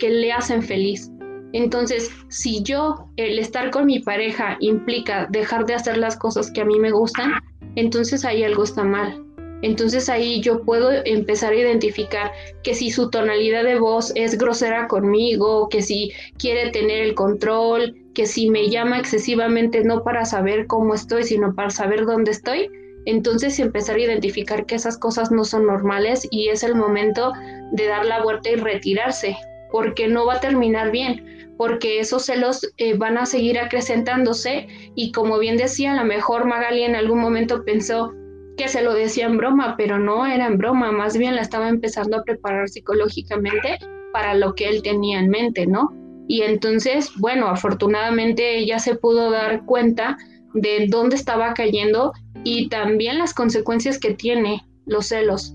que 0.00 0.10
le 0.10 0.32
hacen 0.32 0.60
feliz. 0.60 1.08
Entonces, 1.52 2.10
si 2.26 2.64
yo, 2.64 3.08
el 3.14 3.38
estar 3.38 3.70
con 3.70 3.86
mi 3.86 4.00
pareja 4.00 4.56
implica 4.58 5.28
dejar 5.30 5.66
de 5.66 5.74
hacer 5.74 5.98
las 5.98 6.16
cosas 6.16 6.50
que 6.50 6.62
a 6.62 6.64
mí 6.64 6.80
me 6.80 6.90
gustan, 6.90 7.34
entonces 7.76 8.24
ahí 8.24 8.42
algo 8.42 8.64
está 8.64 8.82
mal. 8.82 9.24
Entonces 9.62 10.08
ahí 10.08 10.40
yo 10.40 10.64
puedo 10.64 10.90
empezar 11.04 11.52
a 11.52 11.56
identificar 11.56 12.32
que 12.64 12.74
si 12.74 12.90
su 12.90 13.08
tonalidad 13.08 13.62
de 13.62 13.78
voz 13.78 14.10
es 14.16 14.36
grosera 14.36 14.88
conmigo, 14.88 15.68
que 15.68 15.82
si 15.82 16.10
quiere 16.38 16.70
tener 16.72 17.02
el 17.02 17.14
control, 17.14 17.94
que 18.14 18.26
si 18.26 18.50
me 18.50 18.68
llama 18.68 18.98
excesivamente 18.98 19.84
no 19.84 20.02
para 20.02 20.24
saber 20.24 20.66
cómo 20.66 20.94
estoy, 20.94 21.22
sino 21.22 21.54
para 21.54 21.70
saber 21.70 22.04
dónde 22.04 22.32
estoy, 22.32 22.68
entonces 23.10 23.58
empezar 23.58 23.96
a 23.96 24.00
identificar 24.00 24.66
que 24.66 24.74
esas 24.74 24.98
cosas 24.98 25.30
no 25.30 25.44
son 25.44 25.66
normales 25.66 26.28
y 26.30 26.48
es 26.48 26.62
el 26.62 26.74
momento 26.74 27.32
de 27.72 27.86
dar 27.86 28.04
la 28.04 28.22
vuelta 28.22 28.50
y 28.50 28.56
retirarse, 28.56 29.34
porque 29.70 30.08
no 30.08 30.26
va 30.26 30.34
a 30.34 30.40
terminar 30.40 30.90
bien, 30.90 31.54
porque 31.56 32.00
esos 32.00 32.26
celos 32.26 32.70
eh, 32.76 32.98
van 32.98 33.16
a 33.16 33.24
seguir 33.24 33.58
acrecentándose 33.58 34.68
y 34.94 35.10
como 35.12 35.38
bien 35.38 35.56
decía, 35.56 35.92
a 35.92 35.96
lo 35.96 36.04
mejor 36.04 36.44
Magali 36.44 36.82
en 36.82 36.96
algún 36.96 37.20
momento 37.20 37.64
pensó 37.64 38.12
que 38.58 38.68
se 38.68 38.82
lo 38.82 38.92
decía 38.92 39.24
en 39.24 39.38
broma, 39.38 39.76
pero 39.78 39.98
no 39.98 40.26
era 40.26 40.46
en 40.46 40.58
broma, 40.58 40.92
más 40.92 41.16
bien 41.16 41.34
la 41.34 41.40
estaba 41.40 41.70
empezando 41.70 42.18
a 42.18 42.24
preparar 42.24 42.68
psicológicamente 42.68 43.78
para 44.12 44.34
lo 44.34 44.54
que 44.54 44.68
él 44.68 44.82
tenía 44.82 45.18
en 45.20 45.30
mente, 45.30 45.66
¿no? 45.66 45.94
Y 46.28 46.42
entonces, 46.42 47.10
bueno, 47.16 47.48
afortunadamente 47.48 48.58
ella 48.58 48.78
se 48.80 48.96
pudo 48.96 49.30
dar 49.30 49.64
cuenta 49.64 50.18
de 50.54 50.86
dónde 50.88 51.16
estaba 51.16 51.54
cayendo 51.54 52.12
y 52.44 52.68
también 52.68 53.18
las 53.18 53.34
consecuencias 53.34 53.98
que 53.98 54.14
tiene 54.14 54.64
los 54.86 55.08
celos 55.08 55.54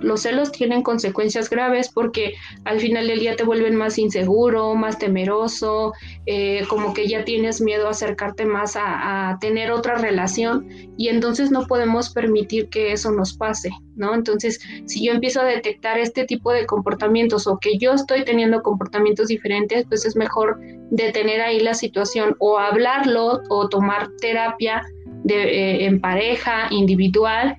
los 0.00 0.20
celos 0.20 0.52
tienen 0.52 0.82
consecuencias 0.82 1.48
graves 1.48 1.90
porque 1.92 2.34
al 2.64 2.80
final 2.80 3.06
del 3.06 3.20
día 3.20 3.34
te 3.34 3.44
vuelven 3.44 3.76
más 3.76 3.98
inseguro, 3.98 4.74
más 4.74 4.98
temeroso, 4.98 5.94
eh, 6.26 6.64
como 6.68 6.92
que 6.92 7.08
ya 7.08 7.24
tienes 7.24 7.62
miedo 7.62 7.86
a 7.86 7.92
acercarte 7.92 8.44
más 8.44 8.76
a, 8.76 9.30
a, 9.30 9.38
tener 9.38 9.72
otra 9.72 9.94
relación 9.94 10.68
y 10.98 11.08
entonces 11.08 11.50
no 11.50 11.66
podemos 11.66 12.10
permitir 12.10 12.68
que 12.68 12.92
eso 12.92 13.10
nos 13.10 13.34
pase, 13.34 13.70
¿no? 13.96 14.14
Entonces, 14.14 14.60
si 14.84 15.06
yo 15.06 15.12
empiezo 15.12 15.40
a 15.40 15.44
detectar 15.44 15.98
este 15.98 16.24
tipo 16.24 16.52
de 16.52 16.66
comportamientos 16.66 17.46
o 17.46 17.58
que 17.58 17.78
yo 17.78 17.94
estoy 17.94 18.24
teniendo 18.24 18.62
comportamientos 18.62 19.28
diferentes, 19.28 19.86
pues 19.88 20.04
es 20.04 20.14
mejor 20.14 20.60
detener 20.90 21.40
ahí 21.40 21.60
la 21.60 21.72
situación 21.72 22.36
o 22.38 22.58
hablarlo 22.58 23.40
o 23.48 23.68
tomar 23.70 24.10
terapia 24.20 24.82
eh, 25.28 25.86
en 25.86 26.00
pareja, 26.00 26.68
individual 26.70 27.56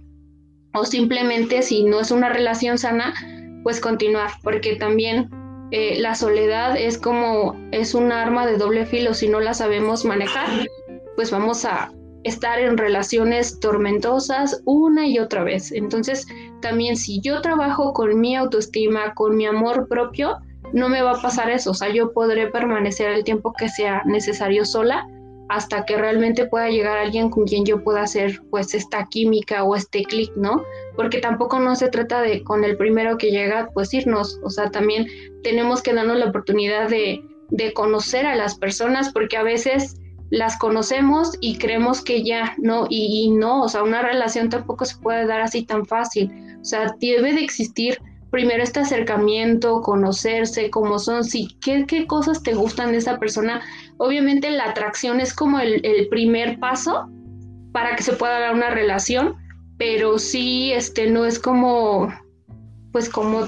o 0.75 0.85
simplemente 0.85 1.61
si 1.61 1.83
no 1.83 2.01
es 2.01 2.11
una 2.11 2.29
relación 2.29 2.77
sana, 2.77 3.13
pues 3.63 3.79
continuar, 3.79 4.31
porque 4.43 4.75
también 4.75 5.29
eh, 5.71 5.97
la 5.99 6.15
soledad 6.15 6.77
es 6.77 6.97
como, 6.97 7.55
es 7.71 7.95
un 7.95 8.11
arma 8.11 8.45
de 8.45 8.57
doble 8.57 8.85
filo, 8.85 9.13
si 9.13 9.27
no 9.27 9.39
la 9.39 9.53
sabemos 9.53 10.05
manejar, 10.05 10.47
pues 11.15 11.31
vamos 11.31 11.65
a 11.65 11.91
estar 12.23 12.59
en 12.59 12.77
relaciones 12.77 13.59
tormentosas 13.59 14.61
una 14.65 15.07
y 15.07 15.19
otra 15.19 15.43
vez. 15.43 15.71
Entonces, 15.71 16.27
también 16.61 16.97
si 16.97 17.21
yo 17.21 17.41
trabajo 17.41 17.93
con 17.93 18.19
mi 18.19 18.35
autoestima, 18.35 19.13
con 19.13 19.37
mi 19.37 19.45
amor 19.45 19.87
propio, 19.87 20.37
no 20.73 20.89
me 20.89 21.01
va 21.01 21.11
a 21.11 21.21
pasar 21.21 21.49
eso, 21.49 21.71
o 21.71 21.73
sea, 21.73 21.89
yo 21.89 22.11
podré 22.11 22.47
permanecer 22.47 23.11
el 23.11 23.23
tiempo 23.23 23.53
que 23.53 23.69
sea 23.69 24.01
necesario 24.05 24.65
sola 24.65 25.07
hasta 25.49 25.85
que 25.85 25.97
realmente 25.97 26.47
pueda 26.47 26.69
llegar 26.69 26.97
alguien 26.97 27.29
con 27.29 27.45
quien 27.45 27.65
yo 27.65 27.83
pueda 27.83 28.01
hacer 28.01 28.41
pues 28.49 28.73
esta 28.73 29.07
química 29.07 29.63
o 29.63 29.75
este 29.75 30.03
clic, 30.03 30.31
¿no? 30.35 30.63
Porque 30.95 31.19
tampoco 31.19 31.59
no 31.59 31.75
se 31.75 31.89
trata 31.89 32.21
de 32.21 32.43
con 32.43 32.63
el 32.63 32.77
primero 32.77 33.17
que 33.17 33.31
llega 33.31 33.69
pues 33.73 33.93
irnos, 33.93 34.39
o 34.43 34.49
sea, 34.49 34.71
también 34.71 35.07
tenemos 35.43 35.81
que 35.81 35.93
darnos 35.93 36.17
la 36.17 36.27
oportunidad 36.27 36.89
de, 36.89 37.23
de 37.49 37.73
conocer 37.73 38.25
a 38.25 38.35
las 38.35 38.57
personas 38.57 39.11
porque 39.11 39.37
a 39.37 39.43
veces 39.43 39.99
las 40.29 40.57
conocemos 40.57 41.37
y 41.39 41.57
creemos 41.57 42.03
que 42.03 42.23
ya, 42.23 42.55
¿no? 42.57 42.87
Y, 42.89 43.29
no, 43.31 43.61
o 43.61 43.69
sea, 43.69 43.83
una 43.83 44.01
relación 44.01 44.49
tampoco 44.49 44.85
se 44.85 44.97
puede 44.97 45.25
dar 45.27 45.41
así 45.41 45.63
tan 45.63 45.85
fácil, 45.85 46.31
o 46.59 46.65
sea, 46.65 46.95
debe 46.99 47.33
de 47.33 47.43
existir 47.43 47.99
primero 48.31 48.63
este 48.63 48.81
acercamiento, 48.81 49.81
conocerse, 49.81 50.69
cómo 50.69 50.99
son, 50.99 51.23
sí, 51.23 51.57
qué, 51.61 51.85
qué 51.87 52.05
cosas 52.05 52.43
te 52.43 52.53
gustan 52.53 52.91
de 52.91 52.97
esa 52.97 53.17
persona. 53.17 53.61
Obviamente 53.97 54.49
la 54.51 54.65
atracción 54.65 55.19
es 55.19 55.33
como 55.33 55.59
el, 55.59 56.07
primer 56.09 56.59
paso 56.59 57.09
para 57.71 57.95
que 57.95 58.03
se 58.03 58.13
pueda 58.13 58.39
dar 58.39 58.53
una 58.53 58.69
relación, 58.69 59.35
pero 59.77 60.19
sí, 60.19 60.71
este, 60.73 61.09
no 61.09 61.25
es 61.25 61.39
como, 61.39 62.13
pues 62.91 63.09
como 63.09 63.47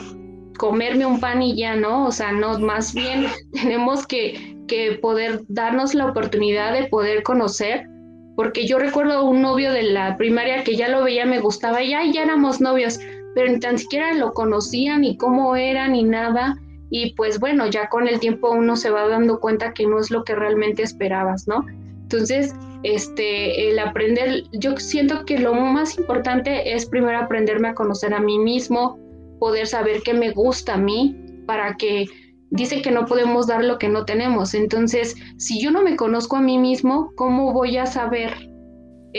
comerme 0.57 1.05
un 1.05 1.19
pan 1.19 1.41
y 1.41 1.55
ya, 1.55 1.75
¿no? 1.75 2.05
O 2.07 2.11
sea, 2.11 2.31
no, 2.31 2.59
más 2.59 2.93
bien 2.93 3.27
tenemos 3.53 4.05
que, 4.05 4.55
poder 5.01 5.41
darnos 5.47 5.93
la 5.93 6.07
oportunidad 6.07 6.73
de 6.73 6.87
poder 6.87 7.23
conocer, 7.23 7.87
porque 8.35 8.67
yo 8.67 8.79
recuerdo 8.79 9.23
un 9.23 9.41
novio 9.41 9.71
de 9.71 9.83
la 9.83 10.17
primaria 10.17 10.65
que 10.65 10.75
ya 10.75 10.89
lo 10.89 11.03
veía, 11.05 11.25
me 11.25 11.39
gustaba, 11.39 11.81
y 11.81 11.91
ya, 11.91 12.03
ya 12.05 12.23
éramos 12.23 12.59
novios, 12.59 12.99
pero 13.33 13.49
ni 13.49 13.61
tan 13.61 13.77
siquiera 13.77 14.13
lo 14.13 14.33
conocían 14.33 15.01
ni 15.01 15.15
cómo 15.15 15.55
era 15.55 15.87
ni 15.87 16.03
nada. 16.03 16.57
Y 16.89 17.13
pues 17.15 17.39
bueno, 17.39 17.67
ya 17.67 17.89
con 17.89 18.07
el 18.07 18.19
tiempo 18.19 18.51
uno 18.51 18.75
se 18.75 18.89
va 18.89 19.07
dando 19.07 19.39
cuenta 19.39 19.73
que 19.73 19.85
no 19.85 19.99
es 19.99 20.09
lo 20.09 20.23
que 20.23 20.35
realmente 20.35 20.83
esperabas, 20.83 21.47
¿no? 21.47 21.65
Entonces, 22.03 22.55
este, 22.83 23.69
el 23.69 23.79
aprender, 23.79 24.43
yo 24.53 24.77
siento 24.77 25.25
que 25.25 25.37
lo 25.39 25.53
más 25.53 25.97
importante 25.97 26.73
es 26.73 26.85
primero 26.85 27.17
aprenderme 27.17 27.69
a 27.69 27.75
conocer 27.75 28.13
a 28.13 28.21
mí 28.21 28.39
mismo, 28.39 28.97
poder 29.39 29.67
saber 29.67 30.01
qué 30.03 30.13
me 30.13 30.31
gusta 30.31 30.75
a 30.75 30.77
mí, 30.77 31.15
para 31.45 31.75
que 31.75 32.05
dice 32.49 32.81
que 32.81 32.91
no 32.91 33.05
podemos 33.05 33.47
dar 33.47 33.63
lo 33.63 33.77
que 33.77 33.89
no 33.89 34.05
tenemos. 34.05 34.53
Entonces, 34.53 35.15
si 35.37 35.59
yo 35.59 35.71
no 35.71 35.81
me 35.81 35.97
conozco 35.97 36.37
a 36.37 36.41
mí 36.41 36.57
mismo, 36.57 37.11
¿cómo 37.15 37.51
voy 37.51 37.77
a 37.77 37.85
saber 37.85 38.33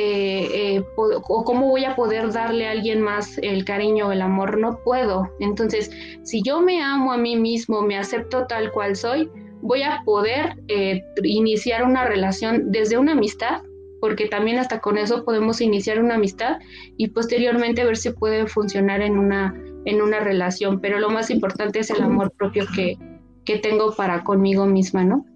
eh, 0.01 0.77
eh, 0.77 0.85
o 0.97 1.45
cómo 1.45 1.67
voy 1.67 1.85
a 1.85 1.97
poder 1.97 2.33
darle 2.33 2.69
a 2.69 2.71
alguien 2.71 3.03
más 3.03 3.37
el 3.39 3.65
cariño 3.65 4.07
o 4.07 4.13
el 4.13 4.23
amor? 4.23 4.57
No 4.57 4.79
puedo. 4.85 5.29
Entonces, 5.41 5.91
si 6.23 6.41
yo 6.43 6.61
me 6.61 6.81
amo 6.81 7.13
a 7.13 7.19
mí 7.19 7.35
mismo, 7.35 7.83
me 7.83 7.99
acepto 7.99 8.47
tal 8.47 8.71
cual 8.71 8.95
soy, 8.95 9.29
voy 9.61 9.83
a 9.83 10.03
poder 10.05 10.63
eh, 10.69 11.03
iniciar 11.25 11.83
una 11.83 12.05
relación 12.05 12.71
desde 12.71 12.97
una 12.97 13.13
amistad 13.13 13.63
porque 14.01 14.29
también 14.29 14.59
hasta 14.59 14.79
con 14.79 14.99
eso 14.99 15.25
podemos 15.25 15.61
iniciar 15.61 15.99
una 15.99 16.15
amistad 16.15 16.59
y 16.97 17.09
posteriormente 17.09 17.85
ver 17.85 17.97
si 17.97 18.11
puede 18.11 18.47
funcionar 18.47 19.03
en 19.03 19.19
una, 19.19 19.61
en 19.85 20.01
una 20.01 20.21
relación. 20.21 20.81
Pero 20.81 21.01
lo 21.01 21.11
más 21.11 21.29
importante 21.29 21.81
es 21.81 21.91
el 21.91 22.03
amor 22.03 22.31
propio 22.39 22.67
que, 22.73 22.97
que 23.45 23.59
tengo 23.59 23.97
para 23.97 24.23
conmigo 24.23 24.65
misma, 24.67 25.03
¿no? 25.03 25.27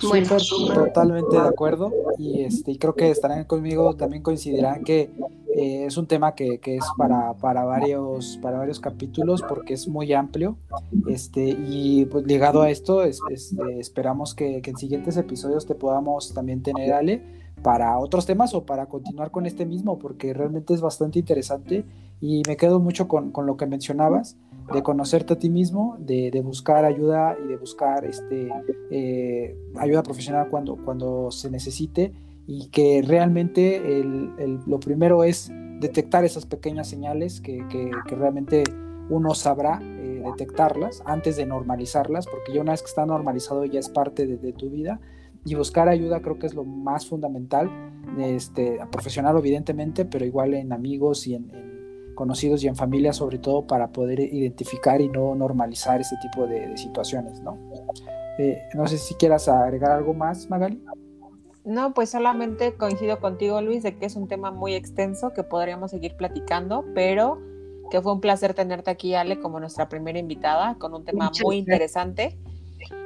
Bueno. 0.00 0.28
totalmente 0.74 1.36
de 1.36 1.48
acuerdo. 1.48 1.92
Y 2.18 2.42
este 2.42 2.72
y 2.72 2.78
creo 2.78 2.94
que 2.94 3.10
estarán 3.10 3.44
conmigo, 3.44 3.94
también 3.96 4.22
coincidirán 4.22 4.84
que 4.84 5.10
eh, 5.54 5.84
es 5.86 5.96
un 5.96 6.06
tema 6.06 6.34
que, 6.34 6.58
que, 6.58 6.76
es 6.76 6.84
para, 6.96 7.34
para, 7.34 7.64
varios, 7.64 8.38
para 8.40 8.58
varios 8.58 8.80
capítulos 8.80 9.42
porque 9.46 9.74
es 9.74 9.86
muy 9.86 10.12
amplio. 10.12 10.56
Este, 11.06 11.56
y 11.68 12.06
pues 12.06 12.26
ligado 12.26 12.62
a 12.62 12.70
esto 12.70 13.02
es, 13.02 13.20
este, 13.30 13.78
esperamos 13.78 14.34
que, 14.34 14.62
que, 14.62 14.70
en 14.70 14.76
siguientes 14.76 15.16
episodios 15.16 15.66
te 15.66 15.74
podamos 15.74 16.32
también 16.32 16.62
tener 16.62 16.92
Ale 16.92 17.22
para 17.62 17.98
otros 17.98 18.26
temas 18.26 18.54
o 18.54 18.64
para 18.64 18.86
continuar 18.86 19.30
con 19.30 19.46
este 19.46 19.66
mismo 19.66 19.98
porque 19.98 20.32
realmente 20.32 20.74
es 20.74 20.80
bastante 20.80 21.18
interesante. 21.18 21.84
Y 22.20 22.42
me 22.46 22.56
quedo 22.56 22.80
mucho 22.80 23.08
con, 23.08 23.30
con 23.30 23.46
lo 23.46 23.56
que 23.56 23.66
mencionabas 23.66 24.36
de 24.72 24.82
conocerte 24.82 25.34
a 25.34 25.38
ti 25.38 25.50
mismo, 25.50 25.96
de, 25.98 26.40
buscar 26.42 26.84
ayuda 26.84 27.36
y 27.42 27.48
de 27.48 27.56
buscar 27.56 28.04
este, 28.04 28.48
eh, 28.90 29.56
ayuda 29.76 30.02
profesional 30.02 30.48
cuando, 30.50 30.76
cuando 30.76 31.30
se 31.30 31.50
necesite 31.50 32.12
y 32.46 32.68
que 32.68 33.02
realmente 33.06 34.00
el, 34.00 34.60
lo 34.66 34.80
primero 34.80 35.24
es 35.24 35.50
detectar 35.80 36.24
esas 36.24 36.46
pequeñas 36.46 36.88
señales 36.88 37.40
que, 37.40 37.66
que, 37.68 38.14
realmente 38.14 38.64
uno 39.10 39.34
sabrá 39.34 39.80
eh, 39.82 40.22
detectarlas 40.24 41.02
antes 41.04 41.36
de 41.36 41.46
normalizarlas, 41.46 42.26
porque 42.26 42.52
ya 42.52 42.60
una 42.60 42.72
vez 42.72 42.82
que 42.82 42.88
está 42.88 43.04
normalizado 43.04 43.64
ya 43.64 43.80
es 43.80 43.88
parte 43.88 44.26
de, 44.26 44.52
tu 44.52 44.70
vida. 44.70 45.00
Y 45.44 45.56
buscar 45.56 45.88
ayuda 45.88 46.20
creo 46.22 46.38
que 46.38 46.46
es 46.46 46.54
lo 46.54 46.62
más 46.62 47.06
fundamental, 47.06 47.68
este, 48.18 48.78
profesional 48.92 49.36
evidentemente, 49.36 50.04
pero 50.04 50.24
igual 50.24 50.54
en 50.54 50.72
amigos 50.72 51.26
y 51.26 51.34
en 51.34 51.50
conocidos 52.22 52.62
y 52.62 52.68
en 52.68 52.76
familia 52.76 53.12
sobre 53.12 53.38
todo 53.38 53.66
para 53.66 53.88
poder 53.88 54.20
identificar 54.20 55.00
y 55.00 55.08
no 55.08 55.34
normalizar 55.34 56.00
ese 56.00 56.14
tipo 56.22 56.46
de, 56.46 56.76
situaciones, 56.76 57.40
¿no? 57.40 57.58
Eh, 58.38 58.62
no 58.74 58.86
sé 58.86 58.96
si 58.96 59.14
quieras 59.16 59.48
agregar 59.48 59.90
algo 59.90 60.14
más, 60.14 60.48
Magali. 60.48 60.80
No, 61.64 61.92
pues 61.94 62.10
solamente 62.10 62.74
coincido 62.76 63.18
contigo, 63.18 63.60
Luis, 63.60 63.82
de 63.82 63.96
que 63.96 64.06
es 64.06 64.14
un 64.14 64.28
tema 64.28 64.52
muy 64.52 64.74
extenso 64.74 65.32
que 65.32 65.42
podríamos 65.42 65.90
seguir 65.90 66.14
platicando, 66.16 66.84
pero 66.94 67.40
que 67.90 68.00
fue 68.00 68.12
un 68.12 68.20
placer 68.20 68.54
tenerte 68.54 68.92
aquí, 68.92 69.16
Ale, 69.16 69.40
como 69.40 69.58
nuestra 69.58 69.88
primera 69.88 70.20
invitada, 70.20 70.76
con 70.76 70.94
un 70.94 71.04
tema 71.04 71.32
muy 71.42 71.56
interesante 71.56 72.38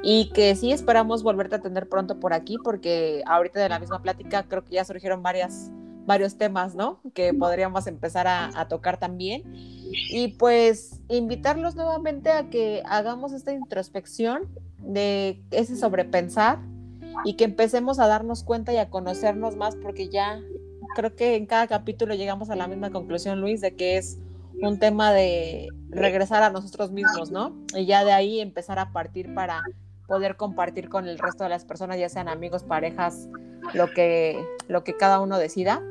y 0.03 0.29
que 0.29 0.55
sí 0.55 0.71
esperamos 0.71 1.23
volverte 1.23 1.55
a 1.55 1.59
tener 1.59 1.89
pronto 1.89 2.19
por 2.19 2.33
aquí, 2.33 2.57
porque 2.63 3.23
ahorita 3.25 3.59
de 3.59 3.69
la 3.69 3.79
misma 3.79 3.99
plática 4.03 4.43
creo 4.43 4.63
que 4.63 4.75
ya 4.75 4.85
surgieron 4.85 5.23
varias 5.23 5.71
varios 6.07 6.37
temas, 6.37 6.73
¿no? 6.73 7.01
Que 7.13 7.33
podríamos 7.33 7.85
empezar 7.85 8.27
a, 8.27 8.67
tocar 8.67 8.97
también. 8.97 9.43
Y 10.09 10.29
pues 10.39 11.01
invitarlos 11.09 11.75
nuevamente 11.75 12.31
a 12.31 12.49
que 12.49 12.81
hagamos 12.85 13.33
esta 13.33 13.51
introspección 13.53 14.47
de 14.79 15.43
ese 15.51 15.75
sobrepensar 15.75 16.59
y 17.25 17.35
que 17.35 17.43
empecemos 17.43 17.99
a 17.99 18.07
darnos 18.07 18.43
cuenta 18.43 18.73
y 18.73 18.77
a 18.77 18.89
conocernos 18.89 19.55
más 19.57 19.75
porque 19.75 20.07
ya 20.07 20.39
creo 20.95 21.15
que 21.15 21.35
en 21.35 21.45
cada 21.45 21.67
capítulo 21.67 22.15
llegamos 22.15 22.49
a 22.49 22.55
la 22.55 22.67
misma 22.67 22.89
conclusión, 22.89 23.41
Luis, 23.41 23.61
de 23.61 23.75
que 23.75 23.97
es 23.97 24.17
un 24.61 24.79
tema 24.79 25.11
de 25.11 25.67
regresar 25.89 26.41
a 26.41 26.49
nosotros 26.49 26.91
mismos, 26.91 27.31
¿no? 27.31 27.53
Y 27.75 27.85
ya 27.85 28.05
de 28.05 28.13
ahí 28.13 28.39
empezar 28.39 28.79
a 28.79 28.91
partir 28.93 29.33
para 29.33 29.61
poder 30.07 30.37
compartir 30.37 30.87
con 30.87 31.07
el 31.07 31.19
resto 31.19 31.43
de 31.43 31.49
las 31.49 31.65
personas, 31.65 31.99
ya 31.99 32.07
sean 32.07 32.29
amigos, 32.29 32.63
parejas, 32.63 33.27
lo 33.73 33.91
que, 33.91 34.41
lo 34.67 34.83
que 34.83 34.95
cada 34.95 35.19
uno 35.19 35.37
decida. 35.37 35.83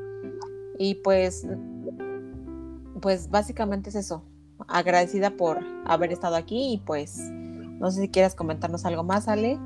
Y 0.78 0.96
pues, 0.96 1.46
pues 3.00 3.30
básicamente 3.30 3.90
es 3.90 3.96
eso. 3.96 4.22
Agradecida 4.68 5.30
por 5.30 5.60
haber 5.84 6.12
estado 6.12 6.36
aquí 6.36 6.74
y 6.74 6.78
pues 6.78 7.18
no 7.78 7.90
sé 7.90 8.02
si 8.02 8.08
quieras 8.08 8.34
comentarnos 8.34 8.84
algo 8.84 9.04
más, 9.04 9.28
Ale. 9.28 9.58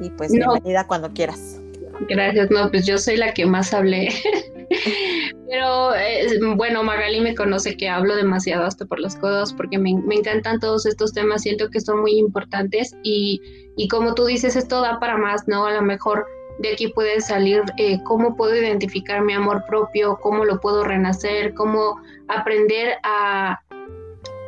Y 0.00 0.10
pues 0.10 0.32
bienvenida 0.32 0.86
cuando 0.86 1.12
quieras. 1.12 1.60
Gracias, 2.08 2.50
no, 2.50 2.70
pues 2.70 2.86
yo 2.86 2.98
soy 2.98 3.16
la 3.16 3.32
que 3.32 3.46
más 3.46 3.72
hablé. 3.72 4.08
Pero 5.48 5.94
eh, 5.94 6.26
bueno, 6.56 6.82
Magali 6.82 7.20
me 7.20 7.34
conoce 7.34 7.76
que 7.76 7.88
hablo 7.88 8.16
demasiado 8.16 8.64
hasta 8.64 8.84
por 8.84 8.98
las 8.98 9.16
cosas 9.16 9.52
porque 9.52 9.78
me, 9.78 9.94
me, 9.94 10.16
encantan 10.16 10.58
todos 10.58 10.86
estos 10.86 11.12
temas, 11.12 11.42
siento 11.42 11.70
que 11.70 11.80
son 11.80 12.00
muy 12.00 12.18
importantes 12.18 12.96
y, 13.04 13.40
y 13.76 13.88
como 13.88 14.14
tú 14.14 14.26
dices, 14.26 14.56
esto 14.56 14.80
da 14.80 14.98
para 14.98 15.16
más, 15.16 15.46
¿no? 15.46 15.66
A 15.66 15.72
lo 15.72 15.82
mejor 15.82 16.26
de 16.58 16.72
aquí 16.72 16.88
puede 16.88 17.20
salir 17.20 17.62
eh, 17.76 17.98
cómo 18.04 18.36
puedo 18.36 18.54
identificar 18.56 19.22
mi 19.22 19.32
amor 19.32 19.64
propio, 19.68 20.18
cómo 20.22 20.44
lo 20.44 20.60
puedo 20.60 20.84
renacer, 20.84 21.54
cómo 21.54 22.00
aprender 22.28 22.96
a 23.02 23.60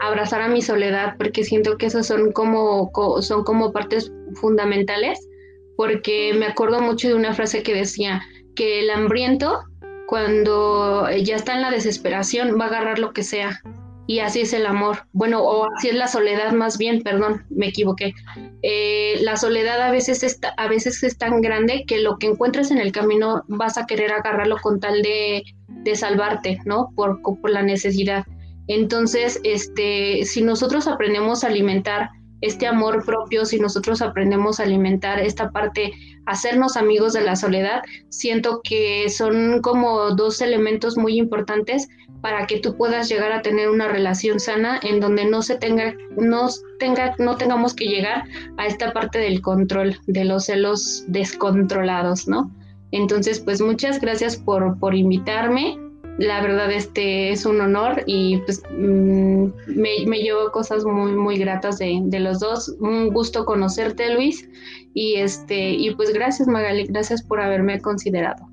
abrazar 0.00 0.40
a 0.40 0.48
mi 0.48 0.62
soledad, 0.62 1.14
porque 1.18 1.44
siento 1.44 1.76
que 1.76 1.86
esas 1.86 2.06
son 2.06 2.32
como, 2.32 2.90
son 3.20 3.44
como 3.44 3.72
partes 3.72 4.12
fundamentales, 4.34 5.28
porque 5.76 6.34
me 6.34 6.46
acuerdo 6.46 6.80
mucho 6.80 7.08
de 7.08 7.14
una 7.14 7.34
frase 7.34 7.62
que 7.62 7.74
decía 7.74 8.22
que 8.54 8.80
el 8.80 8.90
hambriento, 8.90 9.64
cuando 10.06 11.08
ya 11.10 11.36
está 11.36 11.54
en 11.54 11.62
la 11.62 11.70
desesperación, 11.70 12.58
va 12.58 12.64
a 12.64 12.68
agarrar 12.68 12.98
lo 12.98 13.12
que 13.12 13.22
sea, 13.22 13.60
y 14.08 14.20
así 14.20 14.40
es 14.40 14.54
el 14.54 14.64
amor. 14.64 15.06
Bueno, 15.12 15.42
o 15.42 15.68
así 15.76 15.88
es 15.88 15.94
la 15.94 16.08
soledad 16.08 16.52
más 16.52 16.78
bien, 16.78 17.02
perdón, 17.02 17.44
me 17.50 17.68
equivoqué. 17.68 18.14
Eh, 18.62 19.18
la 19.20 19.36
soledad 19.36 19.82
a 19.82 19.90
veces, 19.90 20.22
está, 20.22 20.48
a 20.56 20.66
veces 20.66 21.02
es 21.02 21.18
tan 21.18 21.42
grande 21.42 21.84
que 21.86 21.98
lo 21.98 22.16
que 22.16 22.28
encuentres 22.28 22.70
en 22.70 22.78
el 22.78 22.90
camino 22.90 23.44
vas 23.48 23.76
a 23.76 23.84
querer 23.84 24.10
agarrarlo 24.10 24.56
con 24.62 24.80
tal 24.80 25.02
de, 25.02 25.42
de 25.68 25.94
salvarte, 25.94 26.58
¿no? 26.64 26.88
Por, 26.96 27.20
por, 27.20 27.50
la 27.50 27.62
necesidad. 27.62 28.24
Entonces, 28.66 29.40
este, 29.44 30.24
si 30.24 30.40
nosotros 30.40 30.86
aprendemos 30.88 31.44
a 31.44 31.48
alimentar 31.48 32.08
este 32.40 32.66
amor 32.66 33.04
propio, 33.04 33.44
si 33.44 33.58
nosotros 33.58 34.00
aprendemos 34.00 34.58
a 34.58 34.62
alimentar 34.62 35.18
esta 35.18 35.50
parte, 35.50 35.92
hacernos 36.24 36.78
amigos 36.78 37.12
de 37.12 37.20
la 37.20 37.36
soledad, 37.36 37.82
siento 38.08 38.62
que 38.64 39.10
son 39.10 39.60
como 39.60 40.12
dos 40.14 40.40
elementos 40.40 40.96
muy 40.96 41.18
importantes 41.18 41.88
para 42.20 42.46
que 42.46 42.58
tú 42.58 42.76
puedas 42.76 43.08
llegar 43.08 43.32
a 43.32 43.42
tener 43.42 43.70
una 43.70 43.88
relación 43.88 44.40
sana 44.40 44.80
en 44.82 45.00
donde 45.00 45.24
no 45.24 45.42
se 45.42 45.56
tenga, 45.56 45.94
no 46.16 46.48
tenga, 46.78 47.14
no 47.18 47.36
tengamos 47.36 47.74
que 47.74 47.86
llegar 47.86 48.24
a 48.56 48.66
esta 48.66 48.92
parte 48.92 49.18
del 49.18 49.40
control, 49.40 49.96
de 50.06 50.24
los 50.24 50.46
celos 50.46 51.04
descontrolados, 51.08 52.26
¿no? 52.26 52.50
Entonces, 52.90 53.40
pues 53.40 53.60
muchas 53.60 54.00
gracias 54.00 54.36
por, 54.36 54.78
por 54.78 54.94
invitarme. 54.94 55.78
La 56.18 56.40
verdad, 56.40 56.72
este 56.72 57.30
es 57.30 57.46
un 57.46 57.60
honor 57.60 58.02
y 58.06 58.38
pues 58.38 58.62
mm, 58.70 59.44
me, 59.68 59.90
me, 60.06 60.18
llevo 60.18 60.50
cosas 60.50 60.84
muy, 60.84 61.12
muy 61.12 61.38
gratas 61.38 61.78
de, 61.78 62.00
de, 62.02 62.18
los 62.18 62.40
dos. 62.40 62.74
Un 62.80 63.10
gusto 63.10 63.44
conocerte, 63.44 64.12
Luis. 64.12 64.48
Y 64.94 65.16
este, 65.16 65.70
y 65.70 65.94
pues 65.94 66.12
gracias, 66.12 66.48
Magali, 66.48 66.86
gracias 66.86 67.22
por 67.22 67.40
haberme 67.40 67.80
considerado. 67.80 68.48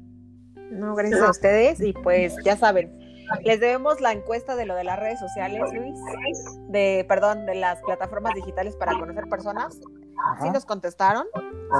No, 0.69 0.93
gracias 0.93 1.21
a 1.21 1.31
ustedes, 1.31 1.79
y 1.79 1.93
pues 1.93 2.35
ya 2.43 2.57
saben, 2.57 2.91
les 3.43 3.59
debemos 3.59 4.01
la 4.01 4.11
encuesta 4.11 4.55
de 4.55 4.65
lo 4.65 4.75
de 4.75 4.83
las 4.83 4.99
redes 4.99 5.19
sociales, 5.19 5.61
Luis, 5.73 5.99
de, 6.69 7.05
perdón, 7.07 7.45
de 7.45 7.55
las 7.55 7.81
plataformas 7.81 8.33
digitales 8.33 8.75
para 8.75 8.93
conocer 8.93 9.27
personas. 9.29 9.79
Sí 10.41 10.49
nos 10.49 10.65
contestaron, 10.65 11.25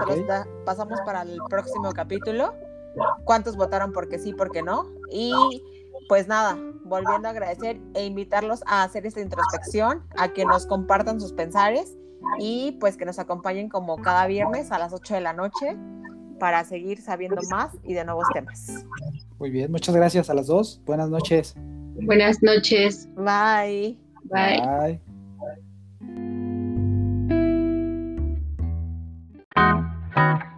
se 0.07 0.17
los 0.17 0.47
pasamos 0.65 0.99
para 1.01 1.21
el 1.21 1.39
próximo 1.49 1.91
capítulo. 1.93 2.53
¿Cuántos 3.25 3.57
votaron 3.57 3.91
porque 3.91 4.19
sí, 4.19 4.33
porque 4.33 4.61
no? 4.61 4.85
Y 5.09 5.33
pues 6.07 6.27
nada, 6.27 6.57
volviendo 6.83 7.27
a 7.27 7.31
agradecer 7.31 7.79
e 7.93 8.05
invitarlos 8.05 8.63
a 8.67 8.83
hacer 8.83 9.05
esta 9.05 9.21
introspección, 9.21 10.03
a 10.17 10.29
que 10.29 10.45
nos 10.45 10.65
compartan 10.65 11.19
sus 11.19 11.33
pensares 11.33 11.97
y 12.39 12.73
pues 12.79 12.97
que 12.97 13.05
nos 13.05 13.19
acompañen 13.19 13.69
como 13.69 13.97
cada 13.97 14.27
viernes 14.27 14.71
a 14.71 14.79
las 14.79 14.93
8 14.93 15.15
de 15.15 15.21
la 15.21 15.33
noche 15.33 15.77
para 16.39 16.63
seguir 16.63 17.01
sabiendo 17.01 17.41
más 17.49 17.71
y 17.83 17.93
de 17.93 18.05
nuevos 18.05 18.27
temas. 18.33 18.85
Muy 19.39 19.49
bien, 19.49 19.71
muchas 19.71 19.95
gracias 19.95 20.29
a 20.29 20.33
las 20.33 20.47
dos. 20.47 20.81
Buenas 20.85 21.09
noches. 21.09 21.55
Buenas 22.01 22.41
noches. 22.41 23.07
Bye. 23.15 23.97
Bye. 24.23 24.61
Bye. 24.61 25.01
Bye. 30.15 30.54